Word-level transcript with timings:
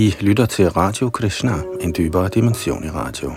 I 0.00 0.16
lytter 0.20 0.46
til 0.46 0.70
Radio 0.70 1.10
Krishna, 1.10 1.52
en 1.80 1.94
dybere 1.98 2.28
dimension 2.28 2.84
i 2.84 2.88
radio. 2.88 3.32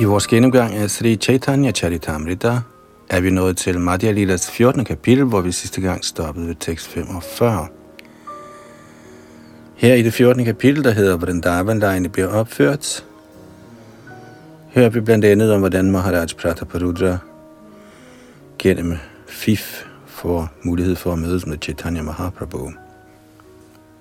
I 0.00 0.04
vores 0.04 0.26
gennemgang 0.26 0.74
af 0.74 0.90
Sri 0.90 1.16
Chaitanya 1.16 1.72
Charitamrita 1.72 2.60
er 3.10 3.20
vi 3.20 3.30
nået 3.30 3.56
til 3.56 3.80
Madhya 3.80 4.10
Lilas 4.10 4.50
14. 4.50 4.84
kapitel, 4.84 5.24
hvor 5.24 5.40
vi 5.40 5.52
sidste 5.52 5.80
gang 5.80 6.04
stoppede 6.04 6.48
ved 6.48 6.56
tekst 6.60 6.88
45. 6.88 7.66
Her 9.76 9.94
i 9.94 10.02
det 10.02 10.12
14. 10.12 10.44
kapitel, 10.44 10.84
der 10.84 10.90
hedder 10.90 11.16
Vrindavan-lejene 11.16 12.08
bliver 12.08 12.28
opført, 12.28 13.04
hører 14.74 14.88
vi 14.88 15.00
blandt 15.00 15.24
andet 15.24 15.52
om, 15.52 15.60
hvordan 15.60 15.90
Maharaj 15.90 16.26
Prataparudra 16.38 17.18
gennem 18.58 18.96
FIF 19.28 19.84
får 20.06 20.48
mulighed 20.62 20.96
for 20.96 21.12
at 21.12 21.18
mødes 21.18 21.46
med 21.46 21.58
Chaitanya 21.62 22.02
Mahaprabhu. 22.02 22.72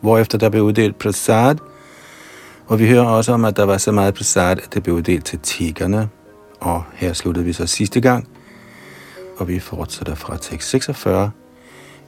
Hvorefter 0.02 0.38
der 0.38 0.50
blev 0.50 0.64
uddelt 0.64 1.00
prasad, 1.00 1.55
og 2.67 2.80
vi 2.80 2.88
hører 2.88 3.05
også 3.05 3.31
om, 3.34 3.45
at 3.45 3.58
der 3.58 3.64
var 3.64 3.78
så 3.78 3.91
meget 3.91 4.14
prasad, 4.14 4.52
at 4.52 4.73
det 4.73 4.84
blev 4.84 4.95
uddelt 4.95 5.26
til 5.26 5.40
tiggerne. 5.40 6.09
Og 6.59 6.84
her 6.94 7.14
sluttede 7.14 7.45
vi 7.45 7.53
så 7.53 7.67
sidste 7.67 8.02
gang, 8.02 8.28
og 9.38 9.48
vi 9.48 9.59
fortsætter 9.59 10.16
fra 10.16 10.38
tekst 10.38 10.70
46 10.70 11.31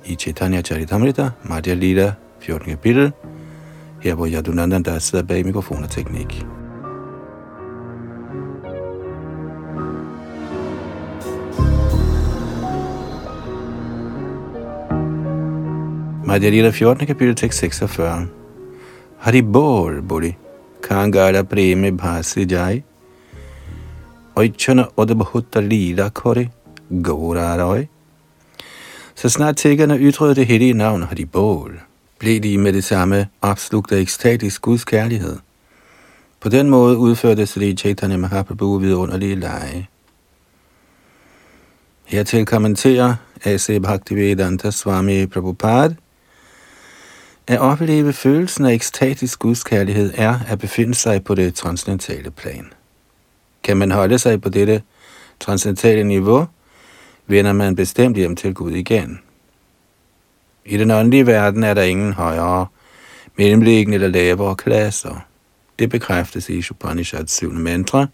i 0.06 0.16
Chaitanya 0.16 0.62
Charitamrita, 0.62 1.30
Madhya 1.44 1.74
Lila, 1.74 2.14
14. 2.40 2.70
kapitel, 2.70 3.12
her 4.02 4.16
hvor 4.16 4.28
Yadunandan 4.28 4.84
der 4.84 5.00
sidder 5.00 5.26
bag 5.26 5.46
mikrofon 5.46 5.84
og 5.84 5.90
teknik. 5.90 6.46
Madhya 16.36 16.50
Lila 16.50 16.72
14. 16.72 17.08
kapitel, 17.08 17.36
tekst 17.36 17.60
46. 17.60 18.28
Hari 19.20 19.42
bol, 19.42 20.02
boli, 20.02 20.38
kangala 20.82 21.44
preme 21.44 21.92
bhasi 21.98 22.46
jai, 22.46 22.84
Oichana 24.36 24.86
odabhuta 24.98 25.62
lila 25.62 26.10
kore, 26.10 26.50
Gaurarøj. 27.04 27.86
Så 29.16 29.30
snart 29.30 29.58
tækkerne 29.58 29.98
ytrede 29.98 30.36
det 30.36 30.46
hellige 30.46 30.74
navn 30.74 31.04
har 31.04 31.16
blev 32.20 32.40
de 32.40 32.58
med 32.58 32.74
det 32.74 32.84
samme 32.84 33.28
opslugt 33.42 33.92
af 33.92 34.00
ekstatisk 34.00 34.62
Guds 34.62 34.86
kærlighed. 34.86 35.38
På 36.40 36.50
den 36.50 36.70
måde 36.70 36.98
udførte 36.98 37.46
Sri 37.46 37.76
Chaitanya 37.76 38.18
Mahaprabhu 38.18 38.78
vidunderlige 38.78 39.36
lege. 39.36 39.90
Hertil 42.06 42.46
kommenterer 42.46 43.16
A.C. 43.46 43.82
Bhaktivedanta 43.82 44.72
Swami 44.72 45.26
Prabhupada, 45.26 45.96
at 47.48 47.60
opleve 47.60 48.14
følelsen 48.14 48.66
af 48.66 48.74
ekstatisk 48.74 49.40
gudskærlighed 49.40 50.14
er 50.16 50.40
at 50.48 50.60
befinde 50.60 50.96
sig 50.96 51.24
på 51.24 51.36
det 51.36 51.56
transcendentale 51.56 52.32
plan. 52.32 52.74
Kan 53.64 53.78
man 53.78 53.92
holde 53.92 54.20
sig 54.20 54.42
på 54.42 54.50
dette 54.50 54.82
transcendentale 55.40 56.04
niveau, 56.04 56.48
vender 57.28 57.54
man 57.54 57.76
bestemt 57.76 58.18
hjem 58.18 58.36
til 58.36 58.54
Gud 58.54 58.72
igen. 58.72 59.20
I 60.66 60.78
den 60.78 60.92
åndelige 60.92 61.28
verden 61.28 61.64
er 61.64 61.74
der 61.74 61.84
ingen 61.84 62.14
højere, 62.14 62.68
mellemliggende 63.38 63.96
eller 63.96 64.08
lavere 64.08 64.56
klasser. 64.56 65.26
Det 65.80 65.90
bekræftes 65.90 66.50
i 66.50 66.64
Upanishads 66.72 67.32
syvende 67.32 67.62
mantra. 67.62 68.08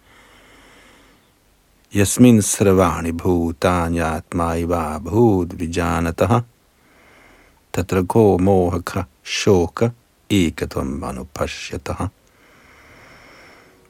Yasmin 1.96 2.42
sravani 2.42 3.12
bhutanyatmaiva 3.12 5.00
bhut 5.00 5.60
vijanataha 5.60 6.40
tatra 7.74 8.04
ko 8.04 8.38
mohaka 8.38 9.04
shoka 9.24 9.90
ekatvam 10.30 10.86
manupashyataha. 10.86 12.08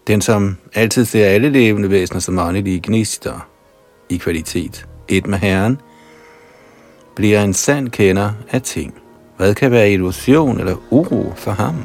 Den, 0.08 0.22
som 0.22 0.58
altid 0.74 1.06
ser 1.06 1.26
alle 1.26 1.50
levende 1.50 1.90
væsener 1.90 2.20
som 2.20 2.40
åndelige 2.40 2.82
gnister 2.84 3.48
i 4.10 4.18
kvalitet, 4.18 4.88
et 5.08 5.28
med 5.28 5.38
Herren, 5.38 5.78
bliver 7.16 7.44
en 7.44 7.54
sand 7.54 7.90
kender 7.90 8.32
af 8.52 8.62
ting. 8.62 8.94
Hvad 9.38 9.56
kan 9.56 9.72
være 9.72 9.92
illusion 9.92 10.60
eller 10.60 10.76
uro 10.90 11.34
for 11.36 11.52
ham? 11.52 11.76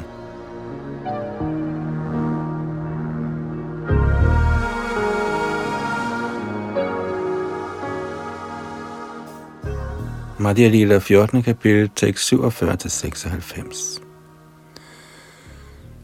Madhya 10.39 10.67
Lila 10.67 10.97
14. 10.99 11.43
kapitel, 11.43 11.89
tekst 11.95 12.33
47-96. 12.33 14.01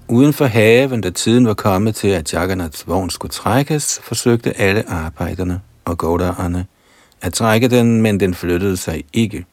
Uden 0.08 0.34
for 0.34 0.46
haven, 0.46 1.02
da 1.02 1.10
tiden 1.10 1.48
var 1.48 1.54
kommet 1.54 1.96
til, 1.96 2.08
at 2.08 2.34
Jagannaths 2.34 2.88
vogn 2.88 3.10
skulle 3.10 3.32
trækkes, 3.32 4.00
forsøgte 4.04 4.58
alle 4.58 4.90
arbejderne 4.90 5.62
og 5.86 5.98
gårderne 5.98 6.66
at 7.22 7.34
trække 7.34 7.68
den, 7.68 8.02
men 8.02 8.20
den 8.20 8.34
flyttede 8.34 8.78
sig 8.78 9.04
ikke. 9.14 9.46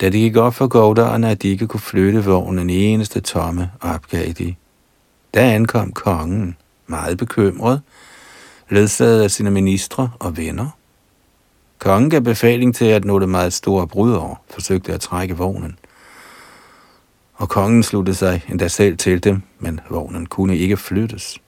Da 0.00 0.06
det 0.06 0.20
gik 0.20 0.36
op 0.36 0.54
for 0.54 0.66
gårderne, 0.66 1.30
at 1.30 1.42
de 1.42 1.48
ikke 1.48 1.66
kunne 1.66 1.80
flytte 1.80 2.24
vognen 2.24 2.58
en 2.58 2.70
eneste 2.70 3.20
tomme, 3.20 3.70
opgav 3.80 4.32
de. 4.32 4.54
Da 5.34 5.54
ankom 5.54 5.92
kongen, 5.92 6.56
meget 6.86 7.18
bekymret, 7.18 7.82
ledsaget 8.70 9.22
af 9.22 9.30
sine 9.30 9.50
ministre 9.50 10.10
og 10.18 10.36
venner. 10.36 10.75
Kongen 11.78 12.10
gav 12.10 12.20
befaling 12.20 12.74
til, 12.74 12.84
at 12.84 13.04
nogle 13.04 13.26
meget 13.26 13.52
store 13.52 13.86
brudår 13.86 14.44
forsøgte 14.50 14.92
at 14.92 15.00
trække 15.00 15.36
vognen. 15.36 15.78
Og 17.34 17.48
kongen 17.48 17.82
sluttede 17.82 18.16
sig 18.16 18.44
endda 18.48 18.68
selv 18.68 18.96
til 18.96 19.24
dem, 19.24 19.42
men 19.58 19.80
vognen 19.90 20.26
kunne 20.26 20.56
ikke 20.56 20.76
flyttes. 20.76 21.38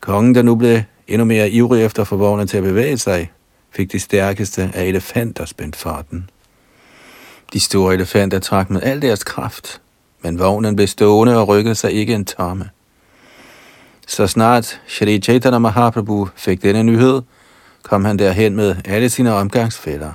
Kongen, 0.00 0.34
der 0.34 0.42
nu 0.42 0.54
blev 0.54 0.80
endnu 1.08 1.24
mere 1.24 1.50
ivrig 1.50 1.84
efter 1.84 2.02
at 2.02 2.08
få 2.08 2.16
vognen 2.16 2.46
til 2.46 2.56
at 2.56 2.62
bevæge 2.62 2.98
sig, 2.98 3.32
fik 3.70 3.92
de 3.92 3.98
stærkeste 3.98 4.70
af 4.74 4.84
elefanter 4.84 5.44
spændt 5.44 5.76
for 5.76 6.04
den. 6.10 6.30
De 7.52 7.60
store 7.60 7.94
elefanter 7.94 8.38
trak 8.38 8.70
med 8.70 8.82
al 8.82 9.02
deres 9.02 9.24
kraft, 9.24 9.80
men 10.22 10.38
vognen 10.38 10.76
blev 10.76 10.88
stående 10.88 11.36
og 11.36 11.48
rykkede 11.48 11.74
sig 11.74 11.92
ikke 11.92 12.14
en 12.14 12.24
tomme. 12.24 12.70
Så 14.06 14.26
snart 14.26 14.80
Shri 14.86 15.20
Chaitanya 15.20 15.58
Mahaprabhu 15.58 16.28
fik 16.36 16.62
denne 16.62 16.82
nyhed, 16.82 17.22
kom 17.88 18.04
han 18.04 18.18
derhen 18.18 18.56
med 18.56 18.76
alle 18.84 19.10
sine 19.10 19.34
omgangsfælder. 19.34 20.12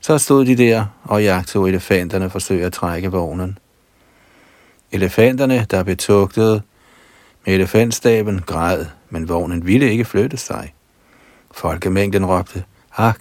Så 0.00 0.18
stod 0.18 0.44
de 0.44 0.56
der 0.56 0.86
og 1.04 1.22
jagtede 1.22 1.68
elefanterne 1.68 2.30
forsøg 2.30 2.62
at 2.62 2.72
trække 2.72 3.08
vognen. 3.08 3.58
Elefanterne, 4.92 5.66
der 5.70 5.82
betugtede 5.82 6.62
med 7.46 7.54
elefantstaben, 7.54 8.40
græd 8.46 8.84
men 9.10 9.28
vognen 9.28 9.66
ville 9.66 9.90
ikke 9.90 10.04
flytte 10.04 10.36
sig. 10.36 10.74
Folkemængden 11.50 12.26
råbte, 12.26 12.64
hak. 12.90 13.20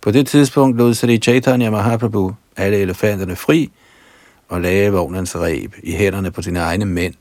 På 0.00 0.10
det 0.10 0.26
tidspunkt 0.26 0.76
lod 0.76 0.94
Sri 0.94 1.18
Chaitanya 1.18 1.70
Mahaprabhu 1.70 2.34
alle 2.56 2.76
elefanterne 2.76 3.36
fri 3.36 3.72
og 4.48 4.60
lagde 4.60 4.92
vognens 4.92 5.36
reb 5.36 5.74
i 5.82 5.92
hænderne 5.92 6.30
på 6.30 6.42
sine 6.42 6.58
egne 6.58 6.84
mænd. 6.84 7.14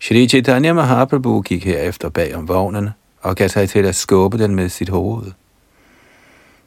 Shri 0.00 0.28
Chaitanya 0.28 0.72
Mahaprabhu 0.72 1.42
gik 1.42 1.64
herefter 1.64 2.08
bag 2.08 2.34
om 2.36 2.48
vognen 2.48 2.90
og 3.20 3.36
gav 3.36 3.48
sig 3.48 3.68
til 3.68 3.84
at 3.84 3.94
skubbe 3.94 4.38
den 4.38 4.54
med 4.54 4.68
sit 4.68 4.88
hoved. 4.88 5.32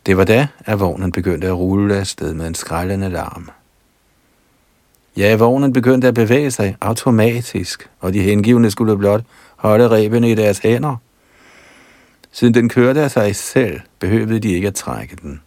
Det 0.06 0.18
var 0.18 0.24
da, 0.24 0.48
at 0.66 0.80
vognen 0.80 1.12
begyndte 1.12 1.48
at 1.48 1.54
rulle 1.54 1.96
afsted 1.96 2.34
med 2.34 2.48
en 2.48 2.56
skrællende 2.56 3.10
larm. 3.10 3.50
Ja, 5.18 5.36
vognen 5.36 5.74
begyndte 5.74 6.08
at 6.08 6.14
bevæge 6.14 6.52
sig 6.52 6.78
automatisk, 6.82 7.90
og 8.00 8.14
de 8.14 8.22
hengivne 8.22 8.72
skulle 8.72 8.98
blot 8.98 9.24
holde 9.56 9.90
rebene 9.90 10.32
i 10.32 10.36
deres 10.36 10.60
hænder. 10.60 10.96
Siden 12.32 12.54
den 12.54 12.70
kørte 12.70 13.02
af 13.02 13.12
sig 13.12 13.36
selv, 13.36 13.82
behøvede 14.00 14.40
de 14.40 14.52
ikke 14.52 14.68
at 14.68 14.76
trække 14.76 15.16
den. 15.16 15.42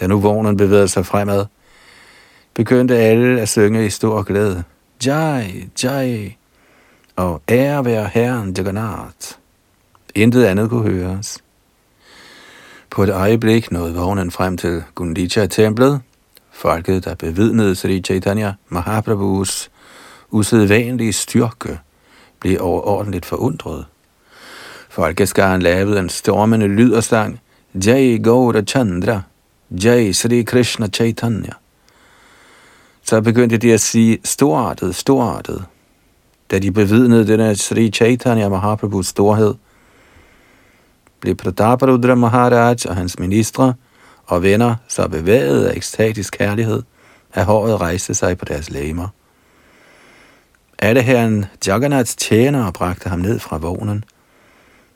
Da 0.00 0.06
nu 0.06 0.20
vognen 0.20 0.56
bevægede 0.56 0.88
sig 0.88 1.06
fremad, 1.06 1.46
begyndte 2.54 2.96
alle 2.96 3.40
at 3.40 3.48
synge 3.48 3.86
i 3.86 3.90
stor 3.90 4.22
glæde. 4.22 4.64
Jai, 5.06 5.68
Jai, 5.84 6.36
og 7.16 7.42
ære 7.48 7.84
være 7.84 8.10
Herren 8.14 8.54
Jagannath. 8.56 9.39
Intet 10.14 10.44
andet 10.44 10.70
kunne 10.70 10.90
høres. 10.90 11.38
På 12.90 13.02
et 13.02 13.10
øjeblik 13.10 13.72
nåede 13.72 13.94
vognen 13.94 14.30
frem 14.30 14.56
til 14.56 14.82
Gundicha-templet, 14.94 16.00
Folket, 16.52 17.04
der 17.04 17.14
bevidnede 17.14 17.74
Sri 17.74 18.00
Chaitanya 18.00 18.52
Mahaprabhus 18.68 19.70
usædvanlige 20.30 21.12
styrke, 21.12 21.78
blev 22.40 22.58
overordentligt 22.60 23.26
forundret. 23.26 23.86
Folkeskaren 24.88 25.62
lavede 25.62 25.98
en 26.00 26.08
stormende 26.08 26.66
lyd 26.66 26.92
og 26.92 27.04
sang, 27.04 27.40
Jai 27.74 28.18
Gaura 28.18 28.62
Chandra, 28.62 29.22
Jai 29.70 30.12
Sri 30.12 30.42
Krishna 30.42 30.88
Chaitanya. 30.88 31.52
Så 33.02 33.20
begyndte 33.20 33.56
de 33.56 33.72
at 33.72 33.80
sige 33.80 34.18
storartet, 34.24 34.94
storartet. 34.94 35.64
Da 36.50 36.58
de 36.58 36.72
bevidnede 36.72 37.26
denne 37.26 37.56
Sri 37.56 37.90
Chaitanya 37.90 38.48
Mahaprabhus 38.48 39.06
storhed, 39.06 39.54
blev 41.20 41.34
Prataparudra 41.34 42.14
Maharaj 42.14 42.76
og 42.88 42.96
hans 42.96 43.18
ministre 43.18 43.74
og 44.26 44.42
venner 44.42 44.74
så 44.88 45.08
bevæget 45.08 45.66
af 45.66 45.76
ekstatisk 45.76 46.36
kærlighed, 46.38 46.82
at 47.32 47.44
håret 47.44 47.80
rejste 47.80 48.14
sig 48.14 48.38
på 48.38 48.44
deres 48.44 48.70
læmer. 48.70 49.08
Alle 50.78 51.02
herren 51.02 51.44
Jagannaths 51.66 52.16
tjenere 52.16 52.72
bragte 52.72 53.08
ham 53.08 53.18
ned 53.18 53.38
fra 53.38 53.58
vognen, 53.58 54.04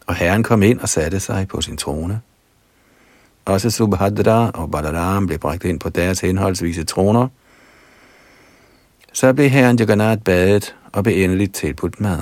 og 0.06 0.14
herren 0.14 0.42
kom 0.42 0.62
ind 0.62 0.80
og 0.80 0.88
satte 0.88 1.20
sig 1.20 1.48
på 1.48 1.60
sin 1.60 1.76
trone. 1.76 2.20
Også 3.44 3.70
Subhadra 3.70 4.50
og 4.54 4.70
Balaram 4.70 5.26
blev 5.26 5.38
bragt 5.38 5.64
ind 5.64 5.80
på 5.80 5.88
deres 5.88 6.20
henholdsvise 6.20 6.84
troner. 6.84 7.28
Så 9.12 9.32
blev 9.32 9.48
herren 9.50 9.78
Jagannath 9.78 10.22
badet 10.22 10.76
og 10.92 11.04
blev 11.04 11.24
endeligt 11.24 11.54
tilbudt 11.54 12.00
mad. 12.00 12.18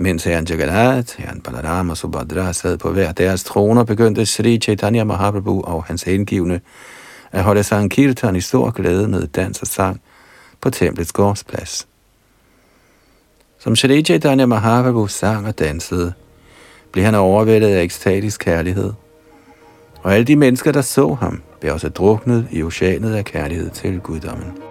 Mens 0.00 0.24
herren 0.24 0.44
Jagannath, 0.44 1.20
herren 1.20 1.40
Balaram 1.40 1.90
og 1.90 1.96
Subhadra 1.96 2.52
sad 2.52 2.78
på 2.78 2.90
hver 2.92 3.12
deres 3.12 3.44
troner, 3.44 3.84
begyndte 3.84 4.26
Sri 4.26 4.58
Chaitanya 4.58 5.04
Mahaprabhu 5.04 5.62
og 5.62 5.84
hans 5.84 6.02
hengivne 6.02 6.60
at 7.32 7.42
holde 7.42 7.62
Sankirtan 7.62 8.36
i 8.36 8.40
stor 8.40 8.70
glæde 8.70 9.08
med 9.08 9.26
dans 9.26 9.60
og 9.60 9.66
sang 9.66 10.00
på 10.60 10.70
templets 10.70 11.12
gårdsplads. 11.12 11.88
Som 13.58 13.76
Sri 13.76 14.02
Chaitanya 14.02 14.46
Mahaprabhu 14.46 15.06
sang 15.06 15.46
og 15.46 15.58
dansede, 15.58 16.12
blev 16.92 17.04
han 17.04 17.14
overvældet 17.14 17.68
af 17.68 17.82
ekstatisk 17.82 18.40
kærlighed. 18.40 18.92
Og 20.02 20.14
alle 20.14 20.24
de 20.24 20.36
mennesker, 20.36 20.72
der 20.72 20.82
så 20.82 21.14
ham, 21.14 21.42
blev 21.60 21.72
også 21.72 21.88
druknet 21.88 22.48
i 22.50 22.62
oceanet 22.62 23.14
af 23.14 23.24
kærlighed 23.24 23.70
til 23.70 24.00
guddommen. 24.00 24.67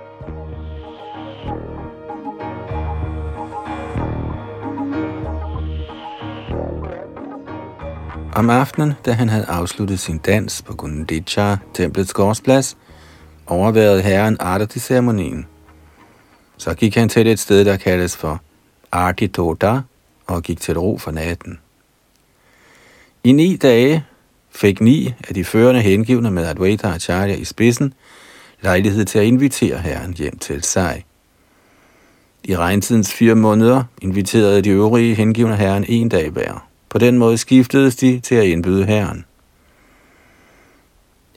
Om 8.38 8.50
aftenen, 8.50 8.94
da 9.06 9.12
han 9.12 9.30
havde 9.30 9.46
afsluttet 9.46 10.00
sin 10.00 10.18
dans 10.18 10.62
på 10.62 10.74
Gundicha, 10.74 11.56
templets 11.74 12.14
gårdsplads, 12.14 12.78
overværede 13.48 14.02
herren 14.02 14.38
Arati-ceremonien. 14.40 15.46
Så 16.58 16.74
gik 16.74 16.96
han 16.96 17.10
til 17.10 17.28
et 17.28 17.40
sted, 17.40 17.66
der 17.66 17.78
kaldes 17.78 18.18
for 18.18 18.42
Arti 18.92 19.28
Toda, 19.28 19.82
og 20.28 20.44
gik 20.44 20.62
til 20.62 20.80
ro 20.80 20.98
for 20.98 21.12
natten. 21.12 21.60
I 23.24 23.32
ni 23.32 23.56
dage 23.56 24.06
fik 24.50 24.82
ni 24.82 25.14
af 25.28 25.34
de 25.34 25.44
førende 25.44 25.82
hengivne 25.82 26.32
med 26.32 26.46
Advaita 26.46 26.88
Acharya 26.88 27.36
i 27.36 27.46
spidsen 27.46 27.94
lejlighed 28.62 29.06
til 29.06 29.20
at 29.20 29.26
invitere 29.26 29.78
herren 29.78 30.14
hjem 30.14 30.38
til 30.38 30.64
sig. 30.64 31.06
I 32.44 32.58
regntidens 32.58 33.14
fire 33.14 33.36
måneder 33.36 33.84
inviterede 34.02 34.62
de 34.62 34.70
øvrige 34.70 35.16
hengivne 35.16 35.56
herren 35.56 35.86
en 35.88 36.10
dag 36.10 36.30
hver. 36.30 36.68
På 36.98 37.06
den 37.06 37.18
måde 37.18 37.38
skiftedes 37.38 37.96
de 37.96 38.20
til 38.20 38.36
at 38.36 38.46
indbyde 38.46 38.86
herren. 38.86 39.26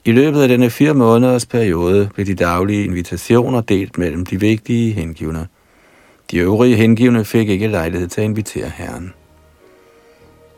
I 0.05 0.11
løbet 0.11 0.41
af 0.41 0.47
denne 0.47 0.69
fire 0.69 0.93
måneders 0.93 1.45
periode 1.45 2.09
blev 2.13 2.25
de 2.25 2.35
daglige 2.35 2.83
invitationer 2.83 3.61
delt 3.61 3.97
mellem 3.97 4.25
de 4.25 4.39
vigtige 4.39 4.93
hengivne. 4.93 5.47
De 6.31 6.37
øvrige 6.37 6.75
hengivne 6.75 7.25
fik 7.25 7.49
ikke 7.49 7.67
lejlighed 7.67 8.07
til 8.07 8.21
at 8.21 8.25
invitere 8.25 8.71
herren. 8.75 9.13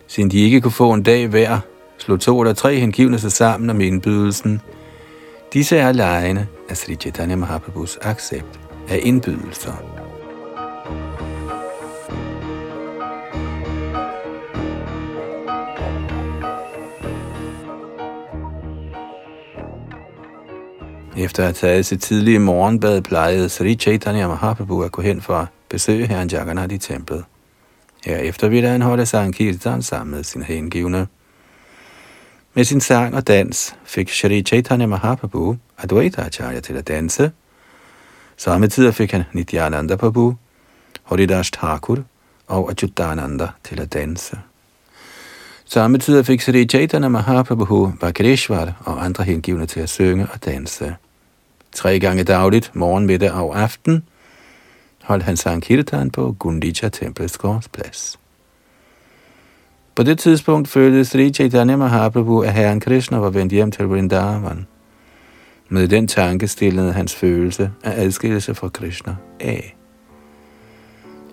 Siden 0.08 0.32
de 0.32 0.40
ikke 0.40 0.62
kunne 0.62 0.72
få 0.72 0.94
en 0.94 1.04
dag 1.04 1.28
hver, 1.28 1.60
slog 1.98 2.20
to 2.20 2.42
eller 2.42 2.54
tre 2.54 2.76
hengivne 2.76 3.20
sig 3.20 3.32
sammen 3.32 3.70
om 3.70 3.82
indbydelsen. 3.82 4.62
Disse 5.54 5.78
er 5.78 5.92
lejene 5.92 6.48
af 6.70 6.78
Sri 6.78 6.96
Chaitanya 6.96 7.36
Mahaprabhus 7.36 7.98
accept 8.02 8.60
af 8.90 9.00
indbydelser. 9.04 10.03
Efter 21.18 21.44
at 21.44 21.48
have 21.48 21.54
taget 21.54 21.86
sit 21.86 22.02
tidlige 22.02 22.40
morgenbad, 22.40 23.02
plejede 23.02 23.50
Sri 23.50 23.76
Chaitanya 23.76 24.28
Mahaprabhu 24.28 24.82
at 24.84 24.92
gå 24.92 25.02
hen 25.02 25.22
for 25.22 25.36
at 25.36 25.48
besøge 25.70 26.08
herren 26.08 26.30
Jagannath 26.30 26.74
i 26.74 26.78
templet. 26.78 27.26
Herefter 28.06 28.48
ville 28.48 28.70
han 28.70 28.82
holde 28.82 29.06
Sankirtan 29.06 29.82
sammen 29.82 30.16
med 30.16 30.24
sine 30.24 30.44
hengivne. 30.44 31.08
Med 32.54 32.64
sin 32.64 32.82
sang 32.82 33.16
og 33.16 33.28
dans 33.28 33.76
fik 33.84 34.10
Sri 34.10 34.42
Chaitanya 34.42 34.86
Mahaprabhu 34.86 35.58
Advaita 35.78 36.22
Acharya 36.22 36.60
til 36.60 36.74
at 36.74 36.88
danse. 36.88 37.32
Samme 38.38 38.68
tid 38.68 38.92
fik 38.92 39.12
han 39.12 39.24
Nityananda 39.34 39.96
Prabhu, 39.96 40.36
Haridas 41.04 41.52
Thakur 41.52 41.98
og 42.48 42.72
Achyutananda 42.72 43.48
til 43.64 43.82
at 43.82 43.94
danse. 43.94 44.38
Samme 45.74 45.98
tid 45.98 46.24
fik 46.24 46.42
Sri 46.42 46.66
Chaitanya 46.66 47.08
Mahaprabhu 47.08 47.94
Vakreshwar 48.02 48.82
og 48.86 49.06
andre 49.06 49.24
hengivne 49.24 49.66
til 49.66 49.80
at 49.80 49.90
synge 49.90 50.28
og 50.34 50.46
danse. 50.46 50.96
Tre 51.72 52.00
gange 52.00 52.24
dagligt, 52.24 52.72
morgen, 52.76 53.06
middag 53.06 53.32
og 53.32 53.62
aften, 53.62 54.04
holdt 55.04 55.24
han 55.24 55.38
Sankirtan 55.38 56.12
på 56.12 56.36
Gundicha 56.40 56.90
Templets 56.90 57.38
gårdsplads. 57.38 58.20
På 59.96 60.04
det 60.04 60.20
tidspunkt 60.20 60.68
følte 60.68 61.06
Sri 61.06 61.34
Chaitanya 61.34 61.76
Mahaprabhu, 61.76 62.40
at 62.40 62.54
Herren 62.54 62.80
Krishna 62.80 63.18
var 63.18 63.30
vendt 63.30 63.54
hjem 63.54 63.72
til 63.72 63.86
Vrindavan. 63.86 64.68
Med 65.70 65.88
den 65.88 66.08
tanke 66.08 66.48
stillede 66.48 66.94
hans 66.94 67.16
følelse 67.16 67.72
af 67.84 68.04
adskillelse 68.04 68.56
fra 68.56 68.70
Krishna 68.70 69.16
af. 69.40 69.76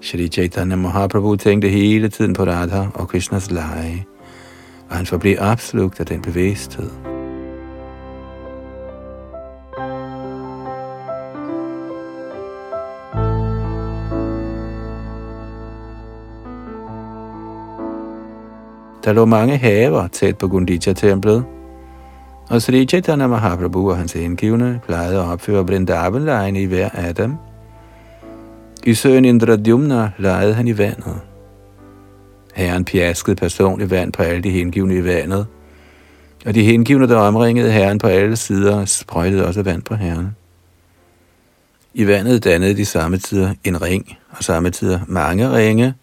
Shri 0.03 0.29
Chaitanya 0.29 0.77
Mahaprabhu 0.77 1.37
tænkte 1.37 1.69
hele 1.69 2.09
tiden 2.09 2.35
på 2.35 2.45
Radha 2.45 2.87
og 2.95 3.09
Krishnas 3.09 3.51
lege, 3.51 4.07
og 4.91 4.97
han 4.97 5.07
forblev 5.07 5.37
opslugt 5.41 6.01
af 6.01 6.07
den 6.07 6.23
bevidsthed. 6.23 6.91
Der 19.05 19.13
lå 19.13 19.25
mange 19.25 19.57
haver 19.57 20.07
tæt 20.07 20.39
på 20.39 20.49
Gundicha-templet, 20.49 21.45
og 22.51 22.63
Sri 22.63 22.87
Chaitanya 22.87 23.27
Mahaprabhu 23.27 23.91
og 23.91 23.97
hans 23.97 24.15
indgivende 24.15 24.81
plejede 24.87 25.19
at 25.19 25.25
opføre 25.25 25.67
vrindavan 25.67 26.57
i 26.57 26.65
hver 26.65 26.89
af 26.93 27.15
dem. 27.15 27.35
I 28.87 28.95
søen 28.95 29.25
Indradyumna 29.25 30.11
lejede 30.19 30.55
han 30.55 30.69
i 30.69 30.79
vandet. 30.79 31.30
Herren 32.61 32.85
pjaskede 32.85 33.37
personligt 33.37 33.91
vand 33.91 34.13
på 34.13 34.23
alle 34.23 34.43
de 34.43 34.51
hengivne 34.51 34.95
i 34.95 35.05
vandet, 35.05 35.47
og 36.47 36.55
de 36.55 36.65
hengivne, 36.65 37.09
der 37.09 37.17
omringede 37.17 37.73
herren 37.73 37.99
på 37.99 38.07
alle 38.07 38.37
sider, 38.37 38.85
sprøjtede 38.85 39.47
også 39.47 39.63
vand 39.63 39.83
på 39.83 39.95
herren. 39.95 40.37
I 41.95 42.07
vandet 42.07 42.45
dannede 42.45 42.77
de 42.77 42.85
samme 42.85 43.19
tider 43.19 43.55
en 43.65 43.83
ring, 43.83 44.19
og 44.31 44.45
samme 44.45 44.71
tider 44.71 45.01
mange 45.07 45.53
ringe, 45.53 45.95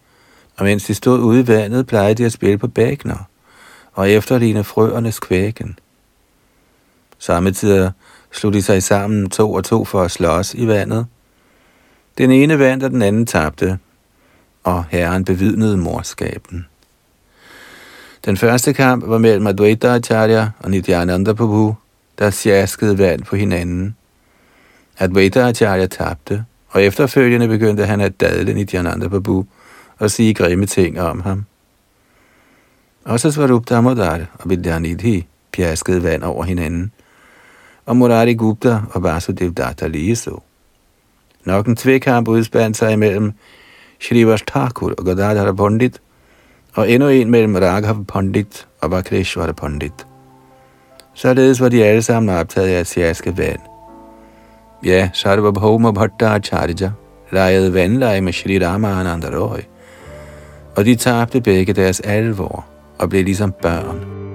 og 0.56 0.64
mens 0.64 0.84
de 0.84 0.94
stod 0.94 1.20
ude 1.20 1.40
i 1.40 1.48
vandet, 1.48 1.86
plejede 1.86 2.14
de 2.14 2.24
at 2.24 2.32
spille 2.32 2.58
på 2.58 2.68
bækner 2.68 3.28
og 3.92 4.10
efterligne 4.10 4.64
frøernes 4.64 5.20
kvæken. 5.20 5.78
Samme 7.18 7.54
slog 8.32 8.52
de 8.52 8.62
sig 8.62 8.82
sammen 8.82 9.30
to 9.30 9.52
og 9.52 9.64
to 9.64 9.84
for 9.84 10.02
at 10.02 10.10
slås 10.10 10.54
i 10.54 10.66
vandet. 10.66 11.06
Den 12.18 12.30
ene 12.30 12.58
vandt, 12.58 12.84
og 12.84 12.90
den 12.90 13.02
anden 13.02 13.26
tabte, 13.26 13.78
og 14.68 14.84
herren 14.90 15.24
bevidnede 15.24 15.76
morskaben. 15.76 16.66
Den 18.24 18.36
første 18.36 18.72
kamp 18.72 19.04
var 19.06 19.18
mellem 19.18 19.46
Advaita 19.46 19.94
Acharya 19.94 20.48
og 20.58 20.70
Nityananda 20.70 21.32
Prabhu, 21.32 21.76
der 22.18 22.30
sjaskede 22.30 22.98
vand 22.98 23.22
på 23.22 23.36
hinanden. 23.36 23.96
Advaita 24.98 25.48
Acharya 25.48 25.86
tabte, 25.86 26.44
og 26.68 26.82
efterfølgende 26.82 27.48
begyndte 27.48 27.86
han 27.86 28.00
at 28.00 28.20
dadle 28.20 28.54
Nityananda 28.54 29.08
Prabhu 29.08 29.46
og 29.98 30.10
sige 30.10 30.34
grimme 30.34 30.66
ting 30.66 31.00
om 31.00 31.20
ham. 31.20 31.44
Også 33.04 33.30
Svarup 33.30 33.68
Damodar 33.68 34.20
og 34.38 34.50
Vidyanidhi 34.50 35.26
pjaskede 35.52 36.02
vand 36.02 36.22
over 36.22 36.44
hinanden, 36.44 36.92
og 37.86 37.96
Murari 37.96 38.34
Gupta 38.34 38.80
og 38.90 39.02
Vasudev 39.02 39.54
Datta 39.54 39.86
lige 39.86 40.16
så. 40.16 40.40
Nok 41.44 41.66
en 41.66 41.76
tvekamp 41.76 42.28
udspandt 42.28 42.76
sig 42.76 42.92
imellem 42.92 43.32
Shrivas 44.00 44.42
Thakur 44.42 44.94
og 44.98 45.04
Gadadhar 45.04 45.52
Pandit, 45.52 46.00
og 46.74 46.90
endnu 46.90 47.08
en 47.08 47.30
mellem 47.30 47.54
Raghav 47.54 48.04
Pandit 48.04 48.66
og 48.80 48.90
Vakreshwara 48.90 49.52
Pandit. 49.52 50.06
Således 51.14 51.60
var 51.60 51.68
de 51.68 51.84
alle 51.84 52.02
sammen 52.02 52.36
optaget 52.36 52.68
af 52.68 52.80
asiatiske 52.80 53.38
vand. 53.38 53.60
Ja, 54.84 55.10
Sarvabhauma 55.12 55.90
Bhattacharya 55.90 56.90
lejede 57.32 57.74
vandleje 57.74 58.20
med 58.20 58.32
Shri 58.32 58.66
Ramananda 58.66 59.28
Roy, 59.28 59.58
og 60.76 60.84
de 60.84 60.94
tabte 60.94 61.40
begge 61.40 61.72
deres 61.72 62.00
alvor 62.00 62.64
og 62.98 63.08
blev 63.08 63.24
ligesom 63.24 63.52
børn. 63.62 64.27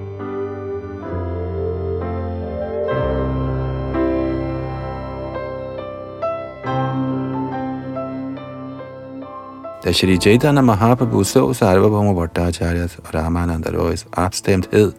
Da 9.84 9.92
Shri 9.92 10.16
Chaitanya 10.16 10.62
Mahaprabhu 10.62 11.24
så 11.24 11.52
Sarvabhauma 11.52 12.12
Bhattacharya 12.12 12.82
og 12.82 13.14
Ramananda 13.14 13.70
Roy's 13.70 14.06
opstemthed, 14.12 14.92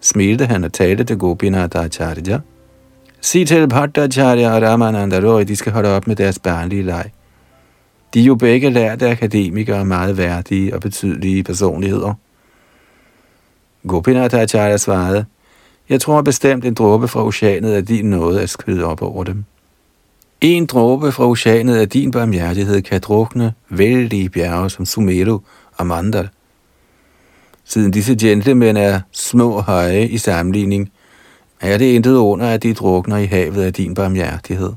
smilte 0.00 0.46
han 0.46 0.64
og 0.64 0.72
talte 0.72 1.04
til 1.04 1.18
Gopinath 1.18 1.80
Acharya. 1.80 2.40
Sig 3.20 3.46
til 3.46 3.68
Bhattacharya 3.68 4.54
og 4.54 4.62
Ramananda 4.62 5.20
Roy, 5.20 5.42
de 5.42 5.56
skal 5.56 5.72
holde 5.72 5.88
op 5.88 6.06
med 6.06 6.16
deres 6.16 6.38
barnlige 6.38 6.82
leg. 6.82 7.10
De 8.14 8.20
er 8.20 8.24
jo 8.24 8.34
begge 8.34 8.70
lærte 8.70 9.08
akademikere 9.08 9.78
og 9.78 9.86
meget 9.86 10.18
værdige 10.18 10.74
og 10.74 10.80
betydelige 10.80 11.44
personligheder. 11.44 12.14
Gopinath 13.88 14.36
Acharya 14.36 14.76
svarede, 14.76 15.24
jeg 15.88 16.00
tror 16.00 16.22
bestemt 16.22 16.64
en 16.64 16.74
dråbe 16.74 17.08
fra 17.08 17.24
oceanet 17.24 17.76
er 17.76 17.80
din 17.80 18.10
nåde 18.10 18.42
at 18.42 18.50
skyde 18.50 18.84
op 18.84 19.02
over 19.02 19.24
dem. 19.24 19.44
En 20.40 20.66
dråbe 20.66 21.12
fra 21.12 21.26
oceanet 21.26 21.76
af 21.76 21.88
din 21.88 22.10
barmhjertighed 22.10 22.82
kan 22.82 23.00
drukne 23.00 23.52
vældige 23.68 24.28
bjerge 24.28 24.70
som 24.70 24.86
Sumeru 24.86 25.40
og 25.76 25.86
Mandal. 25.86 26.28
Siden 27.64 27.90
disse 27.90 28.16
gentlemen 28.16 28.76
er 28.76 29.00
små 29.12 29.50
og 29.50 29.64
høje 29.64 30.06
i 30.06 30.18
sammenligning, 30.18 30.92
er 31.60 31.78
det 31.78 31.84
intet 31.84 32.14
under, 32.14 32.46
at 32.46 32.62
de 32.62 32.74
drukner 32.74 33.16
i 33.16 33.26
havet 33.26 33.62
af 33.62 33.72
din 33.72 33.94
barmhjertighed. 33.94 34.72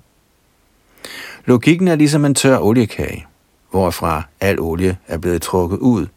Logikken 1.46 1.88
er 1.88 1.96
ligesom 1.96 2.26
en 2.26 2.36
tør 2.36 2.58
oliekage, 2.60 3.26
hvorfra 3.72 4.24
al 4.40 4.60
olie 4.60 4.98
er 5.08 5.18
blevet 5.18 5.42
trukket 5.42 5.78
ud. 5.78 6.08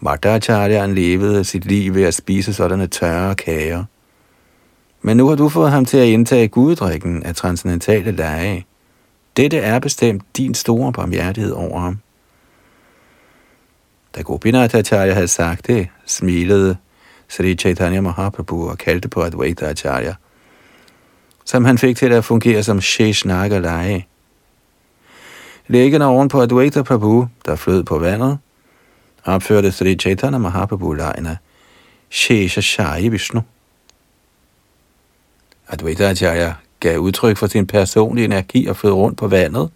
Madhacharyaen 0.00 0.94
levede 0.94 1.44
sit 1.44 1.64
liv 1.64 1.94
ved 1.94 2.02
at 2.02 2.14
spise 2.14 2.54
sådanne 2.54 2.86
tørre 2.86 3.34
kager. 3.34 3.84
Men 5.02 5.16
nu 5.16 5.28
har 5.28 5.36
du 5.36 5.48
fået 5.48 5.70
ham 5.70 5.84
til 5.84 5.96
at 5.96 6.06
indtage 6.06 6.48
guddrikken 6.48 7.22
af 7.22 7.36
transcendentale 7.36 8.10
lege. 8.10 8.66
Dette 9.36 9.58
er 9.58 9.78
bestemt 9.78 10.22
din 10.36 10.54
store 10.54 10.92
barmhjertighed 10.92 11.52
over 11.52 11.80
ham. 11.80 11.98
Da 14.16 14.22
Gopinathacharya 14.22 15.12
havde 15.12 15.28
sagt 15.28 15.66
det, 15.66 15.88
smilede 16.06 16.76
Sri 17.28 17.54
Chaitanya 17.54 18.00
Mahaprabhu 18.00 18.68
og 18.68 18.78
kaldte 18.78 19.08
på 19.08 19.22
Advaita 19.22 19.66
Acharya, 19.66 20.14
som 21.44 21.64
han 21.64 21.78
fik 21.78 21.96
til 21.96 22.12
at 22.12 22.24
fungere 22.24 22.62
som 22.62 22.80
Sheshnaga 22.80 23.58
Lege. 23.58 24.06
Læggende 25.66 26.06
oven 26.06 26.28
på 26.28 26.40
Advaita 26.40 26.82
Prabhu, 26.82 27.28
der 27.46 27.56
flød 27.56 27.84
på 27.84 27.98
vandet, 27.98 28.38
opførte 29.24 29.72
Sri 29.72 29.94
Chaitanya 29.94 30.38
Mahaprabhu 30.38 30.92
lejene 30.92 31.38
Shesha 32.10 32.60
Shai 32.60 33.08
Vishnu. 33.08 33.42
Advaita 35.72 36.10
Acharya 36.10 36.54
gav 36.80 36.98
udtryk 36.98 37.36
for 37.36 37.46
sin 37.46 37.66
personlige 37.66 38.24
energi 38.24 38.66
og 38.66 38.76
flød 38.76 38.92
rundt 38.92 39.18
på 39.18 39.28
vandet, 39.28 39.70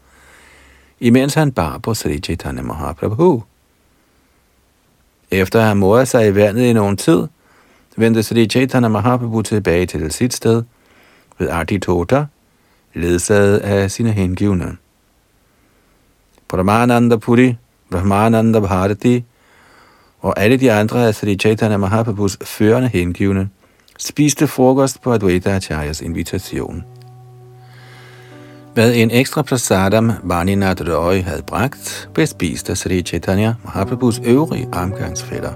imens 1.00 1.34
han 1.34 1.52
bar 1.52 1.78
på 1.78 1.94
Sri 1.94 2.18
Chaitanya 2.18 2.62
Mahaprabhu. 2.62 3.42
Efter 5.30 5.58
at 5.58 5.64
have 5.64 5.76
moret 5.76 6.08
sig 6.08 6.28
i 6.28 6.34
vandet 6.34 6.62
i 6.62 6.72
nogen 6.72 6.96
tid, 6.96 7.26
vendte 7.96 8.22
Sri 8.22 8.46
Chaitanya 8.46 8.88
Mahaprabhu 8.88 9.42
tilbage 9.42 9.86
til 9.86 10.12
sit 10.12 10.34
sted 10.34 10.62
ved 11.38 11.48
Arti 11.48 11.78
Tota, 11.78 12.24
ledsaget 12.94 13.58
af 13.58 13.90
sine 13.90 14.12
hengivne. 14.12 14.76
Brahmananda 16.48 17.16
Puri, 17.16 17.56
Brahmananda 17.90 18.60
Bharati 18.60 19.24
og 20.20 20.40
alle 20.40 20.56
de 20.56 20.72
andre 20.72 21.06
af 21.06 21.14
Sri 21.14 21.36
Chaitanya 21.36 21.76
Mahaprabhus 21.76 22.38
førende 22.44 22.88
hengivne 22.88 23.50
spiste 23.98 24.46
frokost 24.46 25.02
på 25.02 25.12
Advaita 25.12 25.50
Acharyas 25.50 26.00
invitation. 26.00 26.84
Hvad 28.74 28.94
en 28.94 29.10
ekstra 29.10 29.42
prasadam 29.42 30.12
Varninath 30.22 30.82
Roy 30.88 31.22
havde 31.22 31.42
bragt, 31.42 32.08
bespiste 32.14 32.76
Sri 32.76 33.02
Chaitanya 33.02 33.54
Mahaprabhus 33.64 34.20
øvrige 34.24 34.68
omgangsfælder. 34.72 35.52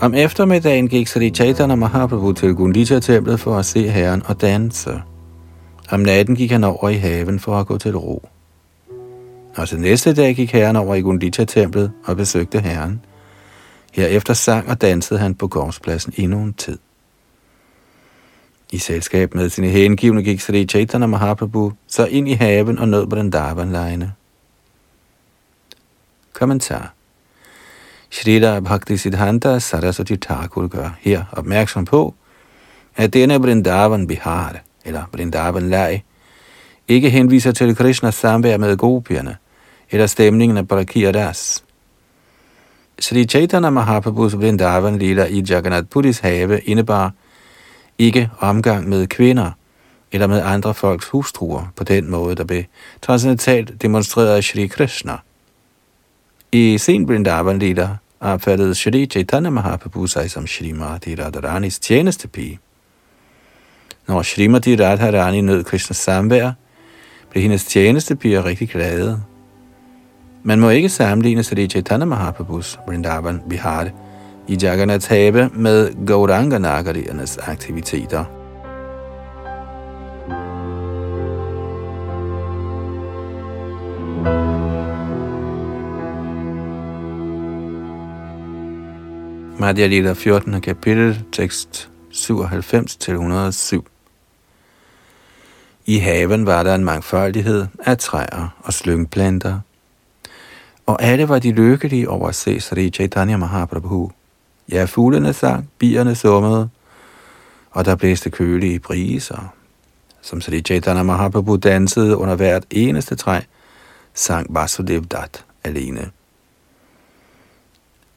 Om 0.00 0.14
eftermiddagen 0.14 0.88
gik 0.88 1.06
Sri 1.08 1.30
Chaitanya 1.30 1.74
Mahaprabhu 1.74 2.32
til 2.32 2.54
Gundita-templet 2.54 3.40
for 3.40 3.56
at 3.56 3.66
se 3.66 3.88
herren 3.88 4.22
og 4.26 4.40
danse. 4.40 4.90
Om 5.90 6.00
natten 6.00 6.36
gik 6.36 6.50
han 6.50 6.64
over 6.64 6.88
i 6.88 6.94
haven 6.94 7.40
for 7.40 7.60
at 7.60 7.66
gå 7.66 7.78
til 7.78 7.96
ro. 7.96 8.28
Og 9.56 9.68
til 9.68 9.80
næste 9.80 10.14
dag 10.14 10.36
gik 10.36 10.52
herren 10.52 10.76
over 10.76 10.94
i 10.94 11.00
Gundita-templet 11.00 11.92
og 12.04 12.16
besøgte 12.16 12.60
herren. 12.60 13.04
Herefter 13.92 14.34
sang 14.34 14.68
og 14.68 14.80
dansede 14.80 15.18
han 15.18 15.34
på 15.34 15.48
gårdspladsen 15.48 16.12
endnu 16.16 16.42
en 16.42 16.54
tid. 16.54 16.78
I 18.72 18.78
selskab 18.78 19.34
med 19.34 19.48
sine 19.48 19.68
hengivne 19.68 20.22
gik 20.22 20.40
Sri 20.40 20.66
Chaitanya 20.66 21.06
Mahaprabhu 21.06 21.72
så 21.86 22.06
ind 22.06 22.28
i 22.28 22.32
haven 22.32 22.78
og 22.78 22.88
nød 22.88 23.06
på 23.06 23.16
den 23.16 23.30
darvanlejene. 23.30 24.12
Kommentar 26.32 26.92
Shrita 28.10 28.60
Bhakti 28.60 28.96
Siddhanta 28.96 29.58
Saraswati 29.58 30.16
Thakur 30.16 30.66
gør 30.66 30.90
her 31.00 31.24
opmærksom 31.32 31.84
på, 31.84 32.14
at 32.96 33.12
denne 33.12 33.40
Vrindavan 33.40 34.06
Bihar, 34.06 34.56
eller 34.88 35.02
Vrindavan 35.12 35.70
Lai, 35.70 36.02
ikke 36.88 37.10
henviser 37.10 37.52
til 37.52 37.76
Krishnas 37.76 38.14
samvær 38.14 38.56
med 38.56 38.76
gopierne, 38.76 39.36
eller 39.90 40.06
stemningen 40.06 40.56
af 40.58 40.68
Brakir 40.68 41.12
Das. 41.12 41.64
Sri 42.98 43.24
Chaitanya 43.24 43.70
Mahaprabhus 43.70 44.36
Vrindavan 44.36 44.98
Lila 44.98 45.24
i 45.24 45.44
Jagannath 45.50 45.86
Puris 45.86 46.18
have 46.18 46.60
indebar 46.60 47.12
ikke 47.98 48.30
omgang 48.38 48.88
med 48.88 49.06
kvinder 49.06 49.50
eller 50.12 50.26
med 50.26 50.42
andre 50.42 50.74
folks 50.74 51.08
hustruer 51.08 51.72
på 51.76 51.84
den 51.84 52.10
måde, 52.10 52.34
der 52.34 52.44
blev 52.44 52.64
transcendentalt 53.02 53.82
demonstreret 53.82 54.36
af 54.36 54.44
Shri 54.44 54.66
Krishna– 54.66 55.16
i 56.52 56.78
sin 56.78 57.08
Vrindavan 57.08 57.58
Lila 57.58 57.96
opfattede 58.20 58.74
Shri 58.74 59.06
Chaitanya 59.06 59.50
Mahaprabhu 59.50 60.06
sig 60.06 60.30
som 60.30 60.46
Srimati 60.46 61.14
Radharanis 61.14 61.78
tjenestepige. 61.78 62.58
Når 64.08 64.22
Shrimati 64.22 64.76
Radharani 64.76 65.40
nød 65.40 65.64
Krishnas 65.64 65.96
samvær, 65.96 66.52
blev 67.30 67.42
hendes 67.42 67.64
tjenestepiger 67.64 68.44
rigtig 68.44 68.68
glade. 68.68 69.22
Man 70.42 70.60
må 70.60 70.70
ikke 70.70 70.88
sammenligne 70.88 71.42
Sri 71.42 71.66
Chaitanya 71.66 72.06
Mahaprabhus 72.06 72.78
Vrindavan 72.86 73.40
Bihar 73.48 73.88
i 74.48 74.58
Jagannath 74.62 75.08
Have 75.08 75.50
med 75.54 76.06
Gauranga 76.06 76.58
Nagariernes 76.58 77.38
aktiviteter. 77.38 78.24
Madhya 89.58 89.86
Lila 89.86 90.12
14. 90.12 90.60
kapitel, 90.60 91.24
tekst 91.32 91.90
97-107. 92.12 93.97
I 95.88 95.98
haven 95.98 96.46
var 96.46 96.62
der 96.62 96.74
en 96.74 96.84
mangfoldighed 96.84 97.66
af 97.78 97.98
træer 97.98 98.56
og 98.58 98.72
slyngplanter, 98.72 99.60
og 100.86 101.02
alle 101.02 101.28
var 101.28 101.38
de 101.38 101.52
lykkelige 101.52 102.10
over 102.10 102.28
at 102.28 102.34
se 102.34 102.60
Sri 102.60 102.90
Chaitanya 102.90 103.36
Mahaprabhu. 103.36 104.10
Ja, 104.72 104.84
fuglene 104.84 105.32
sang, 105.32 105.70
bierne 105.78 106.14
summede, 106.14 106.68
og 107.70 107.84
der 107.84 107.96
blæste 107.96 108.30
kølige 108.30 108.78
briser. 108.78 109.54
Som 110.22 110.40
Sri 110.40 110.60
Chaitanya 110.60 111.02
Mahaprabhu 111.02 111.56
dansede 111.56 112.16
under 112.16 112.34
hvert 112.34 112.64
eneste 112.70 113.14
træ, 113.14 113.40
sang 114.14 114.46
Vasudev 114.54 115.04
Dat 115.04 115.44
alene. 115.64 116.10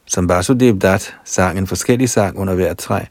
Som 0.06 0.28
Vasudev 0.28 0.78
Dat 0.78 1.14
sang 1.24 1.58
en 1.58 1.66
forskellig 1.66 2.10
sang 2.10 2.38
under 2.38 2.54
hvert 2.54 2.78
træ, 2.78 3.04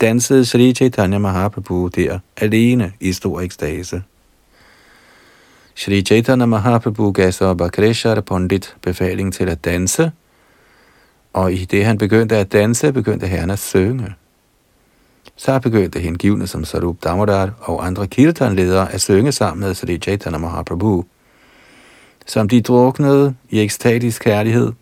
dansede 0.00 0.44
Sri 0.44 0.72
Chaitanya 0.72 1.18
Mahaprabhu 1.18 1.88
der 1.88 2.18
alene 2.36 2.92
i 3.00 3.12
stor 3.12 3.40
ekstase. 3.40 4.02
Sri 5.74 6.02
Chaitanya 6.02 6.46
Mahaprabhu 6.46 7.12
gav 7.12 7.32
så 7.32 7.54
Bakreshar 7.54 8.20
Pandit 8.20 8.76
befaling 8.82 9.34
til 9.34 9.48
at 9.48 9.64
danse, 9.64 10.12
og 11.32 11.52
i 11.52 11.64
det 11.64 11.84
han 11.84 11.98
begyndte 11.98 12.36
at 12.36 12.52
danse, 12.52 12.92
begyndte 12.92 13.26
herren 13.26 13.50
at 13.50 13.58
synge. 13.58 14.14
Så 15.36 15.58
begyndte 15.58 16.00
hengivne 16.00 16.46
som 16.46 16.64
Sarup 16.64 16.96
Damodar 17.04 17.50
og 17.60 17.86
andre 17.86 18.06
kirtanledere 18.06 18.92
at 18.92 19.00
synge 19.00 19.32
sammen 19.32 19.60
med 19.60 19.74
Sri 19.74 19.98
Chaitanya 19.98 20.38
Mahaprabhu. 20.38 21.04
Som 22.26 22.48
de 22.48 22.60
druknede 22.60 23.34
i 23.50 23.60
ekstatisk 23.60 24.22
kærlighed, 24.22 24.72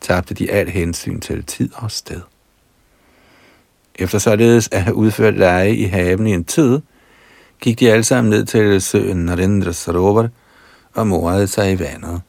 tabte 0.00 0.34
de 0.34 0.50
al 0.50 0.68
hensyn 0.68 1.20
til 1.20 1.44
tid 1.44 1.70
og 1.74 1.90
sted. 1.90 2.20
Efter 3.98 4.18
således 4.18 4.68
at 4.72 4.82
have 4.82 4.94
udført 4.94 5.34
leje 5.34 5.74
i 5.74 5.84
haven 5.84 6.26
i 6.26 6.32
en 6.32 6.44
tid, 6.44 6.80
gik 7.60 7.80
de 7.80 7.92
alle 7.92 8.04
sammen 8.04 8.30
ned 8.30 8.44
til 8.44 8.82
søen 8.82 9.16
Narendra 9.16 9.72
Sarovar 9.72 10.28
og 10.94 11.06
morede 11.06 11.46
sig 11.46 11.72
i 11.72 11.78
vandet. 11.78 12.20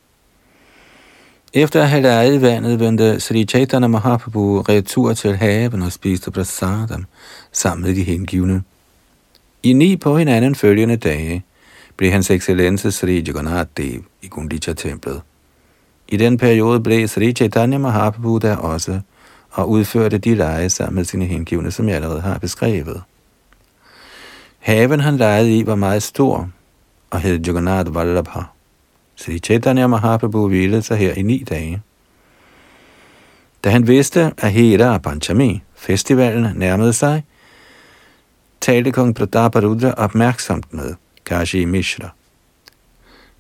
Efter 1.54 1.82
at 1.82 1.90
have 1.90 2.02
leget 2.02 2.36
i 2.36 2.42
vandet, 2.42 2.80
vendte 2.80 3.20
Sri 3.20 3.46
Chaitanya 3.46 3.88
Mahaprabhu 3.88 4.62
retur 4.62 5.14
til 5.14 5.36
haven 5.38 5.82
og 5.82 5.92
spiste 5.92 6.32
prasadam 6.32 7.06
sammen 7.52 7.88
med 7.88 7.96
de 7.96 8.04
hengivne. 8.04 8.64
I 9.64 9.74
ni 9.74 9.96
på 9.96 10.18
hinanden 10.18 10.56
følgende 10.56 10.98
dage 10.98 11.44
blev 11.98 12.12
hans 12.12 12.32
excellence 12.32 12.92
Sri 12.92 13.20
Jagannath 13.20 13.70
Dev 13.78 14.04
i 14.22 14.28
Gundicha-templet. 14.28 15.22
I 16.08 16.18
den 16.18 16.38
periode 16.38 16.80
blev 16.80 17.08
Sri 17.08 17.34
Chaitanya 17.34 17.78
Mahaprabhu 17.78 18.38
der 18.38 18.56
også, 18.56 19.00
og 19.52 19.70
udførte 19.70 20.18
de 20.18 20.36
lege 20.36 20.70
sammen 20.70 20.96
med 20.96 21.06
sine 21.06 21.26
hengivne, 21.26 21.72
som 21.72 21.88
jeg 21.88 21.96
allerede 21.96 22.22
har 22.22 22.38
beskrevet. 22.38 23.02
Haven 24.60 25.00
han 25.00 25.18
lejede 25.18 25.58
i 25.58 25.66
var 25.66 25.76
meget 25.76 26.04
stor, 26.04 26.50
og 27.10 27.22
hed 27.22 27.40
Jagannath 27.40 27.96
Vallabha. 27.96 28.42
Sri 29.16 29.40
Chaitanya 29.40 29.88
Mahaprabhu 29.88 30.48
hvilede 30.48 30.82
sig 30.82 30.98
her 30.98 31.14
i 31.14 31.22
ni 31.22 31.44
dage. 31.50 31.82
Da 33.64 33.70
han 33.70 33.88
vidste, 33.88 34.32
at 34.38 34.52
Hera 34.52 34.98
Panchami, 34.98 35.64
festivalen, 35.76 36.52
nærmede 36.56 36.94
sig, 36.94 37.24
talte 38.62 38.92
kong 38.92 39.16
Prataparudra 39.16 39.92
opmærksomt 39.92 40.74
med 40.74 40.96
Kashi 41.26 41.66
Mishra. 41.66 42.10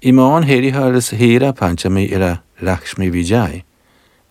I 0.02 0.12
morgen 0.12 0.44
heldigholdes 0.44 1.10
Hera 1.10 1.52
Panchami 1.52 2.10
eller 2.10 2.36
Lakshmi 2.60 3.10
Vijay 3.10 3.62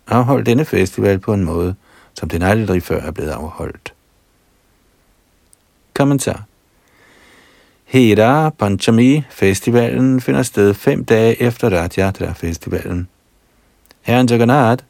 afholdt 0.09 0.45
denne 0.45 0.65
festival 0.65 1.19
på 1.19 1.33
en 1.33 1.45
måde, 1.45 1.75
som 2.13 2.29
den 2.29 2.41
aldrig 2.41 2.83
før 2.83 3.01
er 3.01 3.11
blevet 3.11 3.29
afholdt. 3.29 3.93
Kommentar 5.93 6.43
Hera 7.85 8.49
Panchami 8.49 9.23
festivalen 9.29 10.21
finder 10.21 10.43
sted 10.43 10.73
fem 10.73 11.05
dage 11.05 11.41
efter 11.41 11.69
Rajatra-festivalen. 11.69 13.07
Herren 14.01 14.29
Jagannath 14.29 14.83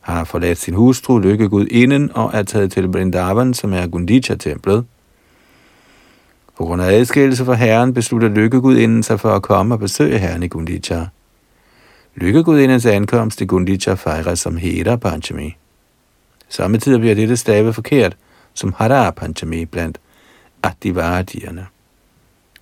har 0.00 0.24
forladt 0.24 0.58
sin 0.58 0.74
hustru 0.74 1.18
Lykkegud 1.18 1.66
inden 1.66 2.10
og 2.14 2.30
er 2.34 2.42
taget 2.42 2.72
til 2.72 2.84
Vrindavan, 2.84 3.54
som 3.54 3.72
er 3.72 3.86
Gundicha-templet. 3.86 4.84
På 6.56 6.64
grund 6.64 6.82
af 6.82 6.92
adskillelse 6.92 7.44
fra 7.44 7.54
herren 7.54 7.94
beslutter 7.94 8.28
Lykkegud 8.28 9.02
sig 9.02 9.20
for 9.20 9.30
at 9.30 9.42
komme 9.42 9.74
og 9.74 9.78
besøge 9.78 10.18
herren 10.18 10.42
i 10.42 10.48
Gundicha. 10.48 11.06
Lykkegudindens 12.20 12.86
ankomst 12.86 13.40
i 13.40 13.44
Gundicha 13.44 13.94
fejres 13.94 14.38
som 14.38 14.56
Hera 14.56 14.96
Panchami. 14.96 15.56
Samtidig 16.48 17.00
bliver 17.00 17.14
dette 17.14 17.36
stave 17.36 17.72
forkert 17.72 18.16
som 18.54 18.74
Hara 18.76 19.10
Panchami 19.10 19.64
blandt 19.64 20.00
Adivardierne. 20.62 21.66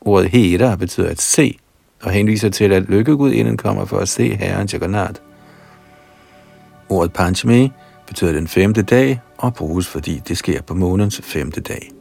Ordet 0.00 0.30
Hera 0.30 0.76
betyder 0.76 1.08
at 1.10 1.20
se, 1.20 1.58
og 2.02 2.10
henviser 2.10 2.48
til, 2.48 2.72
at 2.72 2.82
lykkegudinden 2.82 3.56
kommer 3.56 3.84
for 3.84 3.98
at 3.98 4.08
se 4.08 4.34
herren 4.36 4.68
Jagannath. 4.72 5.20
Ordet 6.88 7.12
Panchami 7.12 7.72
betyder 8.06 8.32
den 8.32 8.48
femte 8.48 8.82
dag, 8.82 9.20
og 9.38 9.54
bruges 9.54 9.88
fordi 9.88 10.22
det 10.28 10.38
sker 10.38 10.62
på 10.62 10.74
månens 10.74 11.20
femte 11.24 11.60
dag. 11.60 11.97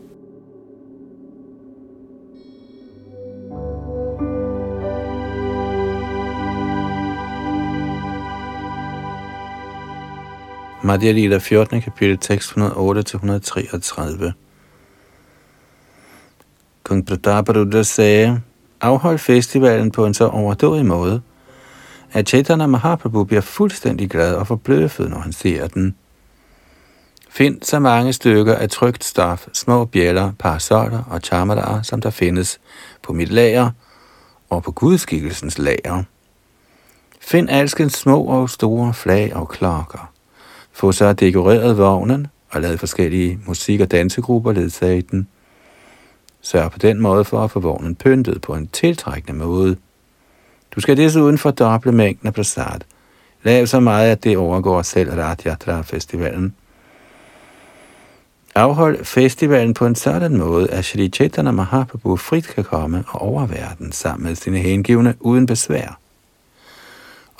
Madhya 10.87 11.11
Lila 11.11 11.37
14. 11.37 11.81
kapitel 11.81 12.17
tekst 12.17 12.51
108-133 12.51 14.31
Kong 16.83 17.05
Prataparudra 17.05 17.83
sagde, 17.83 18.41
afhold 18.81 19.17
festivalen 19.17 19.91
på 19.91 20.05
en 20.05 20.13
så 20.13 20.27
overdådig 20.27 20.85
måde, 20.85 21.21
at 22.11 22.29
Chaitanya 22.29 22.65
Mahaprabhu 22.65 23.23
bliver 23.23 23.41
fuldstændig 23.41 24.09
glad 24.09 24.35
og 24.35 24.47
forbløffet, 24.47 25.09
når 25.09 25.19
han 25.19 25.33
ser 25.33 25.67
den. 25.67 25.95
Find 27.29 27.61
så 27.61 27.79
mange 27.79 28.13
stykker 28.13 28.55
af 28.55 28.69
trygt 28.69 29.03
stof, 29.03 29.47
små 29.53 29.85
bjæller, 29.85 30.31
parasoller 30.39 31.03
og 31.09 31.21
chamadarer, 31.21 31.81
som 31.81 32.01
der 32.01 32.09
findes 32.09 32.59
på 33.03 33.13
mit 33.13 33.29
lager 33.29 33.71
og 34.49 34.63
på 34.63 34.71
gudskikkelsens 34.71 35.57
lager. 35.57 36.03
Find 37.21 37.49
alskens 37.49 37.93
små 37.93 38.23
og 38.23 38.49
store 38.49 38.93
flag 38.93 39.35
og 39.35 39.49
klokker. 39.49 40.16
Få 40.77 40.91
så 40.91 41.13
dekoreret 41.13 41.77
vognen 41.77 42.27
og 42.49 42.61
lavet 42.61 42.79
forskellige 42.79 43.39
musik- 43.45 43.81
og 43.81 43.91
dansegrupper 43.91 44.51
ledsage 44.51 45.01
den. 45.01 45.27
Sørg 46.41 46.71
på 46.71 46.77
den 46.77 47.01
måde 47.01 47.25
for 47.25 47.43
at 47.43 47.51
få 47.51 47.59
vognen 47.59 47.95
pyntet 47.95 48.41
på 48.41 48.55
en 48.55 48.67
tiltrækkende 48.67 49.39
måde. 49.39 49.75
Du 50.75 50.79
skal 50.81 50.97
desuden 50.97 51.37
fordoble 51.37 51.91
mængden 51.91 52.27
af 52.27 52.33
prasad. 52.33 52.79
Lav 53.43 53.67
så 53.67 53.79
meget, 53.79 54.11
at 54.11 54.23
det 54.23 54.37
overgår 54.37 54.81
selv 54.81 55.11
Radhyatra-festivalen. 55.11 56.55
Afhold 58.55 59.05
festivalen 59.05 59.73
på 59.73 59.85
en 59.85 59.95
sådan 59.95 60.37
måde, 60.37 60.71
at 60.71 60.85
Shri 60.85 61.09
Chaitanya 61.09 61.51
Mahaprabhu 61.51 62.15
frit 62.15 62.47
kan 62.47 62.63
komme 62.63 63.03
og 63.07 63.21
overvære 63.21 63.75
den 63.79 63.91
sammen 63.91 64.27
med 64.27 64.35
sine 64.35 64.57
hengivne 64.57 65.13
uden 65.19 65.45
besvær. 65.45 65.99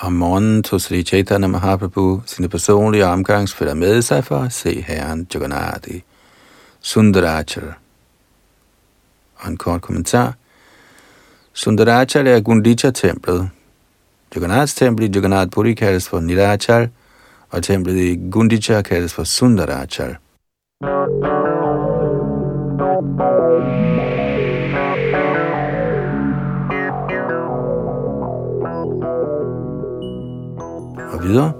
Om 0.00 0.12
morgenen 0.12 0.62
tog 0.62 0.80
Sri 0.80 1.02
Chaitanya 1.02 1.48
Mahaprabhu 1.48 2.20
sine 2.26 2.48
personlige 2.48 3.06
omgangsfælder 3.06 3.74
med 3.74 4.02
sig 4.02 4.24
for 4.24 4.36
at 4.36 4.52
se 4.52 4.80
herren 4.80 5.26
Jagannath 5.34 5.88
i 5.88 6.02
Sundarachal. 6.80 7.72
Og 9.36 9.50
en 9.50 9.56
kort 9.56 9.80
kommentar. 9.82 10.34
Sundarachal 11.52 12.26
er 12.26 12.40
Gundicha-templet. 12.40 13.50
Jagannaths 14.34 14.74
tempel 14.74 15.04
i 15.04 15.10
Jagannath 15.14 15.50
Puri 15.50 15.74
kaldes 15.74 16.08
for 16.08 16.20
Nilachal, 16.20 16.88
og 17.50 17.62
templet 17.62 17.96
i 17.96 18.30
Gundicha 18.30 18.82
kaldes 18.82 19.14
for 19.14 19.24
Sundarachal. 19.24 20.16
Og 31.18 31.24
videre. 31.24 31.52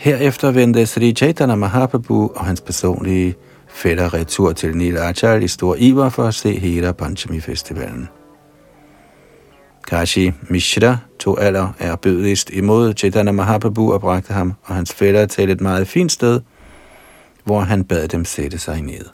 Herefter 0.00 0.50
vendte 0.50 0.86
Sri 0.86 1.12
Chaitanya 1.12 1.54
Mahaprabhu 1.54 2.30
og 2.34 2.44
hans 2.44 2.60
personlige 2.60 3.34
fætter 3.68 4.14
retur 4.14 4.52
til 4.52 4.76
Nilachal 4.76 5.42
i 5.42 5.48
stor 5.48 5.76
iver 5.78 6.08
for 6.08 6.24
at 6.24 6.34
se 6.34 6.58
hele 6.58 6.92
Panchami 6.92 7.40
Festivalen. 7.40 8.08
Kashi 9.88 10.32
Mishra 10.48 10.96
tog 11.18 11.38
er 11.40 11.72
erbødigst 11.78 12.50
imod 12.50 12.94
Chaitanya 12.94 13.32
Mahaprabhu 13.32 13.92
og 13.92 14.00
bragte 14.00 14.32
ham 14.32 14.54
og 14.62 14.74
hans 14.74 14.92
fætter 14.92 15.26
til 15.26 15.50
et 15.50 15.60
meget 15.60 15.88
fint 15.88 16.12
sted, 16.12 16.40
hvor 17.44 17.60
han 17.60 17.84
bad 17.84 18.08
dem 18.08 18.24
sætte 18.24 18.58
sig 18.58 18.82
ned. 18.82 19.04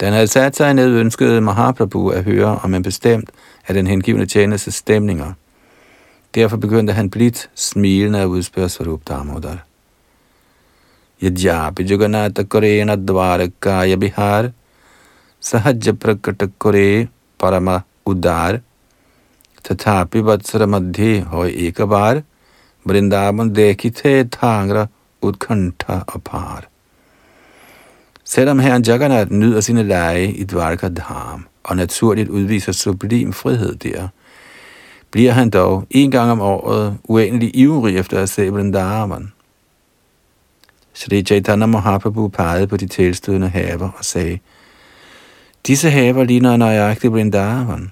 Da 0.00 0.06
han 0.06 0.12
havde 0.14 0.26
sat 0.26 0.56
sig 0.56 0.74
ned, 0.74 0.96
ønskede 0.96 1.40
Mahaprabhu 1.40 2.08
at 2.08 2.24
høre 2.24 2.58
om 2.62 2.74
en 2.74 2.82
bestemt 2.82 3.30
af 3.68 3.74
den 3.74 3.86
hengivne 3.86 4.26
tjenestes 4.26 4.74
stemninger. 4.74 5.32
Derfor 6.35 6.57
begyndte 6.57 6.93
han 6.93 7.09
blidt 7.09 7.49
smilende 7.55 8.19
at 8.19 8.25
udspørge 8.25 8.69
Svarup 8.69 9.01
Damodar. 9.09 9.57
यद्यापि 11.23 11.83
जगन्नाथकरेण 11.83 12.95
द्वारकाय 12.95 13.95
बिहार 13.95 14.51
सहज 15.41 15.89
प्रकट 16.01 16.43
करे 16.61 17.07
परम 17.39 17.69
उदार 18.05 18.59
तथापि 19.65 20.19
वत्सर 20.19 20.65
मध्य 20.65 21.19
हो 21.19 21.45
एक 21.45 21.81
बार 21.81 22.23
वृंदावन 22.87 23.49
देखी 23.49 23.89
थे 23.89 24.23
थांग्र 24.23 24.87
udkanta 25.23 26.01
og 26.07 26.23
par. 26.23 26.61
Selvom 28.23 28.59
herren 28.59 28.83
Jagannath 28.87 29.31
nyder 29.31 29.61
sine 29.61 29.83
lege 29.83 30.33
i 30.33 30.43
Dvarka 30.43 30.87
Dham 30.87 31.45
og 31.63 31.77
naturligt 31.77 32.29
udviser 32.29 32.71
sublim 32.71 33.33
frihed 33.33 33.75
der, 33.75 34.07
bliver 35.10 35.32
han 35.32 35.50
dog 35.50 35.86
en 35.90 36.10
gang 36.10 36.30
om 36.30 36.40
året 36.40 36.98
uendelig 37.04 37.56
ivrig 37.56 37.96
efter 37.96 38.22
at 38.22 38.28
se 38.28 38.50
Vrindavan. 38.50 39.32
Sri 40.92 41.22
Chaitanya 41.22 41.66
Mahaprabhu 41.66 42.28
pegede 42.28 42.66
på 42.66 42.76
de 42.76 42.86
tilstødende 42.86 43.48
haver 43.48 43.90
og 43.98 44.04
sagde, 44.04 44.38
Disse 45.66 45.90
haver 45.90 46.24
ligner 46.24 46.56
nøjagtigt 46.56 47.12
Vrindavan. 47.12 47.90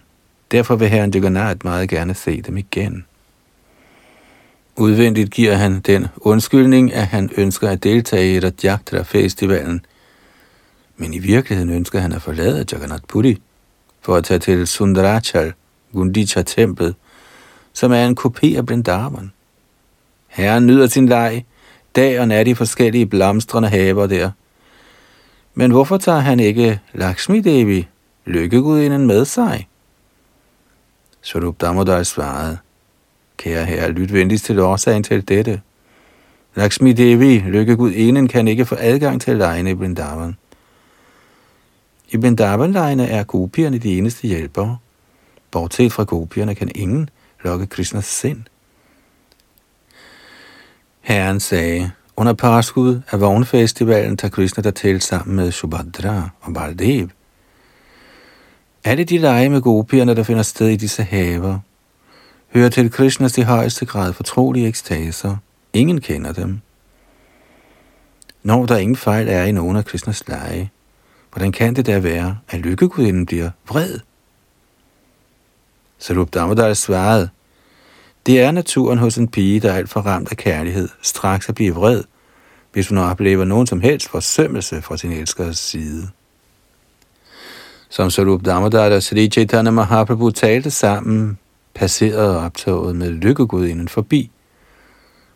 Derfor 0.51 0.77
vil 0.77 0.89
herren 0.89 1.11
Jagannath 1.11 1.59
meget 1.65 1.89
gerne 1.89 2.15
se 2.15 2.43
dem 2.43 2.57
igen. 2.57 3.05
Udvendigt 4.77 5.31
giver 5.31 5.55
han 5.55 5.81
den 5.81 6.07
undskyldning, 6.17 6.93
at 6.93 7.07
han 7.07 7.31
ønsker 7.37 7.69
at 7.69 7.85
deltage 7.85 8.35
i 8.35 8.41
Rajyatra 8.41 9.03
festivalen 9.03 9.81
men 10.97 11.15
i 11.15 11.19
virkeligheden 11.19 11.71
ønsker 11.71 12.01
han 12.01 12.13
at 12.13 12.23
forlade 12.23 12.65
Jagannath 12.73 13.03
Puri 13.09 13.43
for 14.01 14.17
at 14.17 14.25
tage 14.25 14.39
til 14.39 14.67
Sundarachal, 14.67 15.53
Gundicha-templet, 15.93 16.95
som 17.77 17.93
er 17.93 18.07
en 18.07 18.15
kopi 18.15 18.55
af 18.55 18.67
Brindavan. 18.67 19.33
Herren 20.27 20.67
nyder 20.67 20.87
sin 20.87 21.09
leg, 21.09 21.45
dag 21.97 22.21
og 22.21 22.29
nat 22.29 22.49
i 22.49 22.55
forskellige 22.55 23.07
blomstrende 23.07 23.69
haver 23.69 24.07
der. 24.07 24.31
Men 25.55 25.71
hvorfor 25.71 25.97
tager 25.97 26.19
han 26.19 26.41
ikke 26.41 26.81
Lakshmi 26.95 27.41
Devi, 27.41 27.89
lykkegudinden, 28.25 29.07
med 29.07 29.25
sig? 29.25 29.69
Swarup 31.21 31.61
Damodar 31.61 32.03
svarede, 32.03 32.59
Kære 33.37 33.65
herre, 33.65 33.91
lyt 33.91 34.13
venligst 34.13 34.45
til 34.45 34.59
årsagen 34.59 35.03
til 35.03 35.29
dette. 35.29 35.61
Lakshmi 36.55 36.93
Devi, 36.93 37.39
lykkegudinden, 37.39 38.29
kan 38.29 38.49
ikke 38.49 38.65
få 38.65 38.77
adgang 38.79 39.21
til 39.21 39.37
lejene 39.37 39.71
i 39.71 39.75
Vrindavan. 39.75 40.37
I 42.09 42.17
Vrindavan-lejene 42.17 43.07
er 43.07 43.25
gopierne 43.25 43.79
de 43.79 43.99
eneste 43.99 44.27
hjælpere. 44.27 44.77
Bortset 45.51 45.93
fra 45.93 46.05
gopierne 46.05 46.55
kan 46.55 46.71
ingen 46.75 47.11
lokke 47.47 47.67
Krishnas 47.67 48.05
sind. 48.05 48.43
Herren 51.01 51.41
sagde, 51.41 51.91
under 52.17 52.33
paraskud 52.33 53.01
af 53.11 53.21
vognfestivalen 53.21 54.17
tager 54.17 54.31
Krishna 54.31 54.63
der 54.63 54.71
til 54.71 55.01
sammen 55.01 55.37
med 55.37 55.53
Subhadra 55.53 56.31
og 56.41 56.55
Baldev. 56.55 57.09
Alle 58.85 59.05
de 59.05 59.19
lege 59.19 59.49
med 59.49 59.61
gopierne, 59.61 60.17
der 60.17 60.23
finder 60.23 60.43
sted 60.43 60.69
i 60.69 60.77
disse 60.77 61.03
haver, 61.03 61.59
hører 62.55 62.69
til 62.69 62.91
Krishnas 62.91 63.39
i 63.39 63.43
højeste 63.43 63.87
grad 63.87 64.13
fortrolige 64.13 64.69
ekstaser. 64.69 65.37
Ingen 65.73 66.01
kender 66.01 66.33
dem. 66.33 66.61
Når 68.43 68.67
der 68.67 68.77
ingen 68.77 68.97
fejl 68.97 69.29
er 69.29 69.45
i 69.45 69.53
nogen 69.53 69.77
af 69.77 69.85
Krishnas 69.85 70.29
lege, 70.29 70.71
hvordan 71.33 71.53
kan 71.53 71.77
det 71.77 71.87
da 71.87 71.99
være, 71.99 72.39
at 72.49 72.61
lykkegudinden 72.61 73.27
bliver 73.27 73.51
vred? 73.69 73.99
Sarup 75.99 76.35
Damodar 76.35 76.75
svarede, 76.75 77.29
det 78.27 78.41
er 78.41 78.51
naturen 78.51 78.99
hos 78.99 79.17
en 79.17 79.29
pige, 79.29 79.61
der 79.61 79.73
er 79.73 79.77
alt 79.77 79.89
for 79.89 80.01
ramt 80.01 80.31
af 80.31 80.37
kærlighed, 80.37 80.89
straks 81.03 81.49
at 81.49 81.55
blive 81.55 81.75
vred, 81.75 82.05
hvis 82.73 82.89
hun 82.89 82.99
oplever 82.99 83.45
nogen 83.45 83.67
som 83.67 83.81
helst 83.81 84.09
forsømmelse 84.09 84.83
fra 84.83 84.97
sin 84.97 85.13
elskeres 85.13 85.59
side. 85.59 86.09
Som 87.89 88.11
Sarup 88.11 88.45
Damodar 88.45 88.91
og 88.91 89.03
Sri 89.03 89.29
Chaitanya 89.29 89.71
Mahaprabhu 89.71 90.31
talte 90.31 90.71
sammen, 90.71 91.39
passerede 91.75 92.41
optoget 92.41 92.97
med 92.97 93.11
lykkegudinden 93.11 93.89
forbi. 93.89 94.31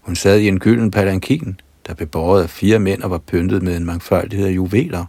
Hun 0.00 0.16
sad 0.16 0.38
i 0.38 0.48
en 0.48 0.58
gylden 0.58 0.90
palankin, 0.90 1.60
der 1.86 1.94
blev 1.94 2.08
båret 2.08 2.42
af 2.42 2.50
fire 2.50 2.78
mænd 2.78 3.02
og 3.02 3.10
var 3.10 3.18
pyntet 3.18 3.62
med 3.62 3.76
en 3.76 3.84
mangfoldighed 3.84 4.46
af 4.46 4.52
juveler. 4.52 5.04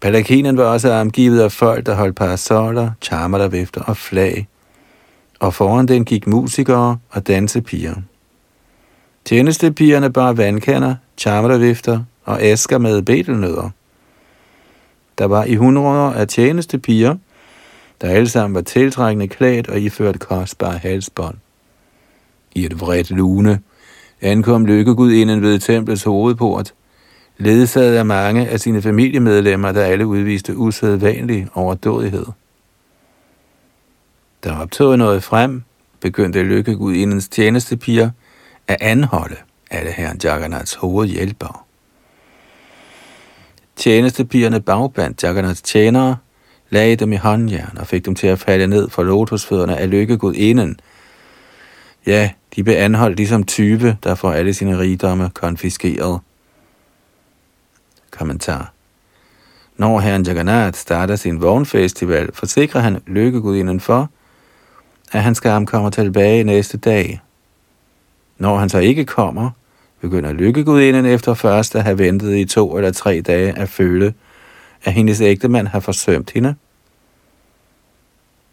Palankinen 0.00 0.56
var 0.56 0.64
også 0.64 0.92
omgivet 0.92 1.40
af 1.40 1.52
folk, 1.52 1.86
der 1.86 1.94
holdt 1.94 2.16
parasoller, 2.16 2.90
charmer 3.02 3.48
vifter 3.48 3.82
og 3.82 3.96
flag, 3.96 4.48
og 5.40 5.54
foran 5.54 5.88
den 5.88 6.04
gik 6.04 6.26
musikere 6.26 6.98
og 7.10 7.26
dansepiger. 7.26 7.94
Tjenestepigerne 9.24 10.12
bar 10.12 10.32
vandkander, 10.32 10.94
charmervifter 11.18 12.04
og 12.24 12.38
æsker 12.42 12.78
med 12.78 13.02
betelnødder. 13.02 13.70
Der 15.18 15.24
var 15.24 15.44
i 15.44 15.54
hundreder 15.54 16.12
af 16.12 16.28
tjenestepiger, 16.28 17.16
der 18.00 18.08
alle 18.08 18.28
sammen 18.28 18.54
var 18.54 18.60
tiltrækkende 18.60 19.28
klædt 19.28 19.68
og 19.68 19.80
iført 19.80 20.20
kostbare 20.20 20.78
halsbånd. 20.78 21.36
I 22.54 22.64
et 22.64 22.80
vredt 22.80 23.10
lune 23.10 23.60
ankom 24.20 24.68
inden 24.68 25.42
ved 25.42 25.58
templets 25.58 26.04
hovedport, 26.04 26.74
ledsaget 27.38 27.96
af 27.96 28.06
mange 28.06 28.48
af 28.48 28.60
sine 28.60 28.82
familiemedlemmer, 28.82 29.72
der 29.72 29.84
alle 29.84 30.06
udviste 30.06 30.56
usædvanlig 30.56 31.48
overdådighed. 31.54 32.26
Da 34.44 34.52
optoget 34.52 34.98
noget 34.98 35.22
frem, 35.22 35.62
begyndte 36.00 36.42
lykkegudindens 36.42 37.28
tjenestepiger 37.28 38.10
at 38.68 38.76
anholde 38.80 39.36
alle 39.70 39.90
herren 39.90 40.20
Jagannaths 40.24 40.74
hovedhjælpere. 40.74 41.56
Tjenestepigerne 43.76 44.60
bagbandt 44.60 45.22
Jagannaths 45.22 45.62
tjenere, 45.62 46.16
lagde 46.70 46.96
dem 46.96 47.12
i 47.12 47.16
håndjern 47.16 47.78
og 47.78 47.86
fik 47.86 48.04
dem 48.04 48.14
til 48.14 48.26
at 48.26 48.38
falde 48.38 48.66
ned 48.66 48.90
for 48.90 49.02
lotusfødderne 49.02 49.76
af 49.76 49.90
lykkegudinen. 49.90 50.80
Ja, 52.06 52.30
de 52.56 52.64
blev 52.64 52.74
anholdt 52.76 53.16
ligesom 53.16 53.44
type, 53.44 53.96
der 54.02 54.14
får 54.14 54.32
alle 54.32 54.54
sine 54.54 54.78
rigdomme 54.78 55.30
konfiskeret. 55.34 56.20
Kommentar 58.10 58.72
Når 59.76 60.00
herren 60.00 60.22
Jagannath 60.22 60.78
starter 60.78 61.16
sin 61.16 61.42
vognfestival, 61.42 62.34
forsikrer 62.34 62.80
han 62.80 63.02
lykkegudinden 63.06 63.80
for, 63.80 64.10
at 65.12 65.22
han 65.22 65.34
skal 65.34 65.66
komme 65.66 65.90
tilbage 65.90 66.44
næste 66.44 66.78
dag. 66.78 67.20
Når 68.38 68.58
han 68.58 68.68
så 68.68 68.78
ikke 68.78 69.04
kommer, 69.04 69.50
begynder 70.00 70.32
lykkegudinden 70.32 71.06
efter 71.06 71.34
først 71.34 71.76
at 71.76 71.82
have 71.82 71.98
ventet 71.98 72.36
i 72.36 72.44
to 72.44 72.76
eller 72.76 72.92
tre 72.92 73.20
dage 73.20 73.58
at 73.58 73.68
føle, 73.68 74.14
at 74.84 74.92
hendes 74.92 75.20
ægtemand 75.20 75.66
har 75.66 75.80
forsømt 75.80 76.30
hende. 76.30 76.54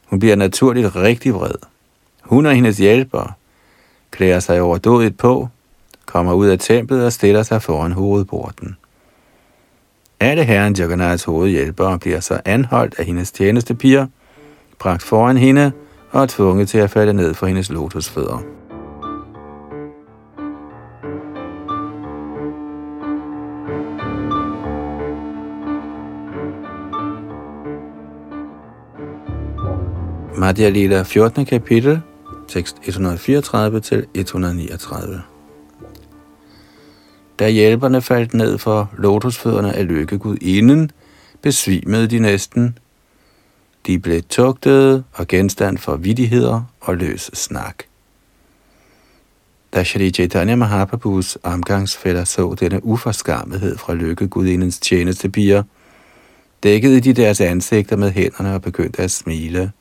Hun 0.06 0.20
bliver 0.20 0.36
naturligt 0.36 0.96
rigtig 0.96 1.34
vred. 1.34 1.56
Hun 2.22 2.46
og 2.46 2.54
hendes 2.54 2.78
hjælper 2.78 3.38
klæder 4.12 4.39
sig 4.39 4.62
overdådigt 4.62 5.17
på, 5.17 5.50
kommer 6.06 6.34
ud 6.34 6.48
af 6.48 6.60
templet 6.60 7.06
og 7.06 7.13
stiller 7.13 7.43
sig 7.43 7.62
foran 7.62 7.91
hovedporten. 7.91 8.78
Alle 10.20 10.43
herren 10.43 10.74
Jagannaths 10.74 11.24
hovedhjælpere 11.24 12.00
bliver 12.00 12.20
så 12.20 12.41
anholdt 12.46 12.96
af 12.98 13.06
hendes 13.06 13.32
tjenestepiger, 13.32 14.08
bragt 14.80 15.04
foran 15.04 15.38
hende 15.38 15.72
og 16.12 16.22
er 16.22 16.26
tvunget 16.26 16.70
til 16.70 16.78
at 16.78 16.89
falde 16.89 17.13
ned 17.13 17.34
for 17.34 17.48
hendes 17.48 17.70
lotusfødder. 17.70 18.58
Madhya 30.38 30.70
Lila 30.70 31.02
14. 31.02 31.46
kapitel, 31.46 32.02
tekst 32.48 32.78
134 32.84 33.80
til 33.80 34.06
139. 34.13 35.22
Da 37.39 37.50
hjælperne 37.50 38.02
faldt 38.02 38.34
ned 38.34 38.58
for 38.58 38.91
lotusfødderne 38.98 39.74
af 39.74 39.88
lykkegud 39.88 40.38
inden, 40.41 40.91
besvimede 41.41 42.08
de 42.08 42.20
næsten. 42.20 42.78
De 43.88 44.00
blev 44.00 44.21
tugtet 44.21 45.04
og 45.13 45.28
genstand 45.28 45.78
for 45.78 45.95
vidigheder 45.95 46.62
og 46.82 46.97
løs 46.97 47.30
snak. 47.34 47.84
Da 49.73 49.84
Shri 49.84 50.12
Chaitanya 50.12 50.56
Mahaprabhus 50.56 51.38
omgangsfælder 51.43 52.23
så 52.23 52.56
denne 52.60 52.86
uforskammethed 52.86 53.78
fra 53.78 53.93
lykkegudindens 53.93 54.80
tjenestepiger, 54.80 55.63
dækkede 56.63 57.00
de 57.00 57.13
deres 57.13 57.41
ansigter 57.41 57.95
med 57.95 58.12
hænderne 58.12 58.54
og 58.54 58.62
begyndte 58.62 59.04
at 59.04 59.12
smile. 59.12 59.71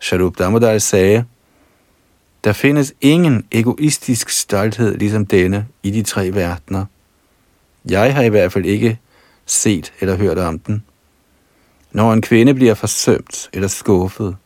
Sharup 0.00 0.38
Damodar 0.38 0.78
sagde, 0.78 1.24
der 2.44 2.52
findes 2.52 2.94
ingen 3.00 3.44
egoistisk 3.52 4.30
stolthed 4.30 4.96
ligesom 4.96 5.26
denne 5.26 5.66
i 5.82 5.90
de 5.90 6.02
tre 6.02 6.34
verdener. 6.34 6.84
Jeg 7.90 8.14
har 8.14 8.22
i 8.22 8.28
hvert 8.28 8.52
fald 8.52 8.66
ikke 8.66 8.98
set 9.46 9.92
eller 10.00 10.16
hørt 10.16 10.38
om 10.38 10.58
den. 10.58 10.82
Når 11.96 12.12
en 12.12 12.22
kvinde 12.22 12.54
bliver 12.54 12.74
forsømt 12.74 13.50
eller 13.52 13.68
skuffet, 13.68 14.36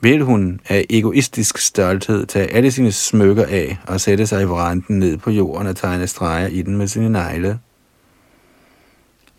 vil 0.00 0.22
hun 0.22 0.60
af 0.68 0.86
egoistisk 0.90 1.58
stolthed 1.58 2.26
tage 2.26 2.46
alle 2.46 2.70
sine 2.70 2.92
smykker 2.92 3.44
af 3.44 3.78
og 3.86 4.00
sætte 4.00 4.26
sig 4.26 4.42
i 4.42 4.44
vranden 4.44 4.98
ned 4.98 5.16
på 5.16 5.30
jorden 5.30 5.66
og 5.66 5.76
tegne 5.76 6.06
streger 6.06 6.46
i 6.46 6.62
den 6.62 6.76
med 6.76 6.88
sine 6.88 7.10
negle. 7.10 7.58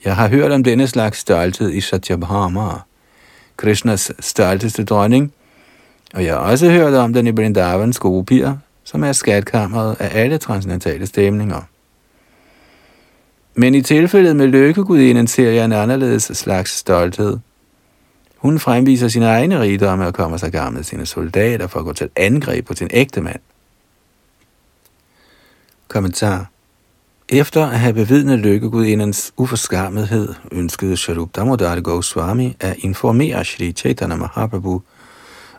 Jeg 0.06 0.15
har 0.15 0.28
hørt 0.28 0.52
om 0.52 0.63
denne 0.63 0.88
slags 0.88 1.17
stolthed 1.19 1.71
i 1.71 1.82
Satyabhama, 1.82 2.69
Krishnas 3.58 4.12
stolteste 4.19 4.86
dronning, 4.86 5.34
og 6.13 6.25
jeg 6.25 6.34
har 6.34 6.39
også 6.39 6.69
hørt 6.69 6.93
om 6.93 7.13
den 7.13 7.28
i 7.28 7.32
Brindavans 7.32 7.99
gopier, 7.99 8.58
som 8.84 9.04
er 9.04 9.12
skatkammeret 9.12 9.95
af 9.99 10.21
alle 10.23 10.38
transcendentale 10.38 11.08
stemninger. 11.08 11.62
Men 13.60 13.76
i 13.76 13.82
tilfældet 13.82 14.36
med 14.36 14.48
lykkegudinden 14.48 15.28
ser 15.28 15.52
jeg 15.52 15.65
en 15.65 15.72
anderledes 15.72 16.24
slags 16.24 16.72
stolthed. 16.72 17.38
Hun 18.38 18.60
fremviser 18.60 19.08
sine 19.08 19.26
egne 19.26 19.60
rigdomme 19.60 20.08
og 20.08 20.13
kommer 20.13 20.38
sig 20.38 20.52
gammel 20.52 20.86
sine 20.86 21.06
soldater 21.06 21.67
for 21.67 21.80
at 21.80 21.86
gå 21.86 21.93
til 21.93 22.10
angreb 22.15 22.65
på 22.67 22.74
sin 22.74 22.89
ægte 22.91 23.22
mand. 23.22 23.39
Kommentar 25.88 26.50
efter 27.30 27.67
at 27.67 27.80
have 27.80 27.93
bevidnet 27.93 28.39
lykkegudindens 28.39 29.34
uforskammethed, 29.38 30.34
ønskede 30.52 30.98
Sharup 30.98 31.36
Damodar 31.36 31.80
Goswami 31.80 32.56
at 32.60 32.76
informere 32.80 33.45
Shri 33.45 33.72
Chaitanya 33.72 34.15
Mahaprabhu 34.15 34.82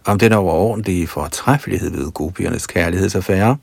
om 0.06 0.18
den 0.18 0.32
overordentlige 0.32 1.06
fortræffelighed 1.06 1.90
ved 1.90 2.10
gopiernes 2.10 2.66
kærlighedsaffære. 2.66 3.56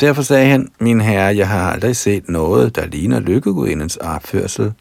Derfor 0.00 0.22
sagde 0.22 0.46
han, 0.46 0.68
min 0.80 1.00
herre, 1.00 1.36
jeg 1.36 1.48
har 1.48 1.72
aldrig 1.72 1.96
set 1.96 2.28
noget, 2.28 2.76
der 2.76 2.86
ligner 2.86 3.20
lykkegudindens 3.20 3.96
opførsel. 3.96 4.72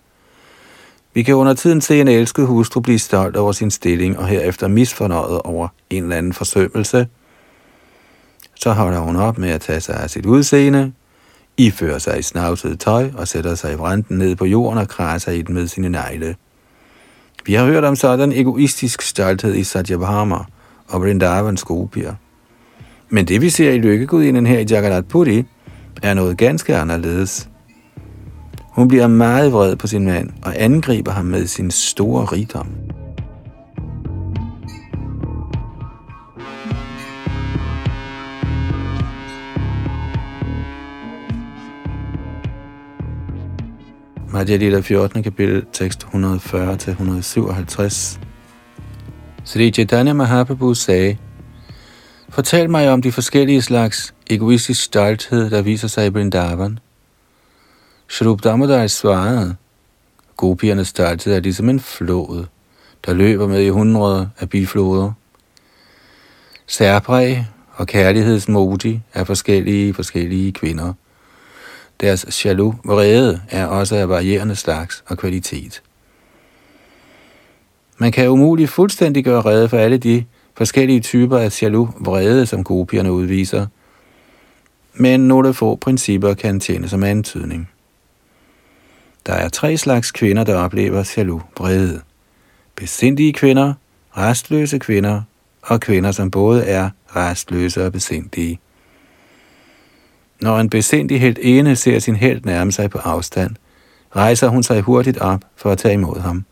Vi 1.13 1.23
kan 1.23 1.35
under 1.35 1.53
tiden 1.53 1.81
se 1.81 2.01
en 2.01 2.07
elsket 2.07 2.47
hustru 2.47 2.79
blive 2.79 2.99
stolt 2.99 3.35
over 3.35 3.51
sin 3.51 3.71
stilling 3.71 4.19
og 4.19 4.27
herefter 4.27 4.67
misfornøjet 4.67 5.41
over 5.41 5.67
en 5.89 6.03
eller 6.03 6.15
anden 6.15 6.33
forsømmelse. 6.33 7.07
Så 8.55 8.71
holder 8.71 8.99
hun 8.99 9.15
op 9.15 9.37
med 9.37 9.49
at 9.49 9.61
tage 9.61 9.81
sig 9.81 9.95
af 9.95 10.09
sit 10.09 10.25
udseende, 10.25 10.93
ifører 11.57 11.99
sig 11.99 12.19
i 12.19 12.21
snavset 12.21 12.79
tøj 12.79 13.11
og 13.17 13.27
sætter 13.27 13.55
sig 13.55 13.73
i 13.73 13.75
vranden 13.75 14.17
ned 14.17 14.35
på 14.35 14.45
jorden 14.45 14.79
og 14.79 14.87
krasser 14.87 15.31
i 15.31 15.41
den 15.41 15.55
med 15.55 15.67
sine 15.67 15.89
negle. 15.89 16.35
Vi 17.45 17.53
har 17.53 17.65
hørt 17.65 17.83
om 17.83 17.95
sådan 17.95 18.31
egoistisk 18.31 19.01
stolthed 19.01 19.55
i 19.55 19.63
Satyabhama, 19.63 20.37
og 20.87 21.01
Vrindavans 21.01 21.63
gopier. 21.63 22.13
Men 23.09 23.27
det 23.27 23.41
vi 23.41 23.49
ser 23.49 23.71
i 23.71 23.77
lykkegudinden 23.77 24.45
her 24.45 24.59
i 24.59 24.65
Jagannath 24.69 25.07
Puri, 25.07 25.43
er 26.03 26.13
noget 26.13 26.37
ganske 26.37 26.75
anderledes. 26.75 27.49
Hun 28.71 28.87
bliver 28.87 29.07
meget 29.07 29.51
vred 29.51 29.75
på 29.75 29.87
sin 29.87 30.05
mand 30.05 30.29
og 30.45 30.61
angriber 30.61 31.11
ham 31.11 31.25
med 31.25 31.47
sin 31.47 31.71
store 31.71 32.25
rigdom. 32.25 32.67
Madhya 44.33 44.55
Lila 44.55 44.79
14. 44.79 45.23
kapitel, 45.23 45.65
tekst 45.73 46.07
140-157. 46.13 46.17
Sri 49.43 49.71
Chaitanya 49.71 50.13
Mahaprabhu 50.13 50.73
sagde, 50.73 51.17
Fortæl 52.29 52.69
mig 52.69 52.89
om 52.89 53.01
de 53.01 53.11
forskellige 53.11 53.61
slags 53.61 54.13
egoistisk 54.29 54.83
stolthed, 54.83 55.49
der 55.49 55.61
viser 55.61 55.87
sig 55.87 56.05
i 56.05 56.09
Vrindavan. 56.09 56.79
Shrup 58.09 58.43
Damodar 58.43 58.87
svarede, 58.87 59.55
Gopiernes 60.37 60.87
stolthed 60.87 61.33
er 61.35 61.39
ligesom 61.39 61.69
en 61.69 61.79
flod, 61.79 62.45
der 63.05 63.13
løber 63.13 63.47
med 63.47 63.61
i 63.61 63.69
hundrede 63.69 64.29
af 64.39 64.49
bifloder. 64.49 65.11
Særpræg 66.67 67.45
og 67.73 67.87
kærlighedsmodi 67.87 68.99
er 69.13 69.23
forskellige 69.23 69.93
forskellige 69.93 70.51
kvinder– 70.51 70.93
deres 72.01 72.45
jaloux 72.45 72.75
vrede 72.85 73.41
er 73.49 73.65
også 73.65 73.95
af 73.95 74.09
varierende 74.09 74.55
slags 74.55 75.03
og 75.07 75.17
kvalitet. 75.17 75.81
Man 77.97 78.11
kan 78.11 78.29
umuligt 78.29 78.69
fuldstændig 78.69 79.23
gøre 79.23 79.41
rede 79.41 79.69
for 79.69 79.77
alle 79.77 79.97
de 79.97 80.25
forskellige 80.57 80.99
typer 80.99 81.37
af 81.37 81.61
jaloux 81.61 81.89
vrede, 81.99 82.45
som 82.45 82.63
kopierne 82.63 83.11
udviser, 83.11 83.67
men 84.93 85.27
nogle 85.27 85.53
få 85.53 85.75
principper 85.75 86.33
kan 86.33 86.59
tjene 86.59 86.89
som 86.89 87.03
antydning. 87.03 87.69
Der 89.25 89.33
er 89.33 89.49
tre 89.49 89.77
slags 89.77 90.11
kvinder, 90.11 90.43
der 90.43 90.55
oplever 90.55 91.13
jaloux 91.17 91.43
vrede. 91.57 92.01
Besindige 92.75 93.33
kvinder, 93.33 93.73
restløse 94.17 94.79
kvinder 94.79 95.21
og 95.61 95.79
kvinder, 95.79 96.11
som 96.11 96.31
både 96.31 96.65
er 96.65 96.89
restløse 97.15 97.85
og 97.85 97.91
besindige. 97.91 98.59
Når 100.41 100.59
en 100.59 100.69
besindig 100.69 101.21
helt 101.21 101.39
ene 101.41 101.75
ser 101.75 101.99
sin 101.99 102.15
held 102.15 102.41
nærme 102.45 102.71
sig 102.71 102.89
på 102.89 102.97
afstand, 102.97 103.55
rejser 104.15 104.47
hun 104.47 104.63
sig 104.63 104.81
hurtigt 104.81 105.17
op 105.17 105.41
for 105.55 105.71
at 105.71 105.77
tage 105.77 105.93
imod 105.93 106.19
ham. 106.19 106.45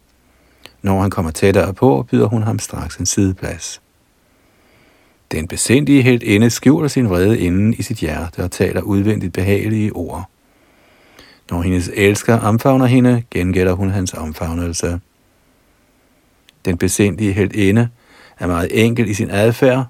Når 0.81 1.01
han 1.01 1.09
kommer 1.09 1.31
tættere 1.31 1.73
på, 1.73 2.05
byder 2.11 2.27
hun 2.27 2.43
ham 2.43 2.59
straks 2.59 2.97
en 2.97 3.05
sideplads. 3.05 3.81
Den 5.31 5.47
besindige 5.47 6.01
helt 6.01 6.23
inde 6.23 6.49
skjuler 6.49 6.87
sin 6.87 7.09
vrede 7.09 7.39
inden 7.39 7.73
i 7.73 7.81
sit 7.81 7.97
hjerte 7.97 8.43
og 8.43 8.51
taler 8.51 8.81
udvendigt 8.81 9.33
behagelige 9.33 9.93
ord. 9.93 10.29
Når 11.51 11.61
hendes 11.61 11.91
elsker 11.93 12.39
omfavner 12.39 12.85
hende, 12.85 13.23
gengælder 13.31 13.73
hun 13.73 13.89
hans 13.89 14.13
omfavnelse. 14.13 14.99
Den 16.65 16.77
besindige 16.77 17.33
heltinde 17.33 17.89
er 18.39 18.47
meget 18.47 18.85
enkel 18.85 19.09
i 19.09 19.13
sin 19.13 19.29
adfærd. 19.31 19.85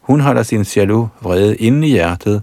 Hun 0.00 0.20
holder 0.20 0.42
sin 0.42 0.62
jaloux 0.62 1.08
vrede 1.22 1.56
inde 1.56 1.88
i 1.88 1.90
hjertet 1.90 2.42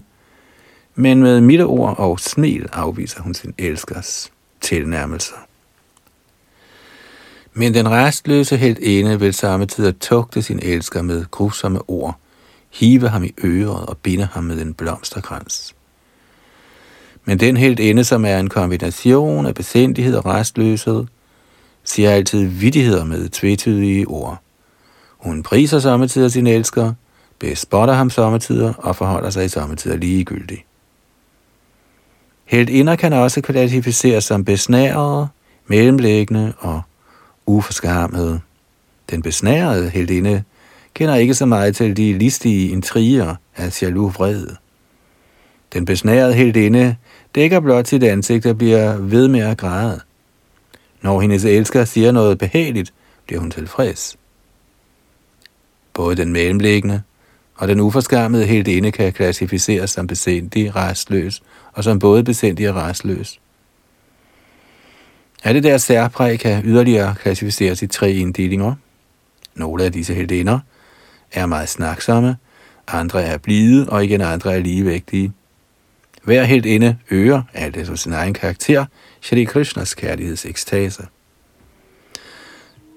men 0.98 1.22
med 1.22 1.40
milde 1.40 1.64
ord 1.64 1.98
og 1.98 2.20
smil 2.20 2.68
afviser 2.72 3.22
hun 3.22 3.34
sin 3.34 3.54
elskers 3.58 4.32
tilnærmelser. 4.60 5.45
Men 7.58 7.74
den 7.74 7.90
restløse 7.90 8.56
helt 8.56 8.78
ene 8.82 9.20
vil 9.20 9.34
samme 9.34 9.66
tid 9.66 9.86
at 9.86 9.96
tugte 10.00 10.42
sin 10.42 10.60
elsker 10.62 11.02
med 11.02 11.24
grusomme 11.30 11.80
ord, 11.88 12.18
hive 12.70 13.08
ham 13.08 13.24
i 13.24 13.34
øret 13.44 13.86
og 13.86 13.96
binde 13.96 14.28
ham 14.32 14.44
med 14.44 14.60
en 14.60 14.74
blomsterkrans. 14.74 15.74
Men 17.24 17.40
den 17.40 17.56
helt 17.56 17.80
ende, 17.80 18.04
som 18.04 18.24
er 18.24 18.38
en 18.38 18.48
kombination 18.48 19.46
af 19.46 19.54
besindighed 19.54 20.16
og 20.16 20.26
restløshed, 20.26 21.04
siger 21.84 22.10
altid 22.10 22.44
vidtigheder 22.44 23.04
med 23.04 23.28
tvetydige 23.28 24.06
ord. 24.06 24.42
Hun 25.18 25.42
priser 25.42 25.78
samtidig 25.78 26.32
sin 26.32 26.46
elsker, 26.46 26.92
bespotter 27.38 27.94
ham 27.94 28.10
samtidig 28.10 28.74
og 28.78 28.96
forholder 28.96 29.30
sig 29.30 29.44
i 29.44 29.48
samtidig 29.48 29.98
ligegyldig. 29.98 30.64
Heldinder 32.44 32.96
kan 32.96 33.12
også 33.12 33.40
klassificeres 33.40 34.24
som 34.24 34.44
besnærede, 34.44 35.28
mellemlæggende 35.66 36.52
og 36.58 36.82
uforskamede. 37.46 38.40
Den 39.10 39.22
besnærede 39.22 39.90
heldinde 39.90 40.42
kender 40.94 41.14
ikke 41.14 41.34
så 41.34 41.46
meget 41.46 41.76
til 41.76 41.96
de 41.96 42.18
listige 42.18 42.68
intriger 42.68 43.34
af 43.56 43.82
jaloux 43.82 44.14
vred. 44.14 44.46
Den 45.72 45.84
besnærede 45.84 46.34
heldinde 46.34 46.96
dækker 47.34 47.60
blot 47.60 47.86
sit 47.86 48.02
ansigt 48.02 48.46
og 48.46 48.58
bliver 48.58 48.96
ved 48.96 49.28
med 49.28 49.40
at 49.40 49.58
græde. 49.58 50.00
Når 51.02 51.20
hendes 51.20 51.44
elsker 51.44 51.84
siger 51.84 52.12
noget 52.12 52.38
behageligt, 52.38 52.92
bliver 53.26 53.40
hun 53.40 53.50
tilfreds. 53.50 54.16
Både 55.94 56.16
den 56.16 56.32
mellemliggende 56.32 57.02
og 57.56 57.68
den 57.68 57.80
uforskammede 57.80 58.46
heldinde 58.46 58.92
kan 58.92 59.12
klassificeres 59.12 59.90
som 59.90 60.06
besindig, 60.06 60.76
restløs 60.76 61.42
og 61.72 61.84
som 61.84 61.98
både 61.98 62.24
besindig 62.24 62.68
og 62.68 62.74
restløs. 62.76 63.40
Alle 65.44 65.62
deres 65.62 65.82
særpræg 65.82 66.38
kan 66.38 66.62
yderligere 66.64 67.14
klassificeres 67.22 67.82
i 67.82 67.86
tre 67.86 68.12
inddelinger. 68.12 68.74
Nogle 69.54 69.84
af 69.84 69.92
disse 69.92 70.14
heldinder 70.14 70.58
er 71.32 71.46
meget 71.46 71.68
snaksomme, 71.68 72.36
andre 72.88 73.22
er 73.22 73.38
blide, 73.38 73.88
og 73.88 74.04
igen 74.04 74.20
andre 74.20 74.54
er 74.54 74.58
ligevægtige. 74.58 75.32
Hver 76.24 76.44
helt 76.44 76.66
inde 76.66 76.96
øger, 77.10 77.42
alt 77.54 77.76
efter 77.76 77.94
sin 77.94 78.12
egen 78.12 78.34
karakter, 78.34 78.84
Shri 79.20 79.44
Krishnas 79.44 79.94
kærlighedsekstase. 79.94 81.02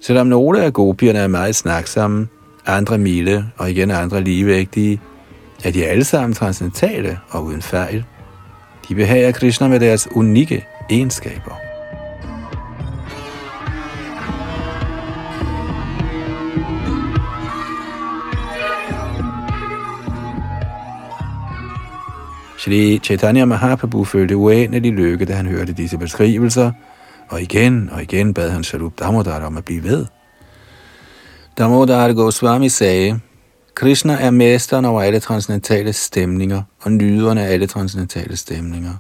Selvom 0.02 0.28
nogle 0.28 0.64
af 0.64 0.74
gopierne 0.74 1.20
er 1.20 1.28
meget 1.28 1.56
snaksomme, 1.56 2.28
andre 2.66 2.98
milde 2.98 3.50
og 3.58 3.72
igen 3.72 3.92
andre 3.92 4.22
ligevægtige, 4.22 5.02
er 5.64 5.72
de 5.72 5.86
alle 5.86 6.04
sammen 6.04 6.34
transcendentale 6.34 7.20
og 7.30 7.44
uden 7.44 7.62
fejl. 7.62 8.06
De 8.90 8.96
behager 8.96 9.32
Krishna 9.32 9.68
med 9.68 9.80
deres 9.80 10.08
unikke 10.12 10.66
egenskaber. 10.90 11.69
Shri 22.60 23.00
Chaitanya 23.04 23.46
Mahaprabhu 23.46 24.04
følte 24.04 24.36
uendelig 24.36 24.92
lykke, 24.92 25.26
da 25.26 25.34
han 25.34 25.46
hørte 25.46 25.74
disse 25.74 25.98
beskrivelser, 25.98 26.72
og 27.30 27.42
igen 27.42 27.90
og 27.90 28.02
igen 28.02 28.34
bad 28.34 28.50
han 28.50 28.64
Sharup 28.64 29.00
Damodar 29.00 29.46
om 29.46 29.58
at 29.58 29.66
blive 29.66 29.84
ved. 29.84 30.06
Damodar 31.58 32.14
Goswami 32.14 32.70
sagde, 32.70 33.20
Krishna 33.76 34.14
er 34.14 34.30
mesteren 34.32 34.86
over 34.86 35.02
alle 35.02 35.20
transcendentale 35.20 35.94
stemninger 35.94 36.62
og 36.82 36.92
nyderne 36.92 37.46
af 37.46 37.54
alle 37.54 37.68
transcendentale 37.68 38.38
stemninger, 38.38 38.94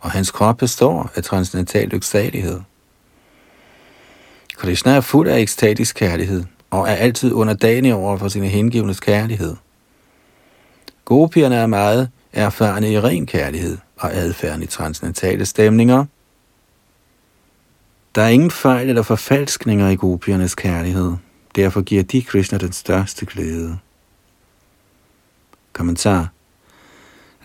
og 0.00 0.10
hans 0.10 0.30
krop 0.30 0.56
består 0.56 1.10
af 1.14 1.22
transcendental 1.22 1.88
lyksalighed. 1.88 2.60
Krishna 4.56 4.92
er 4.92 5.00
fuld 5.00 5.28
af 5.28 5.38
ekstatisk 5.38 5.96
kærlighed 5.96 6.44
og 6.70 6.88
er 6.88 6.94
altid 6.94 7.32
underdanig 7.32 7.94
over 7.94 8.16
for 8.16 8.28
sine 8.28 8.48
hengivnes 8.48 9.00
kærlighed. 9.00 9.56
Gopierne 11.04 11.56
er 11.56 11.66
meget 11.66 12.08
erfarne 12.32 12.92
i 12.92 12.98
ren 12.98 13.26
kærlighed 13.26 13.78
og 13.96 14.14
adfærden 14.14 14.62
i 14.62 14.66
transcendentale 14.66 15.46
stemninger. 15.46 16.04
Der 18.14 18.22
er 18.22 18.28
ingen 18.28 18.50
fejl 18.50 18.88
eller 18.88 19.02
forfalskninger 19.02 19.88
i 19.88 19.96
gopiernes 19.96 20.54
kærlighed. 20.54 21.12
Derfor 21.56 21.82
giver 21.82 22.02
de 22.02 22.22
Krishna 22.22 22.58
den 22.58 22.72
største 22.72 23.26
glæde. 23.26 23.78
Kommentar. 25.72 26.28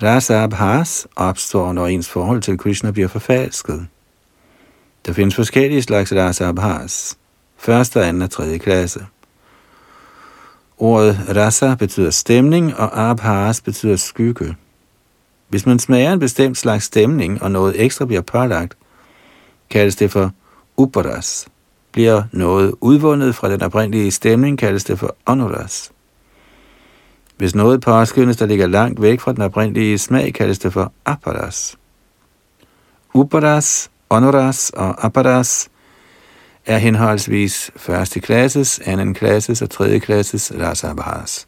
Rasa 0.04 0.44
Abhas 0.44 1.08
opstår, 1.16 1.74
når 1.74 1.88
ens 1.88 2.10
forhold 2.10 2.42
til 2.42 2.58
Krishna 2.58 2.92
bliver 2.92 3.08
forfalsket. 3.08 3.88
Der 5.06 5.14
findes 5.14 5.36
forskellige 5.36 5.82
slags 5.82 6.14
rasa 6.14 6.48
abhas. 6.48 7.18
Første, 7.58 8.06
anden 8.06 8.22
og 8.22 8.32
tredje 8.32 8.58
klasse. 8.58 9.06
Ordet 10.78 11.20
rasa 11.36 11.76
betyder 11.76 12.10
stemning, 12.10 12.76
og 12.78 13.10
abhas 13.10 13.62
betyder 13.62 13.96
skygge. 13.96 14.56
Hvis 15.56 15.66
man 15.66 15.80
smager 15.80 16.14
en 16.14 16.20
bestemt 16.20 16.58
slags 16.58 16.86
stemning, 16.86 17.44
og 17.44 17.52
noget 17.52 17.84
ekstra 17.84 18.06
bliver 18.06 18.22
pålagt, 18.22 18.78
kaldes 19.70 19.96
det 19.96 20.12
for 20.12 20.32
uparas. 20.78 21.48
Bliver 21.92 22.24
noget 22.32 22.76
udvundet 22.82 23.36
fra 23.36 23.50
den 23.50 23.62
oprindelige 23.62 24.12
stemning, 24.12 24.58
kaldes 24.58 24.84
det 24.84 25.00
for 25.00 25.16
onuras. 25.26 25.92
Hvis 27.38 27.56
noget 27.56 27.82
påskyndes, 27.82 28.38
der 28.38 28.46
ligger 28.46 28.68
langt 28.68 29.02
væk 29.02 29.20
fra 29.20 29.34
den 29.34 29.42
oprindelige 29.42 29.98
smag, 29.98 30.34
kaldes 30.34 30.60
det 30.60 30.74
for 30.74 30.92
aparas. 31.06 31.78
Uparas, 33.14 33.92
onuras 34.10 34.70
og 34.70 35.06
aparas 35.06 35.70
er 36.66 36.78
henholdsvis 36.78 37.72
første 37.76 38.20
klasses, 38.20 38.80
anden 38.80 39.14
klasses 39.14 39.62
og 39.62 39.70
tredje 39.70 40.00
klasses 40.00 40.52
rasabharas. 40.60 41.48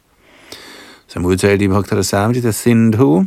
Som 1.06 1.24
udtalt 1.24 1.62
i 1.62 1.68
Bhaktara 1.68 2.02
Samjita 2.02 2.50
Sindhu, 2.50 3.26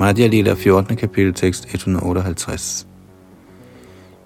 Madhya 0.00 0.30
Lila 0.30 0.56
14. 0.56 0.96
kapitel 0.96 1.32
tekst 1.34 1.66
158. 1.68 2.86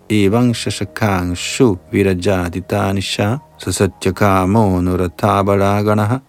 Evang 0.08 0.54
shashakang 0.54 1.34
shu 1.36 1.78
virajaditanisha 1.92 3.40
sasatyakamo 3.58 4.80
nuratabharaganaha 4.80 6.20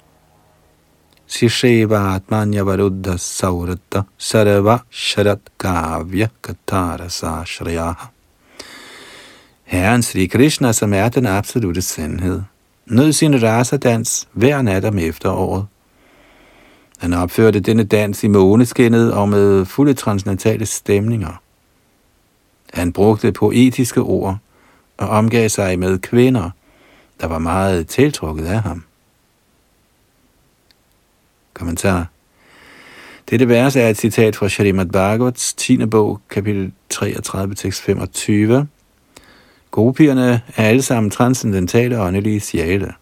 Sisheva 1.27 2.15
atmanya 2.15 2.63
varuddha 2.65 3.19
saurata 3.19 4.07
sarva 4.17 4.81
sharat 4.89 5.41
kavya 5.59 6.29
katarasa 6.41 7.45
shrayaha. 7.45 8.09
Herren 9.65 10.01
Sri 10.01 10.27
Krishna, 10.27 10.73
som 10.73 10.91
er 10.93 11.09
den 11.09 11.27
absolute 11.27 11.81
sandhed, 11.81 12.43
nød 12.87 13.13
sin 13.13 13.33
raserdans 13.33 14.27
hver 14.33 14.61
nat 14.61 14.85
om 14.85 14.97
efteråret. 14.97 15.74
Han 16.97 17.13
opførte 17.13 17.59
denne 17.59 17.83
dans 17.83 18.23
i 18.23 18.27
måneskinnet 18.27 19.13
og 19.13 19.29
med 19.29 19.65
fulde 19.65 19.93
transcendentale 19.93 20.65
stemninger. 20.65 21.41
Han 22.73 22.93
brugte 22.93 23.31
poetiske 23.31 24.01
ord 24.01 24.37
og 24.97 25.09
omgav 25.09 25.49
sig 25.49 25.79
med 25.79 25.99
kvinder, 25.99 26.49
der 27.21 27.27
var 27.27 27.39
meget 27.39 27.87
tiltrukket 27.87 28.45
af 28.45 28.61
ham. 28.61 28.83
Kommentar. 31.53 32.07
Dette 33.29 33.47
vers 33.47 33.75
er 33.75 33.89
et 33.89 33.97
citat 33.97 34.35
fra 34.35 34.49
Shalimad 34.49 34.85
Bhagavats 34.85 35.53
10. 35.53 35.85
bog, 35.85 36.19
kapitel 36.29 36.71
33, 36.89 37.55
tekst 37.55 37.81
25. 37.81 38.67
Gopierne 39.71 40.41
er 40.55 40.63
alle 40.63 40.81
sammen 40.81 41.11
transcendentale 41.11 42.01
åndelige 42.01 42.39
sjæle. 42.39 42.93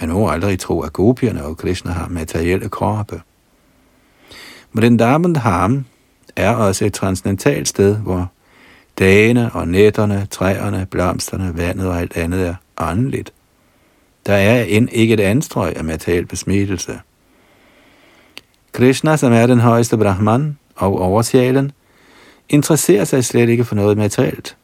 Man 0.00 0.10
må 0.10 0.28
aldrig 0.28 0.58
tro, 0.58 0.80
at 0.80 0.92
gopierne 0.92 1.44
og 1.44 1.56
Krishna 1.56 1.90
har 1.92 2.08
materielle 2.08 2.68
kroppe. 2.68 3.20
Vrindavan 4.72 5.36
er 6.36 6.50
også 6.50 6.84
et 6.84 6.92
transcendentalt 6.92 7.68
sted, 7.68 7.96
hvor 7.96 8.32
dagene 8.98 9.52
og 9.52 9.68
nætterne, 9.68 10.26
træerne, 10.30 10.86
blomsterne, 10.90 11.56
vandet 11.56 11.86
og 11.86 12.00
alt 12.00 12.16
andet 12.16 12.46
er 12.46 12.54
åndeligt. 12.78 13.32
Der 14.26 14.34
er 14.34 14.62
end 14.62 14.88
ikke 14.92 15.14
et 15.14 15.20
anstrøg 15.20 15.76
af 15.76 15.84
materiel 15.84 16.26
besmittelse. 16.26 17.00
Krishna, 18.72 19.16
som 19.16 19.32
er 19.32 19.46
den 19.46 19.60
højeste 19.60 19.96
Brahman 19.96 20.58
og 20.76 21.00
oversjælen, 21.00 21.72
interesserer 22.48 23.04
sig 23.04 23.24
slet 23.24 23.48
ikke 23.48 23.64
for 23.64 23.74
noget 23.74 23.96
materielt. 23.96 24.56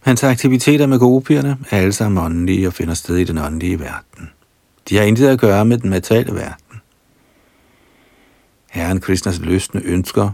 Hans 0.00 0.24
aktiviteter 0.24 0.86
med 0.86 0.98
gopierne 0.98 1.58
er 1.70 1.76
alle 1.76 1.92
sammen 1.92 2.24
åndelige 2.24 2.66
og 2.66 2.72
finder 2.72 2.94
sted 2.94 3.16
i 3.16 3.24
den 3.24 3.38
åndelige 3.38 3.80
verden. 3.80 4.30
De 4.88 4.96
har 4.96 5.04
intet 5.04 5.28
at 5.28 5.40
gøre 5.40 5.64
med 5.64 5.78
den 5.78 5.90
materielle 5.90 6.34
verden. 6.34 6.59
Herren 8.70 9.00
Krishnas 9.00 9.38
løsne 9.38 9.82
ønsker, 9.84 10.30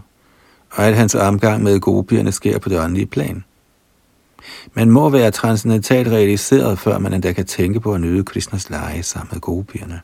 og 0.71 0.85
at 0.85 0.95
hans 0.95 1.15
omgang 1.15 1.63
med 1.63 1.79
gopierne 1.79 2.31
sker 2.31 2.59
på 2.59 2.69
det 2.69 2.79
åndelige 2.79 3.05
plan. 3.05 3.43
Man 4.73 4.89
må 4.89 5.09
være 5.09 5.31
transcendentalt 5.31 6.07
realiseret, 6.07 6.79
før 6.79 6.97
man 6.99 7.13
endda 7.13 7.33
kan 7.33 7.45
tænke 7.45 7.79
på 7.79 7.93
at 7.93 8.01
nyde 8.01 8.23
Krishnas 8.23 8.69
leje 8.69 9.03
sammen 9.03 9.29
med 9.31 9.41
gopierne. 9.41 10.01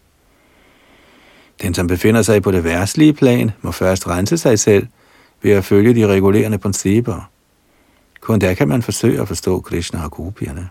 Den, 1.62 1.74
som 1.74 1.88
befinder 1.88 2.22
sig 2.22 2.44
på 2.44 2.52
det 2.52 2.64
værtslige 2.64 3.14
plan, 3.14 3.52
må 3.62 3.72
først 3.72 4.08
rense 4.08 4.38
sig 4.38 4.60
selv 4.60 4.88
ved 5.42 5.52
at 5.52 5.66
følge 5.66 5.96
de 5.96 6.08
regulerende 6.08 6.58
principper. 6.58 7.30
Kun 8.22 8.42
der 8.42 8.54
kan 8.54 8.68
man 8.68 8.82
forsøge 8.82 9.22
at 9.22 9.28
forstå 9.28 9.60
Krishna 9.60 10.04
og 10.04 10.12
gopierne. 10.12 10.70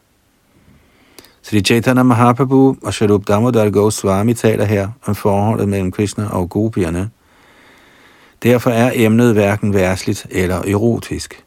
Sri 1.43 1.61
Chaitanya 1.61 2.03
Mahaprabhu 2.03 2.77
og 2.83 2.95
Sharup 2.95 3.29
Damodar 3.29 3.71
Goswami 3.71 4.35
taler 4.35 4.65
her 4.65 4.89
om 5.05 5.15
forholdet 5.15 5.69
mellem 5.69 5.93
Krishna 5.93 6.29
og 6.29 6.51
gopierne– 6.51 7.11
Derfor 8.43 8.71
er 8.71 8.91
emnet 8.95 9.33
hverken 9.33 9.75
værsligt 9.75 10.27
eller 10.31 10.57
erotisk. 10.57 11.45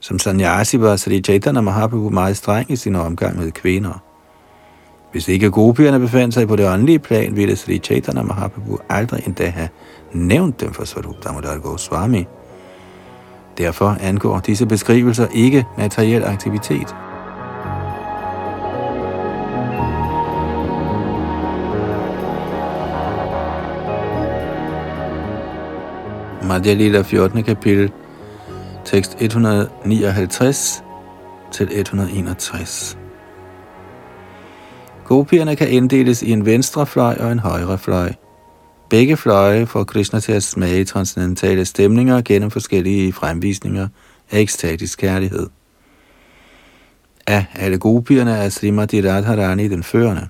Som 0.00 0.18
sanyasi 0.18 0.80
var 0.80 0.96
Sri 0.96 1.20
Chaitanya 1.20 1.60
Mahaprabhu 1.60 2.10
meget 2.10 2.36
streng 2.36 2.70
i 2.70 2.76
sin 2.76 2.96
omgang 2.96 3.38
med 3.38 3.52
kvinder. 3.52 4.02
Hvis 5.12 5.28
ikke 5.28 5.50
gopierne 5.50 6.00
befandt 6.00 6.34
sig 6.34 6.48
på 6.48 6.56
det 6.56 6.68
åndelige 6.68 6.98
plan, 6.98 7.36
ville 7.36 7.56
Sri 7.56 7.78
Chaitanya 7.78 8.22
Mahaprabhu 8.22 8.78
aldrig 8.88 9.22
endda 9.26 9.48
have 9.48 9.68
nævnt 10.12 10.60
dem 10.60 10.72
for 10.72 10.84
Svarup 10.84 11.24
Damodar 11.24 11.58
Goswami. 11.58 12.26
Derfor 13.58 13.96
angår 14.00 14.38
disse 14.38 14.66
beskrivelser 14.66 15.26
ikke 15.34 15.64
materiel 15.78 16.24
aktivitet. 16.24 16.94
Madhya 26.48 26.74
Lila 26.74 27.02
14. 27.02 27.44
kapitel, 27.44 27.92
tekst 28.84 29.16
159 29.20 30.84
til 31.52 31.68
161. 31.72 32.98
Gopierne 35.04 35.56
kan 35.56 35.68
inddeles 35.68 36.22
i 36.22 36.30
en 36.30 36.46
venstre 36.46 36.86
fløj 36.86 37.16
og 37.20 37.32
en 37.32 37.38
højre 37.38 37.78
fløj. 37.78 38.12
Begge 38.90 39.16
fløje 39.16 39.66
får 39.66 39.84
Krishna 39.84 40.20
til 40.20 40.32
at 40.32 40.42
smage 40.42 40.84
transcendentale 40.84 41.64
stemninger 41.64 42.20
gennem 42.24 42.50
forskellige 42.50 43.12
fremvisninger 43.12 43.88
af 44.30 44.40
ekstatisk 44.40 44.98
kærlighed. 44.98 45.46
Af 47.26 47.46
alle 47.54 47.78
gopierne 47.78 48.30
er 48.30 48.48
Srimati 48.48 49.08
Radharani 49.10 49.68
den 49.68 49.82
førende. 49.82 50.28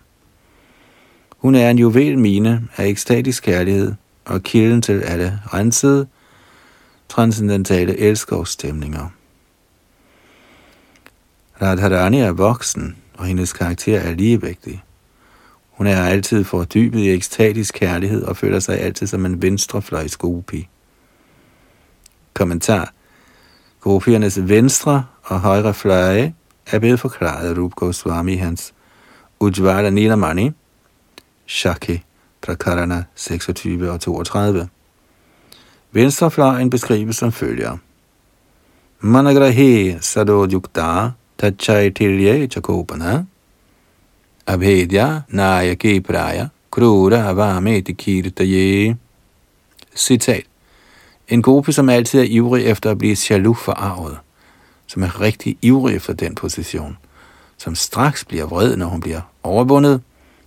Hun 1.39 1.55
er 1.55 1.71
en 1.71 1.79
juvel 1.79 2.19
mine 2.19 2.69
af 2.77 2.87
ekstatisk 2.87 3.43
kærlighed, 3.43 3.93
og 4.25 4.43
kilden 4.43 4.83
til 4.83 5.01
alle 5.01 5.41
rensede, 5.55 6.07
transcendentale 7.09 7.99
elskovsstemninger. 7.99 9.09
Radharani 11.63 12.21
er 12.21 12.33
voksen, 12.33 12.97
og 13.15 13.27
hendes 13.27 13.53
karakter 13.53 14.01
er 14.01 14.15
ligevægtig. 14.15 14.83
Hun 15.71 15.87
er 15.87 16.05
altid 16.05 16.45
fordybet 16.45 16.99
i 16.99 17.11
ekstatisk 17.11 17.75
kærlighed 17.75 18.23
og 18.23 18.37
føler 18.37 18.61
sig 18.61 18.81
altid 18.81 19.07
som 19.07 19.27
en 19.27 19.43
venstrefløjs 19.43 20.17
gopi. 20.17 20.69
Kommentar. 22.35 22.93
Gopiernes 23.81 24.49
venstre 24.49 25.05
og 25.23 25.41
højre 25.41 25.75
fløje 25.75 26.35
er 26.67 26.79
blevet 26.79 27.01
forklaret 27.01 27.49
af 27.49 27.59
Rup 27.59 27.75
Goswami 27.75 28.33
i 28.33 28.37
hans 28.37 28.75
Ujvala 29.41 29.91
Nilamani, 29.91 30.51
Shaki 31.47 32.03
Prakarana 32.45 33.05
26 33.15 33.91
og 33.91 34.01
32. 34.01 34.69
Venstrefløjen 35.93 36.71
beskrives 36.71 37.17
som 37.17 37.33
følger. 37.33 37.77
Managrahe 39.01 39.99
sadodjukta 40.01 41.11
tachaitilye 41.39 42.47
chakopana 42.47 43.25
abhedya 44.47 45.21
nayake 45.29 46.01
praya 46.01 46.49
krura 46.71 47.29
avameti 47.29 47.93
kirtaye. 47.93 48.97
Citat. 49.97 50.45
En 51.29 51.43
gruppe, 51.43 51.73
som 51.73 51.89
altid 51.89 52.21
er 52.21 52.25
ivrig 52.25 52.65
efter 52.65 52.91
at 52.91 52.99
blive 52.99 53.17
jaloux 53.31 53.59
forarvet, 53.59 54.19
som 54.87 55.03
er 55.03 55.21
rigtig 55.21 55.59
ivrig 55.63 55.97
efter 55.97 56.13
den 56.13 56.35
position, 56.35 56.97
som 57.59 57.75
straks 57.75 58.25
bliver 58.25 58.47
vred, 58.47 58.77
når 58.77 58.87
hun 58.87 59.01
bliver 59.01 59.21
overvundet, 59.43 60.03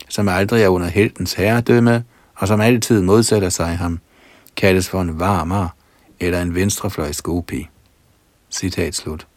som 0.10 0.28
aldrig 0.28 0.64
er 0.64 0.70
under 0.70 0.88
heltens 0.88 1.34
herredømme, 1.34 2.04
og 2.36 2.48
som 2.48 2.62
altid 2.62 3.02
modsætter 3.02 3.50
sig 3.50 3.78
ham, 3.78 4.00
kaldes 4.56 4.90
for 4.90 5.02
en 5.02 5.20
varmer 5.20 5.68
eller 6.20 6.42
en 6.42 6.56
venstrefløjskopi. 6.56 7.68
Citat 8.52 8.96
slut. 8.96 9.28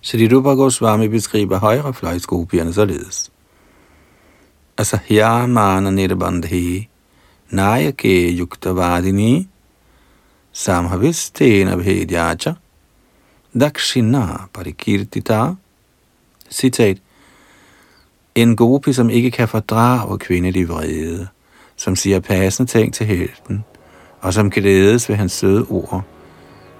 Sri 0.00 0.34
Rupa 0.34 0.48
Goswami 0.48 1.08
beskriver 1.08 1.58
højrefløjsgopierne 1.58 2.72
således. 2.72 3.30
Altså, 4.78 4.96
Asahyamana 4.96 5.90
nirbandhi 5.90 6.88
nayake 7.50 8.38
yuktavadini 8.38 9.48
samhavistena 10.52 11.76
bhedyacha 11.76 12.54
dakshina 13.60 14.48
parikirtita 14.52 15.54
Citat. 16.50 16.98
En 18.38 18.56
gopi, 18.56 18.92
som 18.92 19.10
ikke 19.10 19.30
kan 19.30 19.48
fordrage 19.48 20.18
kvindelig 20.18 20.68
vrede, 20.68 21.28
som 21.76 21.96
siger 21.96 22.20
passende 22.20 22.70
ting 22.70 22.94
til 22.94 23.06
helten, 23.06 23.64
og 24.20 24.34
som 24.34 24.50
glædes 24.50 25.08
ved 25.08 25.16
hans 25.16 25.32
søde 25.32 25.66
ord, 25.70 26.02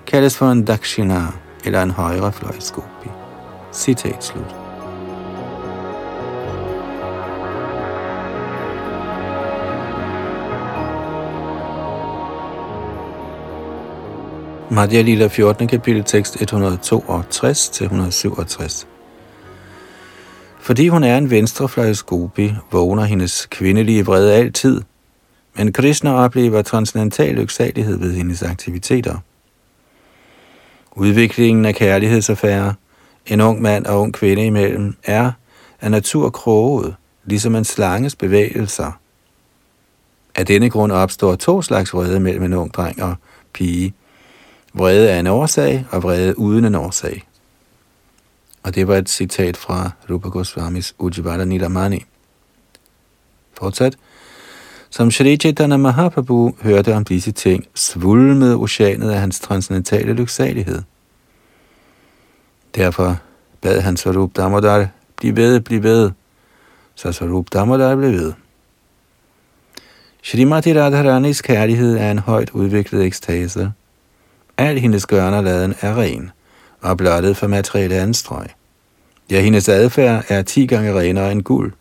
kaldes 0.07 0.37
for 0.37 0.51
en 0.51 0.65
dakshina 0.65 1.27
eller 1.65 1.83
en 1.83 1.91
højrefløjsgopi. 1.91 3.09
Citat 3.73 4.25
slut. 4.25 4.55
Madhya 14.71 15.01
Lila 15.01 15.27
14. 15.27 15.69
kapitel 15.69 16.05
tekst 16.05 16.43
162 16.43 17.69
til 17.69 17.85
167. 17.85 18.87
Fordi 20.69 20.89
hun 20.89 21.05
er 21.05 21.19
en 21.19 21.31
venstrefløjs 21.31 22.03
gopi, 22.03 22.55
vågner 22.71 23.05
hendes 23.05 23.47
kvindelige 23.47 24.07
vrede 24.07 24.35
altid, 24.35 24.83
men 25.57 25.73
Krishna 25.73 26.13
oplever 26.13 26.63
transcendental 26.63 27.35
lyksalighed 27.35 27.99
ved 27.99 28.15
hendes 28.15 28.43
aktiviteter. 28.43 29.17
Udviklingen 30.93 31.65
af 31.65 31.75
kærlighedsaffærer, 31.75 32.73
en 33.27 33.41
ung 33.41 33.63
mand 33.63 33.87
og 33.87 34.01
ung 34.01 34.15
kvinde 34.15 34.47
imellem, 34.47 34.97
er 35.05 35.33
af 35.81 35.91
natur 35.91 36.31
kroget, 36.31 36.95
ligesom 37.25 37.55
en 37.55 37.65
slanges 37.65 38.17
bevægelser. 38.17 39.01
Af 40.35 40.47
denne 40.47 40.71
grund 40.71 40.93
opstår 40.93 41.35
to 41.35 41.63
slags 41.63 41.95
vrede 41.95 42.21
mellem 42.21 42.45
en 42.45 42.53
ung 42.53 42.75
dreng 42.75 43.03
og 43.03 43.15
pige– 43.53 43.95
Vrede 44.75 45.11
er 45.11 45.21
en 45.21 45.27
årsag, 45.27 45.87
og 45.91 46.03
vrede 46.03 46.39
uden 46.39 46.65
en 46.65 46.75
årsag. 46.75 47.29
Og 48.69 48.75
det 48.75 48.89
var 48.89 48.97
et 48.97 49.09
citat 49.09 49.57
fra 49.57 49.91
Rupa 50.11 50.29
Goswamis 50.29 50.95
Ujjivada 50.99 51.45
Nidamani. 51.45 52.05
Fortsat. 53.59 53.97
Som 54.91 55.11
Shri 55.11 55.37
Chaitanya 55.37 55.77
Mahaprabhu 55.77 56.55
hørte 56.63 56.95
om 56.95 57.05
disse 57.05 57.33
ting, 57.33 57.67
svulmede 57.75 58.57
oceanet 58.57 59.11
af 59.11 59.21
hans 59.21 59.41
transcendentale 59.41 60.13
lyksalighed. 60.13 60.83
Derfor 62.75 63.17
bad 63.61 63.81
han 63.81 63.97
Svarup 63.97 64.37
Damodar, 64.37 64.87
bliv 65.17 65.37
ved, 65.37 65.61
bliv 65.61 65.83
ved. 65.83 66.11
Så 66.95 67.13
Svarup 67.13 67.47
Damodar 67.53 67.97
blev 67.97 68.13
ved. 68.13 68.33
Shrimati 70.23 70.81
Radharanis 70.81 71.43
kærlighed 71.43 71.97
er 71.97 72.11
en 72.11 72.19
højt 72.19 72.51
udviklet 72.51 73.05
ekstase, 73.05 73.73
Al 74.57 74.79
hendes 74.79 75.07
gørne 75.07 75.43
laden 75.43 75.75
er 75.81 76.01
ren 76.01 76.31
og 76.81 76.97
blottet 76.97 77.37
for 77.37 77.47
materielle 77.47 77.97
anstrøg. 77.97 78.58
Ja, 79.31 79.41
hendes 79.41 79.69
adfærd 79.69 80.25
er 80.29 80.43
ti 80.43 80.67
gange 80.67 80.95
renere 80.95 81.33
end 81.33 81.43
guld. 81.43 81.73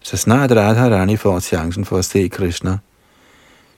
Så 0.00 0.16
snart 0.16 0.50
Radharani 0.50 1.16
får 1.16 1.40
chancen 1.40 1.84
for 1.84 1.98
at 1.98 2.04
se 2.04 2.28
Krishna, 2.28 2.78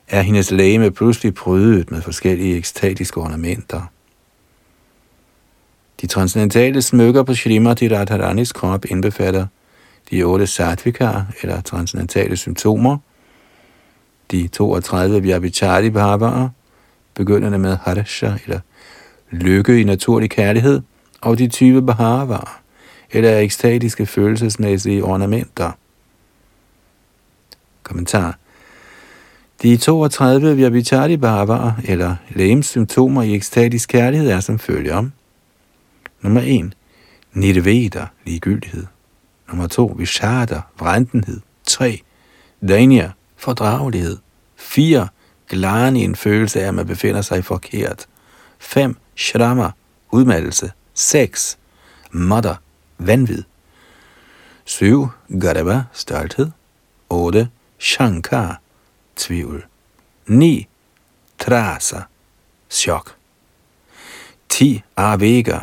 er 0.09 0.23
hendes 0.23 0.51
læge 0.51 0.91
pludselig 0.91 1.35
prydet 1.35 1.91
med 1.91 2.03
forskellige 2.03 2.57
ekstatiske 2.57 3.21
ornamenter. 3.21 3.83
De 6.01 6.07
transcendentale 6.07 6.83
smykker 6.83 7.23
på 7.23 7.35
Shrimati 7.35 7.89
Radharanis 7.89 8.53
krop 8.53 8.85
indbefatter 8.85 9.47
de 10.11 10.23
otte 10.23 10.47
satvikar, 10.47 11.27
eller 11.43 11.61
transcendentale 11.61 12.37
symptomer, 12.37 12.99
de 14.31 14.49
32 14.49 15.23
vyabhichari 15.23 15.91
bhavarer, 15.91 16.49
begyndende 17.15 17.59
med 17.59 17.77
harsha, 17.77 18.33
eller 18.45 18.61
lykke 19.31 19.81
i 19.81 19.85
naturlig 19.85 20.31
kærlighed, 20.31 20.83
og 21.21 21.39
de 21.39 21.49
20 21.49 21.87
bahavaer, 21.87 22.61
eller 23.11 23.39
ekstatiske 23.39 24.07
følelsesmæssige 24.07 25.05
ornamenter. 25.05 25.73
Kommentar. 27.83 28.39
De 29.63 29.77
32 29.77 30.57
Vyabhichari 30.57 31.17
Bhavaer, 31.17 31.73
eller 31.85 32.17
symptomer 32.63 33.23
i 33.23 33.35
ekstatisk 33.35 33.89
kærlighed, 33.89 34.31
er 34.31 34.41
som 34.41 34.59
følger. 34.59 35.09
Nummer 36.21 36.41
1. 36.45 36.73
Nirveda, 37.33 38.07
ligegyldighed. 38.27 38.87
Nummer 39.49 39.67
2. 39.67 39.95
Vishada, 39.99 40.61
vrentenhed. 40.79 41.41
3. 41.67 42.01
Danya, 42.69 43.11
fordragelighed. 43.37 44.17
4 44.57 45.09
glani 45.49 46.05
en 46.05 46.17
følelse 46.17 46.61
af, 46.63 46.69
at 46.69 46.75
man 46.75 46.87
befinder 46.87 47.23
sig 47.23 47.45
forkert. 47.45 48.07
5. 48.59 48.97
Shrama, 49.17 49.71
udmattelse. 50.11 50.71
6. 51.01 51.57
Mother, 52.11 52.59
vanvid. 52.99 53.45
7. 54.65 55.13
Garava, 55.31 55.89
stolthed. 55.93 56.53
8. 57.09 57.49
Shankar, 57.79 58.61
tvivl. 59.17 59.63
9. 60.27 60.67
Trasa, 61.39 62.07
chok. 62.69 63.17
10. 64.49 64.83
Avega, 64.97 65.61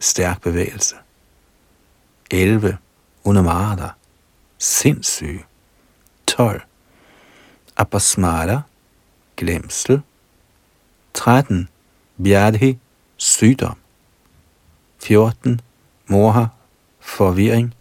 stærk 0.00 0.42
bevægelse. 0.42 0.96
11. 2.30 2.78
Unamada, 3.24 3.90
sindssyg. 4.58 5.44
12. 6.26 6.60
Apasmara, 7.76 8.62
glemsel. 9.36 10.02
13. 11.14 11.68
Bjadhi, 12.16 12.78
sygdom. 13.16 13.85
14. 15.06 15.60
Moha, 16.08 16.46
forvirring. 17.00 17.74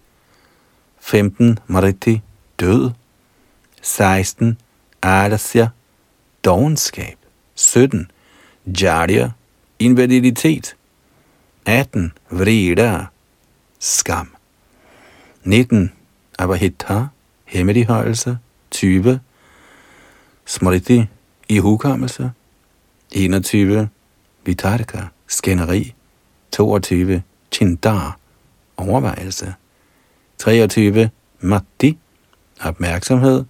15. 0.99 1.57
Mariti, 1.67 2.21
død. 2.59 2.91
16. 3.82 4.57
Alasya, 5.01 5.69
dogenskab. 6.43 7.17
17. 7.55 8.07
Jarya, 8.82 9.32
invaliditet. 9.80 10.76
18. 11.65 12.11
Vrida, 12.30 13.05
skam. 13.80 14.36
19. 15.43 15.91
Abahita, 16.39 17.07
hemmeligholdelse. 17.45 18.38
20. 18.71 19.19
Smriti, 20.45 21.07
i 21.49 21.59
hukommelse. 21.59 22.32
21. 23.11 23.89
Vitarka, 24.45 25.07
skænderi. 25.28 25.95
22. 26.56 27.22
Chindar, 27.51 28.18
overvejelse. 28.78 29.53
23. 30.38 31.10
Matti, 31.39 31.97
opmærksomhed. 32.66 33.45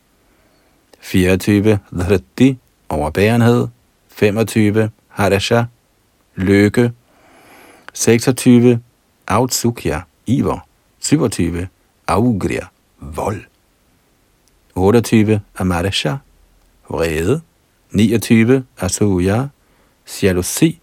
24. 1.02 1.80
Dhritti, 1.94 2.58
overbærenhed. 2.90 3.68
25. 4.10 4.90
Harasha, 5.08 5.66
lykke. 6.36 6.92
26. 7.94 8.80
Autsukya, 9.28 10.02
iver. 10.28 10.68
27. 11.00 11.68
Augria, 12.08 12.68
vold. 13.00 13.42
28. 14.76 15.42
Amarasha, 15.58 16.18
vrede. 16.90 17.42
29. 17.92 18.64
Asuya, 18.80 19.48
jalousi. 20.22 20.80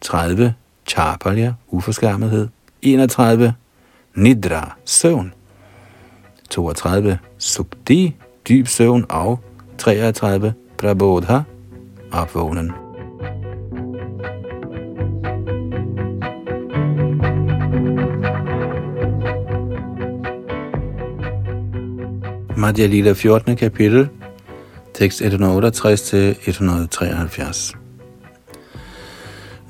30. 0.00 0.54
Chapalya, 0.88 1.54
uforskammethed. 1.68 2.48
31. 2.82 3.54
Nidra, 4.14 4.76
søvn. 4.84 5.32
32. 6.50 7.18
Subdi, 7.38 8.14
dyb 8.48 8.66
søvn. 8.66 9.06
Og 9.08 9.40
33. 9.78 10.54
Prabodha, 10.78 11.40
opvågnen. 12.12 12.72
Madhya 22.56 22.86
Lila 22.86 23.12
14. 23.12 23.56
kapitel 23.56 24.08
tekst 24.94 25.22
168-173. 25.22 27.87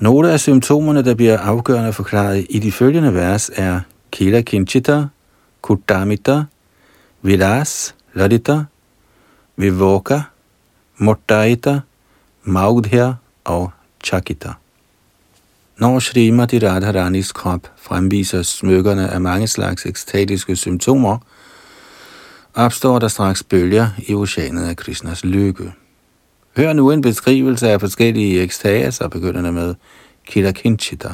Nogle 0.01 0.33
af 0.33 0.41
symptomerne, 0.41 1.05
der 1.05 1.15
bliver 1.15 1.39
afgørende 1.39 1.93
forklaret 1.93 2.47
i 2.51 2.59
de 2.59 2.73
følgende 2.73 3.15
vers, 3.15 3.51
er 3.55 3.81
Kila 4.11 4.41
Kinchita, 4.41 5.05
Kutamita, 5.63 6.43
Vilas, 7.23 7.95
Ladita, 8.15 8.65
Vivoka, 9.57 10.21
Mortaita, 10.97 11.81
Maudhya 12.43 13.13
og 13.45 13.71
Chakita. 14.05 14.53
Når 15.77 15.99
Srimati 15.99 16.59
Radharanis 16.59 17.33
krop 17.33 17.61
fremviser 17.77 18.43
smykkerne 18.43 19.09
af 19.09 19.21
mange 19.21 19.47
slags 19.47 19.87
ekstatiske 19.87 20.57
symptomer, 20.57 21.19
opstår 22.55 22.99
der 22.99 23.09
straks 23.09 23.43
bølger 23.43 23.89
i 23.99 24.15
oceanet 24.15 24.69
af 24.69 24.77
Krishnas 24.77 25.25
lykke. 25.25 25.73
Hør 26.59 26.73
nu 26.73 26.91
en 26.91 27.01
beskrivelse 27.01 27.69
af 27.69 27.81
forskellige 27.81 28.43
ekstaser, 28.43 29.09
begyndende 29.09 29.53
med 29.53 29.75
Kila 30.27 30.53
Kinchita. 30.53 31.09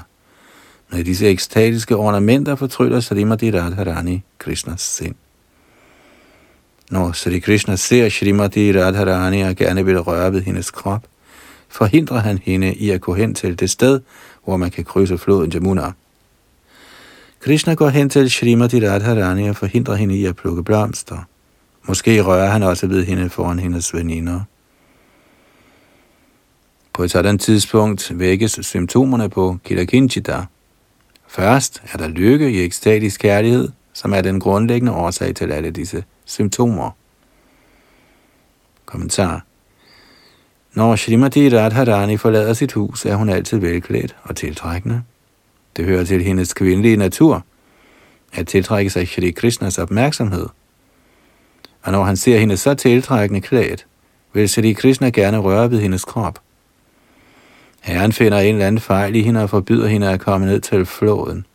Med 0.91 1.05
disse 1.05 1.27
ekstatiske 1.27 1.97
ornamenter 1.97 2.55
fortryller 2.55 3.01
Srimati 3.01 3.51
Radharani 3.51 4.23
Krishnas 4.39 4.81
sind. 4.81 5.15
Når 6.91 7.13
Sri 7.13 7.39
Krishna 7.39 7.77
ser 7.77 8.09
Srimati 8.09 8.81
Radharani 8.81 9.41
og 9.41 9.57
gerne 9.57 9.85
vil 9.85 10.01
røre 10.01 10.33
ved 10.33 10.43
hendes 10.43 10.71
krop, 10.71 11.05
forhindrer 11.69 12.19
han 12.19 12.39
hende 12.39 12.75
i 12.75 12.91
at 12.91 13.01
gå 13.01 13.15
hen 13.15 13.35
til 13.35 13.61
det 13.61 13.71
sted, 13.71 14.01
hvor 14.45 14.57
man 14.57 14.71
kan 14.71 14.85
krydse 14.85 15.19
floden 15.19 15.53
Jamuna. 15.53 15.93
Krishna 17.41 17.75
går 17.75 17.89
hen 17.89 18.11
til 18.11 18.31
Srimati 18.31 18.89
Radharani 18.89 19.49
og 19.49 19.57
forhindrer 19.57 19.95
hende 19.95 20.17
i 20.17 20.25
at 20.25 20.37
plukke 20.37 20.63
blomster. 20.63 21.19
Måske 21.89 22.23
rører 22.23 22.51
han 22.51 22.63
også 22.63 22.87
ved 22.87 23.05
hende 23.05 23.31
foran 23.31 23.59
hendes 23.59 23.95
veninder. 23.95 24.41
På 26.95 27.03
et 27.03 27.11
sådan 27.11 27.39
tidspunkt 27.39 28.19
vækkes 28.19 28.59
symptomerne 28.63 29.29
på 29.29 29.59
Kilakinchita. 29.65 30.45
Først 31.29 31.83
er 31.93 31.99
der 31.99 32.09
lykke 32.09 32.51
i 32.51 32.65
ekstatisk 32.65 33.21
kærlighed, 33.21 33.69
som 33.93 34.13
er 34.13 34.21
den 34.21 34.41
grundlæggende 34.41 34.93
årsag 34.93 35.35
til 35.35 35.53
alle 35.53 35.71
disse 35.71 36.05
symptomer. 36.25 36.91
Kommentar. 38.87 39.45
Når 40.75 40.97
Shrimati 40.97 41.59
Radharani 41.59 42.17
forlader 42.17 42.53
sit 42.53 42.73
hus, 42.73 43.07
er 43.07 43.15
hun 43.15 43.29
altid 43.29 43.59
velklædt 43.59 44.17
og 44.23 44.37
tiltrækkende. 44.37 45.03
Det 45.77 45.85
hører 45.85 46.05
til 46.05 46.23
hendes 46.23 46.55
kvindelige 46.55 46.97
natur 46.97 47.45
at 48.33 48.47
tiltrække 48.47 48.91
sig 48.91 49.09
Shri 49.09 49.31
Krishnas 49.31 49.79
opmærksomhed. 49.79 50.47
Og 51.83 51.93
når 51.93 52.05
han 52.05 52.17
ser 52.17 52.39
hende 52.39 52.57
så 52.57 52.75
tiltrækkende 52.75 53.41
klædt, 53.41 53.87
vil 54.33 54.49
Shri 54.49 54.73
Krishna 54.73 55.09
gerne 55.09 55.39
røre 55.39 55.71
ved 55.71 55.81
hendes 55.81 56.05
krop. 56.05 56.44
Herren 57.85 58.12
finder 58.12 58.39
en 58.39 58.55
eller 58.55 58.66
anden 58.66 58.80
fejl 58.80 59.16
i 59.16 59.22
hende 59.22 59.43
og 59.43 59.51
forbyder 59.51 59.87
hende 59.87 60.11
at 60.11 60.20
komme 60.20 60.47
ned 60.47 60.61
til 60.61 60.87
floden 60.87 61.47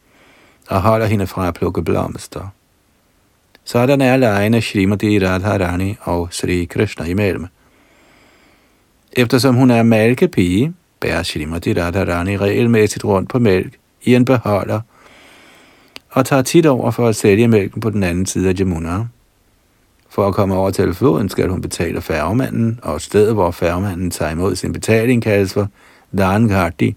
og 0.67 0.81
holder 0.81 1.05
hende 1.05 1.27
fra 1.27 1.47
at 1.47 1.53
plukke 1.53 1.83
blomster. 1.83 2.47
Sådan 3.63 4.01
er 4.01 4.17
lejene 4.17 4.61
Shrimati 4.61 5.27
Radharani 5.27 5.95
og 6.01 6.27
Sri 6.31 6.65
Krishna 6.65 7.05
imellem. 7.05 7.47
Eftersom 9.13 9.55
hun 9.55 9.71
er 9.71 9.83
malkepige, 9.83 10.73
bærer 10.99 11.23
Shrimati 11.23 11.73
Radharani 11.73 12.37
regelmæssigt 12.37 13.05
rundt 13.05 13.29
på 13.29 13.39
mælk 13.39 13.77
i 14.03 14.15
en 14.15 14.25
beholder, 14.25 14.81
og 16.09 16.25
tager 16.25 16.41
tit 16.41 16.65
over 16.65 16.91
for 16.91 17.07
at 17.07 17.15
sælge 17.15 17.47
mælken 17.47 17.81
på 17.81 17.89
den 17.89 18.03
anden 18.03 18.25
side 18.25 18.49
af 18.49 18.59
Jamuna. 18.59 19.05
For 20.09 20.27
at 20.27 20.33
komme 20.33 20.55
over 20.55 20.71
til 20.71 20.93
floden 20.93 21.29
skal 21.29 21.49
hun 21.49 21.61
betale 21.61 22.01
færgemanden, 22.01 22.79
og 22.83 23.01
stedet, 23.01 23.33
hvor 23.33 23.51
færgemanden 23.51 24.11
tager 24.11 24.31
imod 24.31 24.55
sin 24.55 24.73
betaling, 24.73 25.23
kaldes 25.23 25.53
for 25.53 25.67
Dhangardi. 26.17 26.95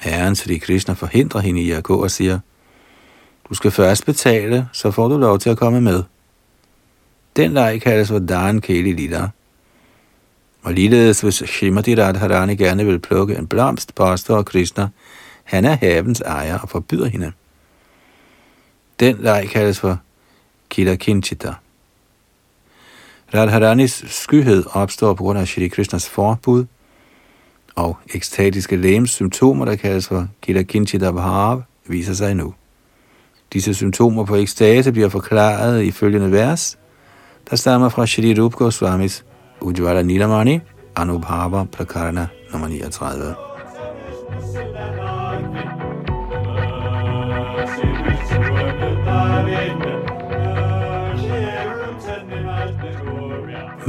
Herren 0.00 0.36
Sri 0.36 0.58
Krishna 0.58 0.94
forhindrer 0.94 1.40
hende 1.40 1.60
i 1.60 1.70
at 1.70 1.82
gå 1.84 2.02
og 2.02 2.10
siger, 2.10 2.38
du 3.48 3.54
skal 3.54 3.70
først 3.70 4.06
betale, 4.06 4.68
så 4.72 4.90
får 4.90 5.08
du 5.08 5.18
lov 5.18 5.38
til 5.38 5.50
at 5.50 5.58
komme 5.58 5.80
med. 5.80 6.02
Den 7.36 7.52
leg 7.52 7.80
kaldes 7.82 8.08
for 8.08 8.18
Dan 8.18 8.60
Keli 8.60 8.92
Lila. 8.92 9.28
Og 10.62 10.72
ligeledes, 10.72 11.20
hvis 11.20 11.34
Shrimati 11.34 11.94
Radharani 11.94 12.56
gerne 12.56 12.84
vil 12.84 12.98
plukke 12.98 13.34
en 13.34 13.46
blomst, 13.46 13.94
påstår 13.94 14.42
Krishna, 14.42 14.88
han 15.44 15.64
er 15.64 15.74
havens 15.74 16.20
ejer 16.20 16.58
og 16.58 16.68
forbyder 16.68 17.06
hende. 17.06 17.32
Den 19.00 19.16
leg 19.16 19.48
kaldes 19.52 19.80
for 19.80 19.98
Kila 20.68 20.96
Kinchita. 20.96 21.54
Radharanis 23.34 24.04
skyhed 24.06 24.64
opstår 24.72 25.14
på 25.14 25.22
grund 25.22 25.38
af 25.38 25.48
Shri 25.48 25.68
Krishnas 25.68 26.08
forbud 26.08 26.66
og 27.74 27.96
ekstatiske 28.14 28.76
lægems 28.76 29.10
symptomer, 29.10 29.64
der 29.64 29.76
kaldes 29.76 30.08
for 30.08 30.28
Kila 30.42 30.62
Kinchita 30.62 31.10
viser 31.88 32.14
sig 32.14 32.34
nu. 32.34 32.54
Disse 33.52 33.74
symptomer 33.74 34.24
på 34.24 34.36
ekstase 34.36 34.92
bliver 34.92 35.08
forklaret 35.08 35.82
i 35.82 35.90
følgende 35.90 36.32
vers, 36.32 36.78
der 37.50 37.56
stammer 37.56 37.88
fra 37.88 38.06
Shri 38.06 38.40
Rup 38.40 38.52
Goswamis 38.52 39.24
Ujjvala 39.60 40.02
Nilamani, 40.02 40.60
Anubhava 40.96 41.64
Prakarna 41.64 42.26
nummer 42.52 42.68
39. 42.68 43.49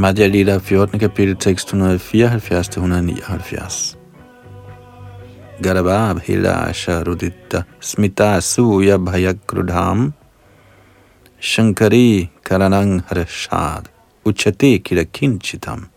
Madhya 0.02 0.28
Lila 0.28 0.60
14. 0.60 1.00
kapitel 1.00 1.36
tekst 1.36 1.74
174-179. 1.74 3.96
Garabha 5.62 6.14
Bhila 6.14 6.74
Sharudita 6.74 7.66
Smita 7.80 8.42
Suya 8.42 8.98
Bhayakrudham 8.98 10.14
Shankari 11.40 12.30
Karanang 12.44 13.04
Harashad 13.04 13.86
Uchate 14.26 14.82
kirakinchitam 14.82 15.90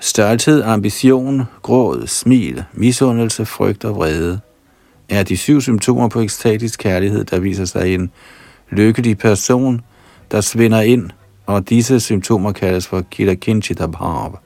Stolthed, 0.00 0.62
ambition, 0.62 1.46
gråd, 1.62 2.06
smil, 2.06 2.64
misundelse, 2.72 3.44
frygt 3.44 3.84
og 3.84 3.96
vrede 3.96 4.40
er 5.08 5.22
de 5.22 5.36
syv 5.36 5.60
symptomer 5.60 6.08
på 6.08 6.20
ekstatisk 6.20 6.80
kærlighed, 6.80 7.24
der 7.24 7.38
viser 7.38 7.64
sig 7.64 7.90
i 7.90 7.94
en 7.94 8.10
lykkelig 8.70 9.18
person, 9.18 9.80
der 10.30 10.40
svinder 10.40 10.80
ind 10.80 11.10
og 11.48 11.68
disse 11.68 12.00
symptomer 12.00 12.52
kaldes 12.52 12.86
for 12.86 13.00
Kilakinchitabhav. 13.00 14.38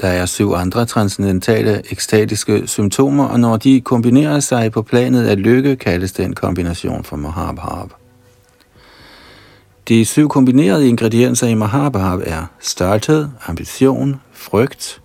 Der 0.00 0.08
er 0.08 0.26
syv 0.26 0.52
andre 0.52 0.86
transcendentale 0.86 1.82
ekstatiske 1.90 2.66
symptomer, 2.66 3.24
og 3.24 3.40
når 3.40 3.56
de 3.56 3.80
kombinerer 3.80 4.40
sig 4.40 4.72
på 4.72 4.82
planet 4.82 5.26
af 5.26 5.42
lykke, 5.42 5.76
kaldes 5.76 6.12
det 6.12 6.24
en 6.24 6.34
kombination 6.34 7.04
for 7.04 7.16
Mahabhav. 7.16 7.90
De 9.88 10.04
syv 10.04 10.28
kombinerede 10.28 10.88
ingredienser 10.88 11.46
i 11.46 11.54
Mahabhav 11.54 12.22
er 12.24 12.46
stolthed, 12.60 13.28
ambition, 13.46 14.20
frygt, 14.32 15.02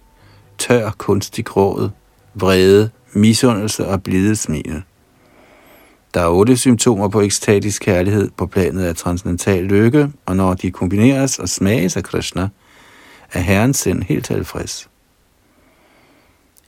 tør 0.58 0.92
kunstig 0.98 1.46
gråd, 1.46 1.90
vrede, 2.36 2.90
misundelse 3.14 3.88
og 3.88 4.04
blide 4.04 4.36
smil. 4.36 4.84
Der 6.14 6.22
er 6.22 6.28
otte 6.28 6.58
symptomer 6.58 7.08
på 7.08 7.22
ekstatisk 7.22 7.82
kærlighed 7.82 8.30
på 8.38 8.46
planet 8.46 8.84
af 8.84 8.96
transcendental 8.96 9.64
lykke, 9.64 10.12
og 10.26 10.36
når 10.36 10.54
de 10.54 10.72
kombineres 10.72 11.40
og 11.40 11.50
smages 11.50 11.98
af 11.98 12.04
Krishna, 12.04 12.50
er 13.34 13.40
Herrens 13.40 13.78
sind 13.78 14.04
helt 14.04 14.26
tilfreds. 14.26 14.90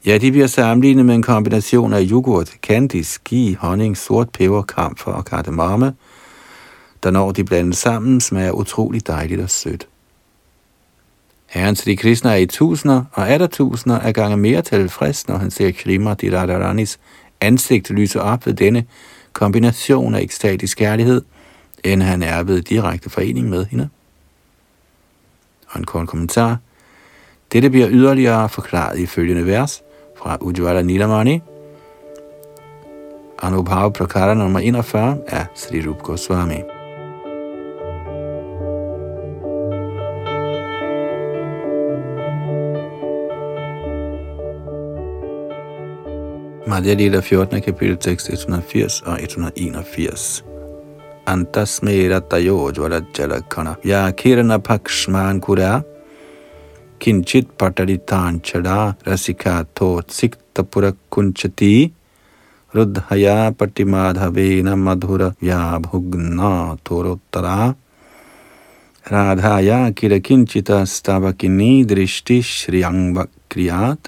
Ja, 0.06 0.18
de 0.18 0.32
bliver 0.32 0.48
sammenlignet 0.48 1.06
med 1.06 1.16
en 1.16 1.22
kombination 1.22 1.94
af 1.94 2.08
yoghurt, 2.12 2.50
candy, 2.50 3.02
ski, 3.02 3.54
honning, 3.60 3.98
sort 3.98 4.30
peber, 4.30 4.62
kamfer 4.62 5.12
og 5.12 5.26
kardemomme, 5.26 5.94
der 7.04 7.12
når 7.12 7.32
de 7.32 7.44
blandes 7.44 7.78
sammen, 7.78 8.22
smager 8.22 8.52
utrolig 8.52 9.08
dejligt 9.08 9.42
og 9.42 9.50
sødt. 9.50 9.88
Herren 11.46 11.76
Sri 11.76 11.96
Krishna 11.96 12.32
er 12.32 12.36
i 12.36 12.46
tusinder 12.46 13.04
og 13.12 13.30
er 13.30 13.38
der 13.38 13.48
tusinder 13.48 14.00
af 14.00 14.14
gange 14.14 14.38
mere 14.38 14.62
tilfreds, 14.62 15.28
når 15.28 15.38
han 15.38 15.52
ser 15.52 15.72
Shrimati 15.72 16.36
Radharanis 16.38 17.00
ansigt 17.42 17.90
lyse 17.90 18.22
op 18.22 18.46
ved 18.46 18.54
denne 18.54 18.86
kombination 19.34 20.16
af 20.16 20.22
ekstatisk 20.22 20.78
kærlighed, 20.78 21.22
end 21.84 22.02
han 22.02 22.24
er 22.24 22.44
ved 22.44 22.62
direkte 22.62 23.10
forening 23.10 23.50
med 23.50 23.66
hende. 23.66 23.90
Og 25.70 25.80
en 25.80 25.86
kort 25.86 26.08
kommentar. 26.08 26.58
Dette 27.52 27.70
bliver 27.70 27.88
yderligere 27.92 28.50
forklaret 28.50 29.00
i 29.00 29.06
følgende 29.06 29.46
vers 29.46 29.82
fra 30.18 30.38
Ujjvala 30.42 30.82
Nilamani. 30.82 31.42
Anubhav 33.42 33.94
Prakara 33.94 34.34
nummer 34.34 34.60
41 34.60 35.18
af 35.28 35.46
Sri 35.56 35.88
Rup 35.88 36.04
Goswami. 36.04 36.73
Maria 46.74 46.96
lille 46.96 47.22
14. 47.22 47.62
kapitel 47.62 47.98
6, 47.98 48.34
180, 48.34 49.04
ja, 49.06 49.18
181. 49.18 50.44
Antasme 51.26 52.10
ratayo 52.10 52.72
jvarajalakana 52.72 53.78
yakirana 53.84 54.60
pakshman 54.60 55.40
kura 55.40 55.84
किंचित 57.04 57.48
पटरितांचड़ा 57.60 58.80
रसिका 59.08 59.56
तो 59.78 59.88
सिक्तपुरकुञ्चति 60.18 61.76
रुद्धया 62.74 63.38
पटिमाधवेन 63.60 64.68
मधुर 64.86 65.22
व्याभुग्ना 65.44 66.52
तोरोत्तरा 66.86 67.58
राधाया 69.06 69.80
किल 70.00 70.14
किञ्चितस्तावकिनी 70.28 71.72
दृष्टिश्रियाङ्वक्रियात् 71.92 74.06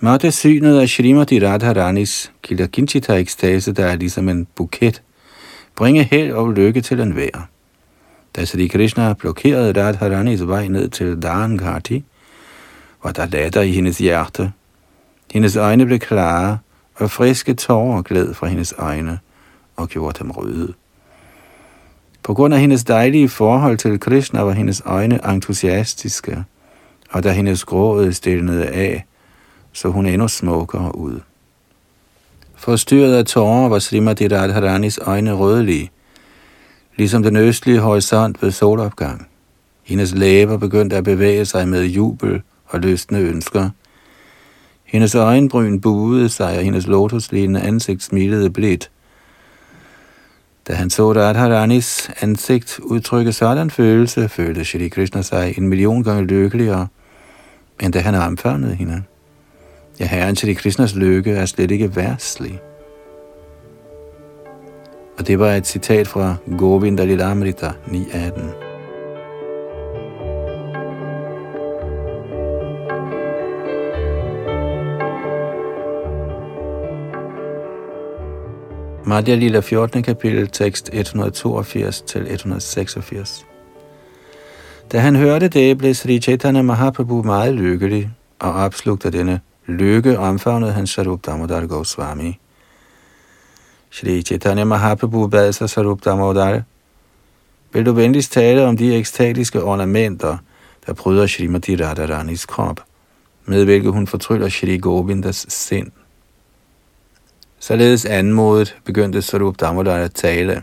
Måtte 0.00 0.32
synet 0.32 0.78
af 0.78 0.88
Shrimati 0.88 1.46
Radharanis 1.46 2.32
Kilakinchita 2.42 3.14
ekstase, 3.14 3.72
der 3.72 3.86
er 3.86 3.96
ligesom 3.96 4.28
en 4.28 4.46
buket, 4.54 5.02
bringe 5.76 6.02
held 6.02 6.32
og 6.32 6.52
lykke 6.52 6.80
til 6.80 7.00
en 7.00 7.16
vær. 7.16 7.48
Da 8.36 8.44
Sri 8.44 8.66
Krishna 8.66 9.12
blokerede 9.12 9.84
Radharanis 9.86 10.46
vej 10.46 10.68
ned 10.68 10.88
til 10.88 11.22
Dharangati, 11.22 12.04
var 13.04 13.12
der 13.12 13.26
latter 13.26 13.60
i 13.60 13.72
hendes 13.72 13.98
hjerte. 13.98 14.52
Hendes 15.32 15.56
øjne 15.56 15.86
blev 15.86 15.98
klare, 15.98 16.58
og 16.94 17.10
friske 17.10 17.54
tårer 17.54 18.02
gled 18.02 18.34
fra 18.34 18.46
hendes 18.46 18.74
øjne 18.78 19.18
og 19.76 19.88
gjorde 19.88 20.18
dem 20.18 20.30
røde. 20.30 20.72
På 22.22 22.34
grund 22.34 22.54
af 22.54 22.60
hendes 22.60 22.84
dejlige 22.84 23.28
forhold 23.28 23.78
til 23.78 24.00
Krishna 24.00 24.40
var 24.40 24.52
hendes 24.52 24.82
øjne 24.84 25.20
entusiastiske, 25.28 26.44
og 27.10 27.22
da 27.22 27.32
hendes 27.32 27.64
gråd 27.64 28.12
stilnede 28.12 28.66
af, 28.66 29.04
så 29.74 29.88
hun 29.88 30.06
endnu 30.06 30.28
smukkere 30.28 30.98
ud. 30.98 31.20
Forstyrret 32.56 33.14
af 33.14 33.24
tårer 33.24 33.68
var 33.68 33.78
Srimati 33.78 34.28
Radharanis 34.28 34.98
øjne 34.98 35.32
rødlige, 35.32 35.90
ligesom 36.96 37.22
den 37.22 37.36
østlige 37.36 37.80
horisont 37.80 38.42
ved 38.42 38.50
solopgang. 38.50 39.28
Hendes 39.82 40.14
læber 40.14 40.56
begyndte 40.56 40.96
at 40.96 41.04
bevæge 41.04 41.44
sig 41.44 41.68
med 41.68 41.84
jubel 41.84 42.42
og 42.66 42.80
løsne 42.80 43.18
ønsker. 43.18 43.70
Hendes 44.84 45.14
øjenbryn 45.14 45.80
buede 45.80 46.28
sig, 46.28 46.58
og 46.58 46.64
hendes 46.64 46.86
lotuslignende 46.86 47.60
ansigt 47.60 48.02
smilede 48.02 48.50
blidt. 48.50 48.90
Da 50.68 50.74
han 50.74 50.90
så 50.90 51.12
Radharanis 51.12 52.10
ansigt 52.20 52.80
udtrykke 52.82 53.32
sådan 53.32 53.70
følelse, 53.70 54.28
følte 54.28 54.64
Shri 54.64 54.88
Krishna 54.88 55.22
sig 55.22 55.58
en 55.58 55.68
million 55.68 56.02
gange 56.02 56.24
lykkeligere, 56.24 56.86
end 57.80 57.92
da 57.92 58.00
han 58.00 58.14
omfavnede 58.14 58.74
hende. 58.74 59.02
Ja, 60.00 60.04
herren 60.04 60.36
Shri 60.36 60.52
Krishnas 60.52 60.94
lykke 60.94 61.32
er 61.32 61.46
slet 61.46 61.70
ikke 61.70 61.96
værtslig. 61.96 62.60
Og 65.18 65.26
det 65.26 65.38
var 65.38 65.52
et 65.52 65.66
citat 65.66 66.08
fra 66.08 66.36
Govinda 66.58 67.04
Lilamrita 67.04 67.68
9.18. 67.68 68.40
Madhya 79.06 79.34
Lila 79.34 79.60
14. 79.60 80.02
kapitel, 80.02 80.48
tekst 80.48 80.90
182-186. 80.92 83.44
Da 84.92 84.98
han 84.98 85.16
hørte 85.16 85.48
det, 85.48 85.78
blev 85.78 85.94
Sri 85.94 86.20
Chaitanya 86.20 86.62
Mahaprabhu 86.62 87.22
meget 87.22 87.54
lykkelig, 87.54 88.10
og 88.38 88.52
opslugte 88.52 89.10
denne 89.10 89.40
lykke 89.66 90.18
omfavnede 90.18 90.72
han 90.72 90.86
Sarup 90.86 91.26
Damodar 91.26 91.66
Goswami. 91.66 92.38
Shri 93.90 94.22
Chaitanya 94.22 94.64
Mahaprabhu 94.64 95.28
bad 95.28 95.52
sig 95.52 95.70
Sarup 95.70 96.04
Damodar, 96.04 96.62
vil 97.72 97.86
du 97.86 97.92
venligst 97.92 98.32
tale 98.32 98.66
om 98.66 98.76
de 98.76 98.96
ekstatiske 98.96 99.62
ornamenter, 99.62 100.36
der 100.86 100.92
bryder 100.92 101.26
Srimati 101.26 101.76
Radharanis 101.76 102.46
krop, 102.46 102.80
med 103.44 103.64
hvilket 103.64 103.92
hun 103.92 104.06
fortryller 104.06 104.48
Shri 104.48 104.78
Govindas 104.78 105.46
sind. 105.48 105.90
Således 107.58 108.04
anmodet 108.04 108.76
begyndte 108.84 109.22
Sarup 109.22 109.60
Damodar 109.60 109.96
at 109.96 110.14
tale. 110.14 110.62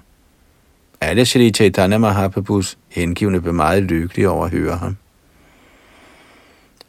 Alle 1.01 1.25
Shri 1.25 1.51
Chaitanya 1.51 1.97
Mahaprabhus 1.97 2.77
hengivne 2.89 3.41
blev 3.41 3.53
meget 3.53 3.83
lykkelige 3.83 4.29
over 4.29 4.45
at 4.45 4.51
høre 4.51 4.77
ham. 4.77 4.97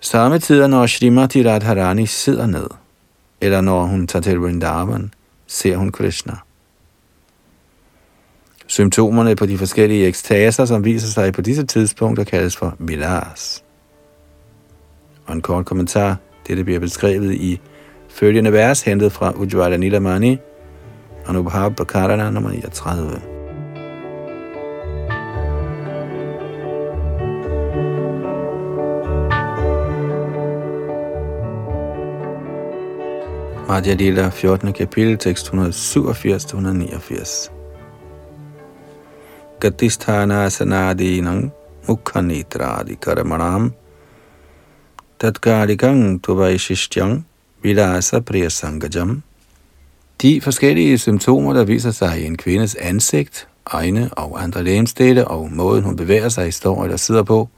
Samme 0.04 0.38
tider, 0.38 0.66
når 0.66 0.86
Srimati 0.86 1.48
Radharani 1.48 2.06
sidder 2.06 2.46
ned, 2.46 2.66
eller 3.40 3.60
når 3.60 3.82
hun 3.82 4.06
tager 4.06 4.22
til 4.22 4.38
Vrindavan, 4.38 5.14
ser 5.46 5.76
hun 5.76 5.92
Krishna. 5.92 6.36
Symptomerne 8.66 9.36
på 9.36 9.46
de 9.46 9.58
forskellige 9.58 10.06
ekstaser, 10.06 10.64
som 10.64 10.84
viser 10.84 11.08
sig 11.08 11.32
på 11.32 11.40
disse 11.40 11.66
tidspunkter, 11.66 12.24
kaldes 12.24 12.56
for 12.56 12.76
vilas. 12.78 13.64
Og 15.26 15.34
en 15.34 15.42
kort 15.42 15.66
kommentar. 15.66 16.16
Dette 16.46 16.64
bliver 16.64 16.80
beskrevet 16.80 17.34
i 17.34 17.60
følgende 18.08 18.52
vers, 18.52 18.82
hentet 18.82 19.12
fra 19.12 19.32
Ujjvala 19.36 19.76
Nilamani, 19.76 20.38
Anubhav 21.26 21.70
Bakarana 21.70 22.30
nummer 22.30 22.50
39. 22.50 23.31
Radia 33.72 33.94
Lila 33.94 34.30
14. 34.30 34.72
kapitel, 34.72 35.16
tekst 35.16 35.48
187-189. 35.48 37.50
Gatisthana 39.60 40.50
sanadinang 40.50 41.52
mukhanitradi 41.88 42.94
karamanam 43.00 43.72
tatkarikang 45.18 46.20
tuvaishishyang 46.20 47.24
vilasa 47.62 48.20
priyasangajam. 48.20 49.22
De 50.22 50.40
forskellige 50.40 50.98
symptomer, 50.98 51.52
der 51.52 51.64
viser 51.64 51.90
sig 51.90 52.20
i 52.20 52.26
en 52.26 52.36
kvindes 52.36 52.74
ansigt, 52.74 53.48
øjne 53.72 54.10
og 54.12 54.42
andre 54.42 54.64
lægemstede 54.64 55.28
og 55.28 55.52
måden 55.52 55.84
hun 55.84 55.96
bevæger 55.96 56.28
sig, 56.28 56.54
står 56.54 56.84
eller 56.84 56.96
sidder 56.96 57.22
på, 57.22 57.48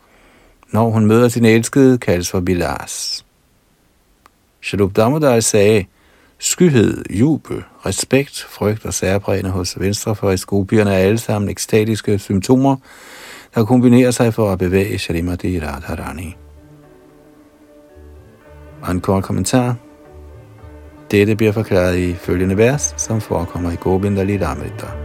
når 0.72 0.90
hun 0.90 1.06
møder 1.06 1.28
sin 1.28 1.44
elskede, 1.44 1.98
kaldes 1.98 2.30
for 2.30 2.40
bilas. 2.40 3.24
Shalup 4.60 4.96
Damodar 4.96 5.40
sagde, 5.40 5.84
Skyhed, 6.38 7.04
jubel, 7.10 7.64
respekt, 7.86 8.46
frygt 8.48 8.86
og 8.86 8.94
særprægende 8.94 9.50
hos 9.50 9.80
venstrefløjskopierne 9.80 10.90
er 10.90 10.98
alle 10.98 11.18
sammen 11.18 11.50
ekstatiske 11.50 12.18
symptomer, 12.18 12.76
der 13.54 13.64
kombinerer 13.64 14.10
sig 14.10 14.34
for 14.34 14.52
at 14.52 14.58
bevæge 14.58 14.98
Shalimati 14.98 15.60
Radharani. 15.60 16.36
Og 18.82 18.90
en 18.90 19.00
kort 19.00 19.24
kommentar. 19.24 19.76
Dette 21.10 21.36
bliver 21.36 21.52
forklaret 21.52 21.98
i 21.98 22.14
følgende 22.14 22.56
vers, 22.56 22.94
som 22.96 23.20
forekommer 23.20 23.70
i 23.70 23.76
Govinda 23.80 24.22
Lidamrita. 24.22 25.03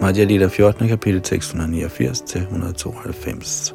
Madhya 0.00 0.24
Lita 0.24 0.46
14. 0.46 0.88
kapitel 0.88 1.20
tekst 1.20 1.48
189 1.48 2.20
til 2.20 2.40
192. 2.40 3.74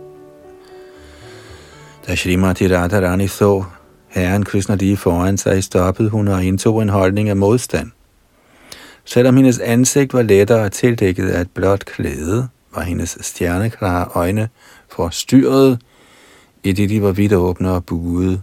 Da 2.07 2.15
Srimati 2.15 2.75
Radharani 2.75 3.27
så 3.27 3.63
herren 4.07 4.45
Krishna 4.45 4.75
lige 4.75 4.97
foran 4.97 5.37
sig, 5.37 5.63
stoppede 5.63 6.09
hun 6.09 6.27
og 6.27 6.43
indtog 6.43 6.81
en 6.81 6.89
holdning 6.89 7.29
af 7.29 7.35
modstand. 7.35 7.91
Selvom 9.05 9.35
hendes 9.35 9.59
ansigt 9.59 10.13
var 10.13 10.21
lettere 10.21 10.69
tildækket 10.69 11.29
af 11.29 11.41
et 11.41 11.51
blåt 11.51 11.85
klæde, 11.85 12.47
var 12.75 12.81
hendes 12.81 13.17
stjerneklare 13.21 14.07
øjne 14.15 14.49
forstyrret, 14.89 15.79
i 16.63 16.71
det 16.71 16.89
de 16.89 17.01
var 17.01 17.11
vidt 17.11 17.33
åbne 17.33 17.71
og 17.71 17.85
buede. 17.85 18.41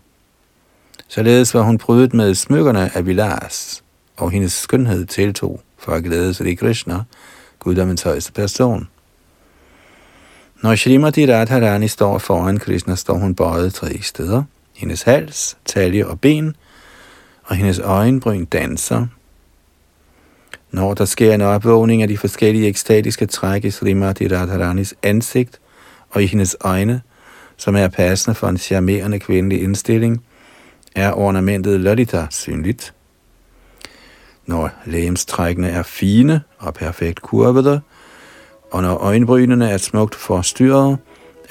Således 1.09 1.55
var 1.55 1.63
hun 1.63 1.79
prydet 1.79 2.15
med 2.15 2.35
smykkerne 2.35 2.97
af 2.97 3.07
Vilas, 3.07 3.83
og 4.17 4.31
hendes 4.31 4.53
skønhed 4.53 5.07
tiltog 5.07 5.61
for 5.79 5.93
at 5.93 6.05
glæde 6.05 6.35
sig 6.35 6.47
i 6.47 6.55
Krishna, 6.55 7.03
guddommens 7.61 8.03
højeste 8.03 8.33
person. 8.33 8.89
Når 10.63 10.75
Shrimati 10.75 11.33
Radharani 11.33 11.89
står 11.89 12.19
foran 12.19 12.59
Krishna, 12.59 12.95
står 12.95 13.15
hun 13.15 13.35
bøjet 13.35 13.75
tre 13.75 13.99
steder. 14.03 14.43
Hendes 14.77 15.03
hals, 15.03 15.57
talje 15.65 16.07
og 16.07 16.21
ben, 16.21 16.57
og 17.45 17.57
hendes 17.57 17.79
øjenbryn 17.79 18.45
danser. 18.45 19.07
Når 20.71 20.95
der 20.95 21.05
sker 21.05 21.35
en 21.35 21.41
opvågning 21.41 22.03
af 22.03 22.09
de 22.09 22.19
forskellige 22.19 22.69
ekstatiske 22.69 23.27
træk 23.27 23.65
i 23.65 23.71
Srimati 23.71 24.29
Radharanis 24.29 24.95
ansigt 25.03 25.61
og 26.11 26.23
i 26.23 26.27
hendes 26.27 26.57
øjne, 26.61 27.01
som 27.57 27.77
er 27.77 27.89
passende 27.89 28.35
for 28.35 28.49
en 28.49 28.59
charmerende 28.59 29.19
kvindelig 29.19 29.63
indstilling, 29.63 30.25
er 30.95 31.13
ornamentet 31.13 31.81
Lalita 31.81 32.27
synligt. 32.31 32.95
Når 34.47 34.71
lægemstrækkene 34.85 35.69
er 35.69 35.83
fine 35.83 36.43
og 36.59 36.75
perfekt 36.75 37.23
kurvede, 37.23 37.81
og 38.71 38.83
når 38.83 38.95
øjenbrynene 38.97 39.71
er 39.71 39.77
smukt 39.77 40.15
forstyrret, 40.15 40.99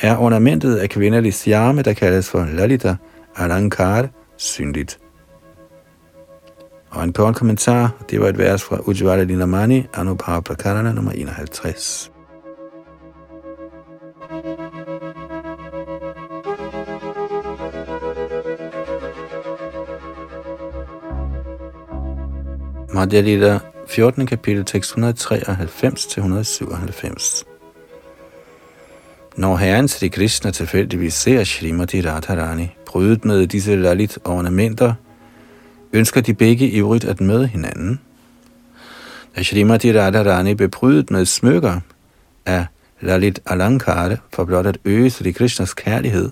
er 0.01 0.17
ornamentet 0.17 0.75
af 0.75 0.89
kvindelig 0.89 1.33
charme, 1.33 1.81
der 1.81 1.93
kaldes 1.93 2.29
for 2.29 2.47
Lalita 2.53 2.95
Alankar, 3.35 4.07
synligt. 4.37 4.99
Og 6.89 7.03
en 7.03 7.13
kort 7.13 7.35
kommentar, 7.35 7.91
det 8.09 8.21
var 8.21 8.27
et 8.27 8.37
vers 8.37 8.63
fra 8.63 8.79
Ujjvala 8.85 9.23
Dinamani, 9.23 9.85
Anubhav 9.93 10.43
Prakarana 10.43 10.91
nummer 10.91 11.11
51. 11.11 12.08
Madhya 22.93 23.21
Lita 23.21 23.59
14. 23.87 24.25
kapitel 24.25 24.65
tekst 24.65 24.97
193-197. 24.97 27.43
Når 29.35 29.57
herren 29.57 29.87
Sri 29.87 30.07
Krishna 30.07 30.51
tilfældigvis 30.51 31.13
ser 31.13 31.43
Srimati 31.43 32.01
Radharani 32.01 32.75
brydet 32.85 33.25
med 33.25 33.47
disse 33.47 33.75
lalit 33.75 34.19
ornamenter, 34.25 34.93
ønsker 35.93 36.21
de 36.21 36.33
begge 36.33 36.69
ivrigt 36.69 37.05
at 37.05 37.21
møde 37.21 37.47
hinanden. 37.47 37.99
Da 39.35 39.43
Srimati 39.43 39.99
Radharani 39.99 40.53
blev 40.53 40.69
brydet 40.69 41.11
med 41.11 41.25
smykker, 41.25 41.79
af 42.45 42.65
Lalit 43.01 43.39
Alankara 43.45 44.15
for 44.33 44.43
blot 44.43 44.65
at 44.65 44.77
øge 44.85 45.09
Sri 45.09 45.31
Krishnas 45.31 45.73
kærlighed, 45.73 46.31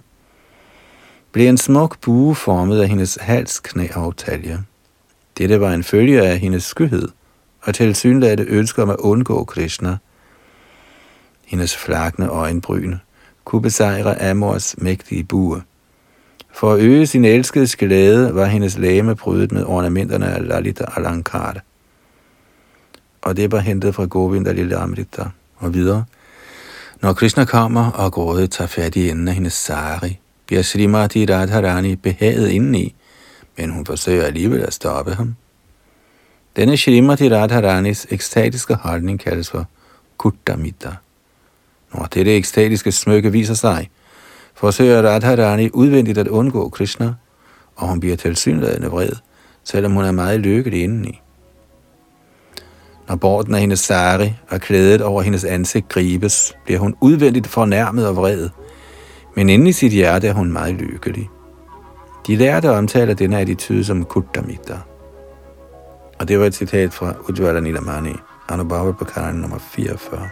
blev 1.31 1.49
en 1.49 1.57
smuk 1.57 2.01
bue 2.01 2.35
formet 2.35 2.81
af 2.81 2.89
hendes 2.89 3.17
halsknæ 3.21 3.87
og 3.95 4.17
talje. 4.17 4.59
Dette 5.37 5.59
var 5.59 5.73
en 5.73 5.83
følge 5.83 6.21
af 6.21 6.39
hendes 6.39 6.63
skyhed, 6.63 7.07
og 7.61 7.75
til 7.75 7.95
synlagde 7.95 8.43
ønsker 8.43 8.83
om 8.83 8.89
at 8.89 8.95
undgå 8.95 9.43
Krishna. 9.43 9.97
Hendes 11.45 11.77
flakne 11.77 12.27
øjenbryn 12.27 12.95
kunne 13.45 13.61
besejre 13.61 14.29
Amors 14.29 14.75
mægtige 14.77 15.23
bue. 15.23 15.63
For 16.53 16.73
at 16.73 16.79
øge 16.79 17.07
sin 17.07 17.25
elskedes 17.25 17.75
glæde, 17.75 18.35
var 18.35 18.45
hendes 18.45 18.77
læme 18.77 19.15
prydet 19.15 19.51
med 19.51 19.63
ornamenterne 19.65 20.27
af 20.27 20.47
Lalita 20.47 20.85
Alankar. 20.95 21.55
Og 23.21 23.37
det 23.37 23.51
var 23.51 23.59
hentet 23.59 23.95
fra 23.95 24.05
Govinda 24.05 24.51
Lille 24.51 24.75
Amrita 24.75 25.25
og 25.55 25.73
videre. 25.73 26.05
Når 27.01 27.13
Krishna 27.13 27.45
kommer 27.45 27.91
og 27.91 28.11
grådet 28.11 28.51
tager 28.51 28.67
fat 28.67 28.95
i 28.95 29.09
enden 29.09 29.27
af 29.27 29.33
hendes 29.33 29.53
sari, 29.53 30.19
bliver 30.47 30.61
Srimati 30.61 31.25
Radharani 31.25 31.95
behaget 31.95 32.49
indeni, 32.49 32.95
men 33.57 33.69
hun 33.69 33.85
forsøger 33.85 34.23
alligevel 34.23 34.61
at 34.61 34.73
stoppe 34.73 35.13
ham. 35.13 35.35
Denne 36.55 36.77
Shrimati 36.77 37.29
Radharanis 37.29 38.07
ekstatiske 38.09 38.75
holdning 38.75 39.19
kaldes 39.19 39.49
for 39.49 39.65
Kuttamita. 40.17 40.89
Når 41.93 42.05
dette 42.05 42.35
ekstatiske 42.35 42.91
smykke 42.91 43.31
viser 43.31 43.53
sig, 43.53 43.89
forsøger 44.55 45.01
Radharani 45.01 45.69
udvendigt 45.73 46.17
at 46.17 46.27
undgå 46.27 46.69
Krishna, 46.69 47.13
og 47.75 47.87
hun 47.87 47.99
bliver 47.99 48.15
tilsyneladende 48.15 48.87
vred, 48.87 49.11
selvom 49.63 49.91
hun 49.91 50.05
er 50.05 50.11
meget 50.11 50.39
lykkelig 50.39 50.83
indeni. 50.83 51.21
Når 53.07 53.15
borden 53.15 53.55
af 53.55 53.61
hendes 53.61 53.79
sari 53.79 54.33
og 54.49 54.61
klædet 54.61 55.01
over 55.01 55.21
hendes 55.21 55.43
ansigt 55.43 55.89
gribes, 55.89 56.53
bliver 56.65 56.79
hun 56.79 56.95
udvendigt 57.01 57.47
fornærmet 57.47 58.07
og 58.07 58.15
vred, 58.15 58.49
men 59.35 59.49
inde 59.49 59.69
i 59.69 59.73
sit 59.73 59.91
hjerte 59.91 60.27
er 60.27 60.33
hun 60.33 60.51
meget 60.51 60.75
lykkelig. 60.75 61.29
De 62.27 62.35
lærte 62.35 62.71
omtaler 62.71 63.13
denne 63.13 63.39
attitude 63.39 63.83
som 63.83 64.05
Kuttamita. 64.05 64.77
Og 66.19 66.27
det 66.27 66.39
var 66.39 66.45
et 66.45 66.55
citat 66.55 66.93
fra 66.93 67.13
Ujjvala 67.29 67.59
Nilamani, 67.59 68.13
Anubhava 68.49 68.91
Bakaran 68.91 69.35
nummer 69.35 69.57
44. 69.57 70.29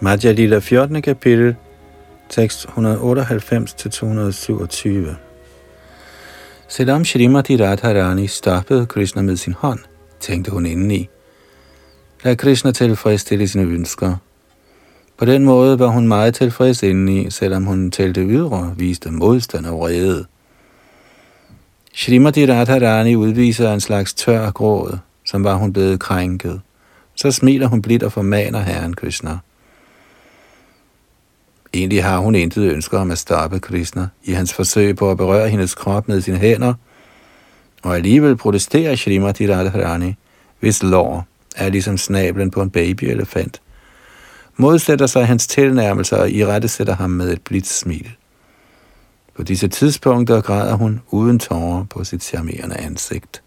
Madhya 0.00 0.32
Lila 0.32 0.58
14. 0.58 1.02
kapitel, 1.02 1.56
tekst 2.28 2.66
198-227. 2.66 2.70
Selvom 6.68 7.04
Shrimati 7.04 7.56
Radharani 7.56 8.26
stoppede 8.26 8.86
Krishna 8.86 9.22
med 9.22 9.36
sin 9.36 9.52
hånd, 9.52 9.78
tænkte 10.20 10.50
hun 10.50 10.66
indeni. 10.66 11.08
Lad 12.24 12.36
Krishna 12.36 12.72
tilfredsstille 12.72 13.48
sine 13.48 13.64
ønsker. 13.64 14.16
På 15.16 15.24
den 15.24 15.44
måde 15.44 15.78
var 15.78 15.86
hun 15.86 16.08
meget 16.08 16.34
tilfreds 16.34 16.82
indeni, 16.82 17.30
selvom 17.30 17.64
hun 17.64 17.90
til 17.90 18.14
det 18.14 18.26
ydre 18.30 18.74
viste 18.76 19.10
modstand 19.10 19.66
og 19.66 19.78
vrede. 19.78 20.26
Shrimati 21.94 22.46
Radharani 22.46 23.16
udviser 23.16 23.72
en 23.72 23.80
slags 23.80 24.14
tør 24.14 24.50
gråd, 24.50 24.98
som 25.24 25.44
var 25.44 25.54
hun 25.54 25.72
blevet 25.72 26.00
krænket. 26.00 26.60
Så 27.14 27.30
smiler 27.30 27.66
hun 27.66 27.82
blidt 27.82 28.02
og 28.02 28.12
formaner 28.12 28.60
Herren 28.60 28.94
Krishna. 28.94 29.38
Egentlig 31.74 32.04
har 32.04 32.18
hun 32.18 32.34
intet 32.34 32.72
ønsker 32.72 32.98
om 32.98 33.10
at 33.10 33.18
stoppe 33.18 33.60
Krishna 33.60 34.08
i 34.24 34.32
hans 34.32 34.54
forsøg 34.54 34.96
på 34.96 35.10
at 35.10 35.16
berøre 35.16 35.48
hendes 35.48 35.74
krop 35.74 36.08
med 36.08 36.20
sine 36.20 36.38
hænder, 36.38 36.74
og 37.82 37.96
alligevel 37.96 38.36
protesterer 38.36 38.96
Shrimati 38.96 39.54
Radharani, 39.54 40.14
hvis 40.60 40.82
lår 40.82 41.26
er 41.56 41.68
ligesom 41.68 41.98
snablen 41.98 42.50
på 42.50 42.62
en 42.62 42.70
babyelefant, 42.70 43.62
modsætter 44.56 45.06
sig 45.06 45.26
hans 45.26 45.46
tilnærmelser 45.46 46.16
og 46.16 46.30
irettesætter 46.30 46.96
ham 46.96 47.10
med 47.10 47.32
et 47.32 47.40
blidt 47.42 47.66
smil. 47.66 48.10
På 49.36 49.42
disse 49.42 49.68
tidspunkter 49.68 50.40
græder 50.40 50.74
hun 50.74 51.00
uden 51.10 51.38
tårer 51.38 51.84
på 51.84 52.04
sit 52.04 52.24
charmerende 52.24 52.76
ansigt. 52.76 53.42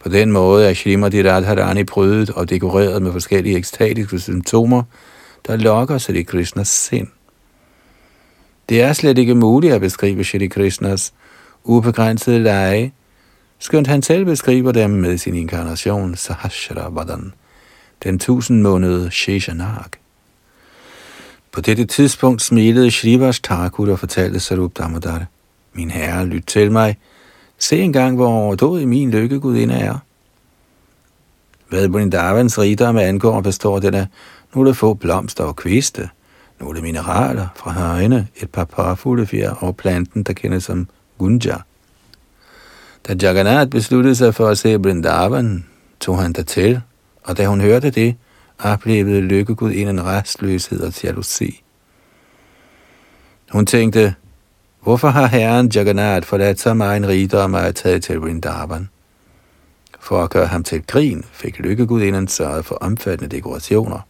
På 0.00 0.08
den 0.08 0.32
måde 0.32 0.68
er 0.68 0.74
Shrimati 0.74 1.30
Radharani 1.30 1.84
prydet 1.84 2.30
og 2.30 2.50
dekoreret 2.50 3.02
med 3.02 3.12
forskellige 3.12 3.56
ekstatiske 3.56 4.18
symptomer, 4.18 4.82
der 5.46 5.56
lokker 5.56 5.98
Shri 5.98 6.22
Krishnas 6.22 6.68
sind. 6.68 7.08
Det 8.68 8.82
er 8.82 8.92
slet 8.92 9.18
ikke 9.18 9.34
muligt 9.34 9.74
at 9.74 9.80
beskrive 9.80 10.24
Shri 10.24 10.46
Krishnas 10.46 11.12
ubegrænsede 11.64 12.42
lege, 12.42 12.92
skønt 13.58 13.86
han 13.86 14.02
selv 14.02 14.24
beskriver 14.24 14.72
dem 14.72 14.90
med 14.90 15.18
sin 15.18 15.34
inkarnation 15.34 16.14
Sahasravadan, 16.16 17.32
den 18.04 18.18
tusindmånede 18.18 19.10
Sheshanag. 19.10 19.90
På 21.52 21.60
dette 21.60 21.84
tidspunkt 21.84 22.42
smilede 22.42 22.90
Shrivas 22.90 23.40
Thakur 23.40 23.92
og 23.92 23.98
fortalte 23.98 24.40
Sarup 24.40 24.78
Damodar, 24.78 25.26
Min 25.72 25.90
herre, 25.90 26.26
lyt 26.26 26.44
til 26.46 26.72
mig. 26.72 26.96
Se 27.58 27.80
engang, 27.80 28.16
hvor 28.16 28.28
overdådig 28.28 28.88
min 28.88 29.10
lykkegudinde 29.10 29.74
er. 29.74 29.98
Hvad 31.68 31.88
Brindavans 31.88 32.58
rigdom 32.58 32.96
angår, 32.96 33.40
består 33.40 33.78
den 33.78 33.94
af 33.94 34.06
nogle 34.54 34.74
få 34.74 34.94
blomster 34.94 35.44
og 35.44 35.56
kviste, 35.56 36.08
nogle 36.60 36.80
mineraler 36.80 37.48
fra 37.56 37.72
højene, 37.72 38.28
et 38.36 38.50
par 38.50 38.64
parfuglefjer 38.64 39.50
og 39.50 39.76
planten, 39.76 40.22
der 40.22 40.32
kendes 40.32 40.64
som 40.64 40.88
gunja. 41.18 41.56
Da 43.08 43.14
Jagannath 43.22 43.70
besluttede 43.70 44.14
sig 44.14 44.34
for 44.34 44.48
at 44.48 44.58
se 44.58 44.78
Brindavan, 44.78 45.66
tog 46.00 46.22
han 46.22 46.34
til, 46.34 46.80
og 47.24 47.36
da 47.36 47.46
hun 47.46 47.60
hørte 47.60 47.90
det, 47.90 48.16
oplevede 48.58 49.20
lykkegud 49.20 49.72
en 49.72 50.04
restløshed 50.04 50.80
og 50.80 51.04
jalousi. 51.04 51.62
Hun 53.50 53.66
tænkte, 53.66 54.14
hvorfor 54.82 55.08
har 55.08 55.26
herren 55.26 55.70
Jagannath 55.74 56.26
forladt 56.26 56.60
så 56.60 56.74
meget 56.74 56.96
en 56.96 57.08
rigdom 57.08 57.54
og 57.54 57.60
er 57.60 57.72
taget 57.72 58.02
til 58.02 58.20
Vrindavan? 58.20 58.88
For 60.00 60.22
at 60.22 60.30
gøre 60.30 60.46
ham 60.46 60.64
til 60.64 60.82
grin, 60.86 61.24
fik 61.32 61.58
lykkegudinden 61.58 62.28
sørget 62.28 62.64
for 62.64 62.74
omfattende 62.74 63.36
dekorationer. 63.36 64.00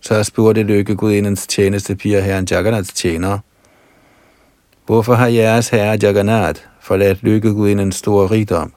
Så 0.00 0.22
spurgte 0.22 0.62
lykkegudindens 0.62 1.46
tjeneste 1.46 1.96
piger 1.96 2.20
herren 2.20 2.46
Jagannaths 2.50 2.92
tjener, 2.92 3.38
Hvorfor 4.86 5.14
har 5.14 5.26
jeres 5.26 5.68
herre 5.68 5.98
Jagannath 6.02 6.60
forladt 6.86 7.22
lykkeguden 7.22 7.78
en 7.78 7.92
stor 7.92 8.30
rigdom, 8.30 8.72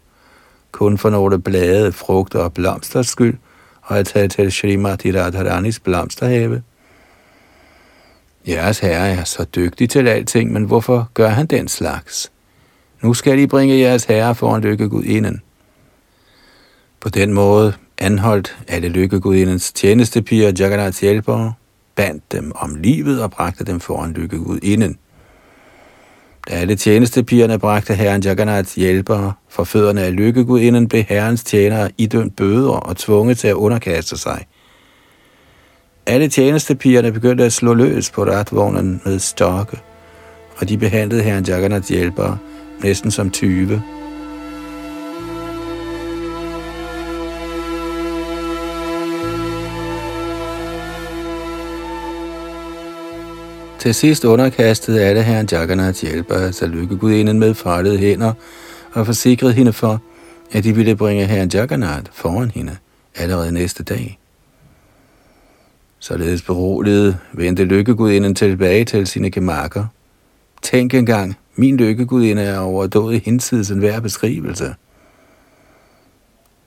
kun 0.72 0.98
for 0.98 1.10
nogle 1.10 1.40
blade, 1.40 1.92
frugter 1.92 2.40
og 2.40 2.54
blomsters 2.54 3.08
skyld, 3.08 3.38
og 3.82 4.00
er 4.00 4.04
taget 4.04 4.32
til 4.32 4.52
Srimati 4.52 5.12
Radharanis 5.12 5.80
blomsterhave? 5.80 6.64
Jeres 8.48 8.80
herre 8.80 9.10
er 9.10 9.24
så 9.24 9.44
dygtig 9.44 9.90
til 9.90 10.08
alting, 10.08 10.52
men 10.54 10.64
hvorfor 10.64 11.10
gør 11.14 11.28
han 11.28 11.46
den 11.46 11.68
slags? 11.68 12.32
Nu 13.02 13.14
skal 13.14 13.40
I 13.40 13.48
bringe 13.48 13.80
jeres 13.80 14.04
herre 14.04 14.36
foran 14.36 14.62
lykkegudinden. 14.62 15.42
På 17.00 17.10
den 17.10 17.34
måde 17.34 17.74
anholdt 17.98 18.58
alle 18.68 18.90
lykkegudindens 18.90 19.72
tjenestepiger 19.72 20.52
Jagannaths 20.60 21.00
hjælpere, 21.00 21.54
bandt 21.96 22.32
dem 22.32 22.52
om 22.56 22.76
livet 22.76 23.24
og 23.24 23.32
bragte 23.32 23.64
dem 23.64 23.80
foran 23.80 24.14
lykkegudinden. 24.14 24.98
Alle 26.52 26.76
tjenestepigerne 26.76 27.60
bragte 27.60 27.94
herren 27.94 28.22
Jagannaths 28.22 28.76
hjælpere 28.76 29.34
for 29.50 29.64
fødderne 29.64 30.02
af 30.02 30.16
lykkegudinden, 30.16 30.88
blev 30.88 31.04
herrens 31.04 31.44
tjenere 31.44 31.90
idømt 31.98 32.36
bøder 32.36 32.70
og 32.70 32.98
tvunget 32.98 33.38
til 33.38 33.48
at 33.48 33.54
underkaste 33.54 34.18
sig. 34.18 34.46
Alle 36.06 36.28
tjenestepigerne 36.28 37.12
begyndte 37.12 37.44
at 37.44 37.54
slå 37.54 37.74
løs 37.74 38.12
på 38.12 38.24
ratvognen 38.24 39.02
med 39.06 39.20
stokke, 39.20 39.78
og 40.58 40.70
de 40.70 40.78
behandlede 40.78 41.24
herren 41.24 41.46
Jagannaths 41.46 41.90
hjælpere 41.90 42.38
næsten 42.84 43.12
som 43.12 43.32
tyve. 43.32 43.84
Til 53.80 53.96
sidst 53.96 54.26
underkastede 54.26 55.02
alle 55.04 55.24
herren 55.24 55.48
Jagannaths 55.52 56.02
hjælper 56.02 56.52
sig 56.52 56.70
lykkegudinden 56.70 57.40
med 57.40 57.54
fardede 57.54 57.98
hænder 57.98 58.34
og 58.94 59.06
forsikrede 59.06 59.54
hende 59.54 59.74
for, 59.74 60.02
at 60.52 60.64
de 60.64 60.76
ville 60.76 60.96
bringe 60.96 61.26
herren 61.26 61.50
Jagannath 61.54 62.12
foran 62.12 62.52
hende 62.52 62.78
allerede 63.16 63.52
næste 63.52 63.84
dag. 63.84 64.20
Således 66.00 66.42
beroliget 66.42 67.18
vendte 67.34 67.64
lykkegudinden 67.64 68.36
tilbage 68.36 68.86
til 68.86 69.08
sine 69.08 69.32
gemakker. 69.32 69.86
Tænk 70.62 70.94
engang, 70.94 71.38
min 71.56 71.78
lykkegudinde 71.78 72.42
er 72.42 72.60
overdået 72.60 73.22
hinsides 73.22 73.70
enhver 73.70 74.00
beskrivelse. 74.00 74.76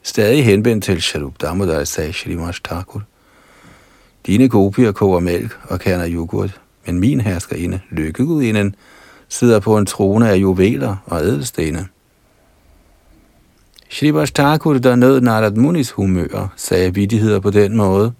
Stadig 0.03 0.45
henvendt 0.45 0.85
til 0.85 1.03
Shalup 1.03 1.35
Damodar 1.41 1.85
sagde 1.85 2.13
Shri 2.13 2.37
Thakur. 2.65 3.03
Dine 4.27 4.49
gopier 4.49 4.93
koger 4.93 5.21
mælk 5.21 5.59
og 5.69 5.81
kerner 5.81 6.09
yoghurt, 6.11 6.62
men 6.87 7.01
min 7.01 7.20
herskerinde, 7.20 7.80
lykkegudinden, 7.91 8.74
sidder 9.28 9.61
på 9.61 9.78
en 9.78 9.87
trone 9.87 10.30
af 10.30 10.37
juveler 10.37 10.97
og 11.07 11.20
ædelstene. 11.20 11.87
Shri 13.89 14.26
Thakur, 14.35 14.78
der 14.78 14.97
nød 14.97 15.20
Narad 15.20 15.53
Munis 15.53 15.91
humør, 15.91 16.53
sagde 16.57 16.95
vidigheder 16.95 17.41
på 17.41 17.51
den 17.51 17.76
måde. 17.76 18.12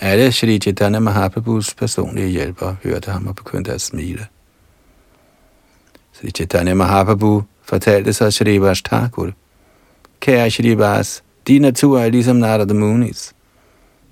Alle 0.00 0.32
Shri 0.32 0.58
Chaitanya 0.58 0.98
Mahaprabhus 0.98 1.74
personlige 1.74 2.28
hjælpere 2.28 2.76
hørte 2.82 3.10
ham 3.10 3.26
og 3.26 3.36
begyndte 3.36 3.72
at 3.72 3.80
smile. 3.80 4.26
Shri 6.12 6.30
Chaitanya 6.30 6.74
Mahaprabhu 6.74 7.42
fortalte 7.62 8.12
så 8.12 8.30
Shri 8.30 8.60
Thakur, 8.84 9.30
Kære 10.20 10.50
Shrivas, 10.50 11.22
din 11.46 11.62
natur 11.62 12.00
er 12.00 12.10
ligesom 12.10 12.36
Narad 12.36 12.66
Munis. 12.66 13.34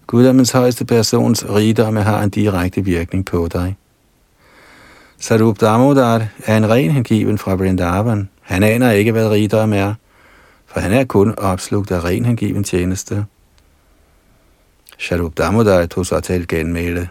Guddommens 0.06 0.50
højeste 0.50 0.84
persons 0.84 1.44
rigdomme 1.48 2.02
har 2.02 2.22
en 2.22 2.30
direkte 2.30 2.84
virkning 2.84 3.26
på 3.26 3.48
dig. 3.52 3.76
Sarup 5.18 5.60
Damodar 5.60 6.26
er 6.46 6.56
en 6.56 6.70
ren 6.70 6.90
hengiven 6.90 7.38
fra 7.38 7.54
Vrindavan. 7.54 8.28
Han 8.40 8.62
aner 8.62 8.90
ikke, 8.90 9.12
hvad 9.12 9.28
rigdom 9.28 9.72
er, 9.72 9.94
for 10.66 10.80
han 10.80 10.92
er 10.92 11.04
kun 11.04 11.34
opslugt 11.38 11.90
af 11.90 12.04
ren 12.04 12.24
hengiven 12.24 12.64
tjeneste. 12.64 13.24
Sharup 14.98 15.38
Damodar 15.38 15.86
tog 15.86 16.06
så 16.06 16.20
til 16.20 16.48
genmæle. 16.48 17.08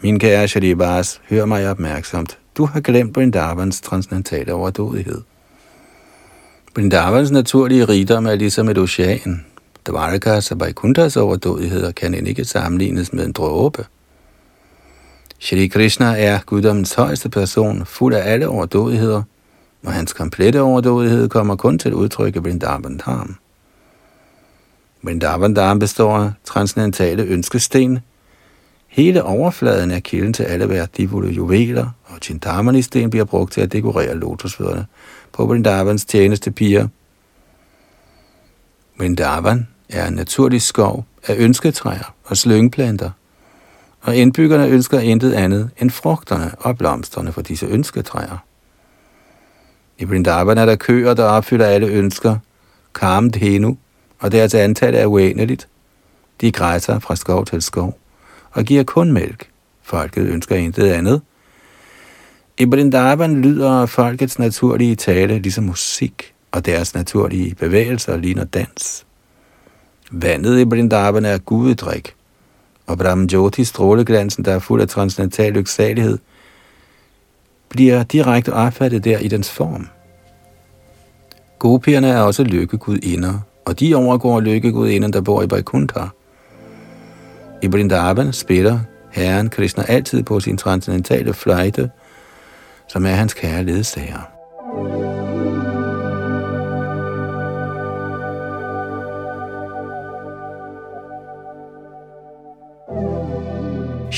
Min 0.00 0.18
kære 0.18 0.48
Sharibas, 0.48 1.20
hør 1.30 1.44
mig 1.44 1.70
opmærksomt. 1.70 2.38
Du 2.56 2.64
har 2.64 2.80
glemt 2.80 3.16
Vrindavans 3.16 3.80
transcendentale 3.80 4.54
overdådighed. 4.54 5.22
Vrindavans 6.74 7.30
naturlige 7.30 7.84
rigdom 7.84 8.26
er 8.26 8.34
ligesom 8.34 8.68
et 8.68 8.78
ocean. 8.78 9.44
Dvarkas 9.86 10.52
og 10.52 10.60
Vaikunthas 10.60 11.16
overdådigheder 11.16 11.92
kan 11.92 12.14
end 12.14 12.28
ikke 12.28 12.44
sammenlignes 12.44 13.12
med 13.12 13.24
en 13.24 13.32
dråbe. 13.32 13.84
Shri 15.38 15.66
Krishna 15.66 16.22
er 16.22 16.38
guddommens 16.46 16.94
højeste 16.94 17.28
person, 17.28 17.86
fuld 17.86 18.14
af 18.14 18.32
alle 18.32 18.48
overdådigheder, 18.48 19.22
og 19.86 19.92
hans 19.92 20.12
komplette 20.12 20.60
overdådighed 20.60 21.28
kommer 21.28 21.56
kun 21.56 21.78
til 21.78 21.94
udtryk 21.94 22.36
i 22.36 22.38
Vrindavan 22.38 22.96
Dham. 22.96 23.36
Vrindavan 25.02 25.54
Dham 25.54 25.78
består 25.78 26.16
af 26.16 26.30
transcendentale 26.44 27.22
ønskesten. 27.22 27.98
Hele 28.88 29.24
overfladen 29.24 29.90
er 29.90 30.00
kilden 30.00 30.32
til 30.32 30.42
alle 30.42 30.68
værdifulde 30.68 31.32
juveler, 31.32 31.90
og 32.04 32.18
Chintamani-sten 32.22 33.10
bliver 33.10 33.24
brugt 33.24 33.52
til 33.52 33.60
at 33.60 33.72
dekorere 33.72 34.14
lotusfødderne 34.14 34.86
på 35.32 35.46
Vrindavans 35.46 36.04
tjeneste 36.04 36.50
piger. 36.50 36.88
Vrindavan 38.98 39.68
er 39.88 40.06
en 40.06 40.14
naturlig 40.14 40.62
skov 40.62 41.06
af 41.26 41.34
ønsketræer 41.38 42.14
og 42.24 42.36
slyngplanter, 42.36 43.10
og 44.00 44.16
indbyggerne 44.16 44.68
ønsker 44.68 45.00
intet 45.00 45.32
andet 45.32 45.70
end 45.78 45.90
frugterne 45.90 46.54
og 46.58 46.78
blomsterne 46.78 47.32
fra 47.32 47.42
disse 47.42 47.66
ønsketræer. 47.66 48.44
I 49.98 50.04
Vrindavan 50.04 50.58
er 50.58 50.66
der 50.66 50.76
køer, 50.76 51.14
der 51.14 51.24
opfylder 51.24 51.66
alle 51.66 51.86
ønsker, 51.86 52.36
karmet 52.94 53.36
henu, 53.36 53.76
og 54.18 54.32
deres 54.32 54.54
antal 54.54 54.94
er 54.94 55.06
uendeligt. 55.06 55.68
De 56.40 56.52
græsser 56.52 56.98
fra 56.98 57.16
skov 57.16 57.44
til 57.44 57.62
skov 57.62 57.98
og 58.50 58.64
giver 58.64 58.84
kun 58.84 59.12
mælk. 59.12 59.48
Folket 59.82 60.26
ønsker 60.26 60.56
intet 60.56 60.88
andet. 60.88 61.22
I 62.58 62.64
Vrindavan 62.64 63.42
lyder 63.42 63.86
folkets 63.86 64.38
naturlige 64.38 64.96
tale 64.96 65.38
ligesom 65.38 65.64
musik, 65.64 66.34
og 66.52 66.66
deres 66.66 66.94
naturlige 66.94 67.54
bevægelser 67.54 68.16
ligner 68.16 68.44
dans. 68.44 69.06
Vandet 70.10 70.60
i 70.60 70.64
Vrindavan 70.64 71.24
er 71.24 71.38
gudedrik, 71.38 72.14
og 72.86 72.98
Brahman 72.98 73.28
Jyoti, 73.32 73.64
stråleglansen, 73.64 74.44
der 74.44 74.52
er 74.52 74.58
fuld 74.58 74.82
af 74.82 74.88
transcendental 74.88 75.52
lyksalighed, 75.52 76.18
bliver 77.68 78.02
direkte 78.02 78.52
opfattet 78.52 79.04
der 79.04 79.18
i 79.18 79.28
dens 79.28 79.50
form. 79.50 79.88
Gopierne 81.58 82.08
er 82.08 82.20
også 82.20 82.44
lykkegudinder, 82.44 83.40
og 83.64 83.80
de 83.80 83.94
overgår 83.94 84.40
lykkegudinden, 84.40 85.12
der 85.12 85.20
bor 85.20 85.42
i 85.42 85.46
Vaikuntha. 85.50 86.04
I 87.62 87.66
Vrindavan 87.66 88.32
spiller 88.32 88.80
Herren 89.10 89.50
Krishna 89.50 89.84
altid 89.88 90.22
på 90.22 90.40
sin 90.40 90.56
transcendentale 90.56 91.34
fløjte, 91.34 91.90
som 92.88 93.06
er 93.06 93.10
hans 93.10 93.34
kære 93.34 93.64
ledsager. 93.64 94.37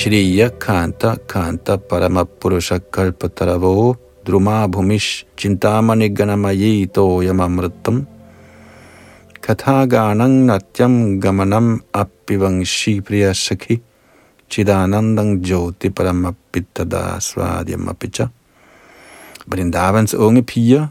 Shriya 0.01 0.49
Kanta 0.59 1.19
Kanta 1.27 1.77
Paramapurusha 1.77 2.81
Kalpataravo 2.81 3.99
Druma 4.25 4.67
Bhumish 4.67 5.25
Chintamani 5.37 6.09
Ganamayi 6.17 6.89
Toyamamritam 6.89 8.07
Kathaganang 9.43 10.47
Natyam 10.49 11.21
Gamanam 11.21 11.83
Appivangshi 11.93 13.05
Priya 13.05 13.33
Sakhi 13.33 13.79
Chidanandang 14.49 15.43
Jyoti 15.43 15.91
Paramapitada 15.91 17.21
Svadyam 17.21 17.85
Apicha 17.93 18.31
Vrindavans 19.47 20.15
unge 20.15 20.43
piger, 20.43 20.89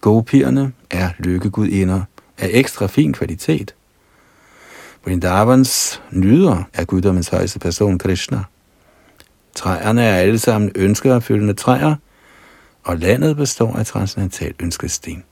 gopierne, 0.00 0.72
er 0.90 1.14
lykkegudinder 1.20 2.06
af 2.38 2.50
ekstra 2.50 2.88
fin 2.88 3.12
kvalitet– 3.12 3.74
Vrindavans 5.04 6.02
nyder 6.10 6.62
er 6.74 6.84
guddommens 6.84 7.28
højeste 7.28 7.58
person 7.58 7.98
Krishna. 7.98 8.42
Træerne 9.54 10.02
er 10.02 10.16
alle 10.16 10.38
sammen 10.38 10.72
ønskeopfyldende 10.74 11.54
træer, 11.54 11.94
og 12.84 12.98
landet 12.98 13.36
består 13.36 13.76
af 13.76 13.86
transcendental 13.86 14.54
ønskesten. 14.60 15.24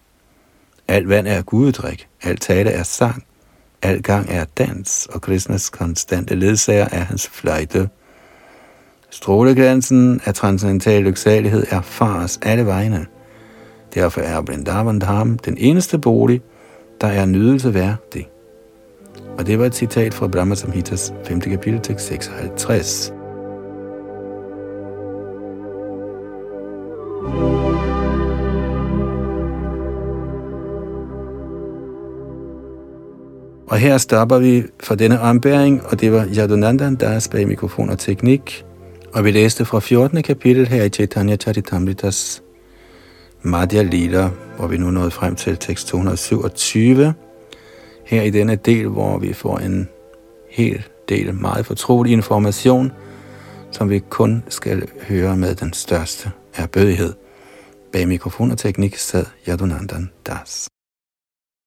Alt 0.89 1.09
vand 1.09 1.27
er 1.27 1.43
gudedrik, 1.43 2.09
alt 2.23 2.41
tale 2.41 2.70
er 2.70 2.83
sang, 2.83 3.25
alt 3.83 4.05
gang 4.05 4.27
er 4.31 4.45
dans, 4.45 5.09
og 5.12 5.20
Krishnas 5.20 5.70
konstante 5.70 6.35
ledsager 6.35 6.89
er 6.93 7.05
hans 7.05 7.29
fløjte. 7.29 7.89
Stråleglansen 9.11 10.20
af 10.25 10.35
transcendental 10.35 11.03
lyksalighed 11.03 11.66
er 11.70 11.81
fars 11.81 12.39
alle 12.43 12.66
vegne. 12.66 13.07
Derfor 13.95 14.20
er 14.20 14.41
Vrindavan 14.41 14.99
Dham 14.99 15.39
den 15.39 15.57
eneste 15.59 15.99
bolig, 15.99 16.43
der 17.01 17.07
er 17.07 17.27
nydelse 17.27 17.75
værdig. 17.75 18.32
Og 19.39 19.47
det 19.47 19.59
var 19.59 19.66
et 19.66 19.74
citat 19.74 20.14
fra 20.14 20.26
Brahma 20.26 20.55
Samhitas 20.55 21.14
5. 21.24 21.41
kapitel, 21.41 21.80
tekst 21.80 22.07
56. 22.07 23.12
Og 33.66 33.78
her 33.78 33.99
stopper 33.99 34.39
vi 34.39 34.62
for 34.80 34.95
denne 34.95 35.20
ombæring, 35.20 35.83
og 35.87 36.01
det 36.01 36.12
var 36.12 36.28
Yadunandan, 36.37 36.95
der 36.95 37.09
er 37.09 37.28
bag 37.30 37.49
mikrofon 37.49 37.91
og 37.91 37.99
teknik. 37.99 38.64
Og 39.12 39.24
vi 39.24 39.30
læste 39.30 39.64
fra 39.64 39.80
14. 39.80 40.22
kapitel 40.22 40.68
her 40.68 40.85
i 40.85 40.89
Chaitanya 40.89 41.37
Charitamritas 41.37 42.43
Madhya 43.43 43.83
Lila, 43.83 44.30
hvor 44.59 44.66
vi 44.66 44.76
nu 44.76 44.91
nåede 44.91 45.11
frem 45.11 45.35
til 45.35 45.57
tekst 45.57 45.89
227 45.89 47.14
her 48.12 48.22
i 48.22 48.30
denne 48.30 48.56
del, 48.56 48.86
hvor 48.86 49.18
vi 49.18 49.32
får 49.32 49.58
en 49.58 49.88
hel 50.50 50.82
del 51.08 51.34
meget 51.34 51.66
fortrolig 51.66 52.12
information, 52.12 52.92
som 53.70 53.90
vi 53.90 53.98
kun 53.98 54.44
skal 54.48 54.88
høre 55.08 55.36
med 55.36 55.54
den 55.54 55.72
største 55.72 56.30
erbødighed. 56.54 57.12
Bag 57.92 58.08
mikrofon 58.08 58.50
og 58.50 58.58
teknik 58.58 58.96
sad 58.96 59.26
Yadunandan 59.48 60.10
Das. 60.26 60.72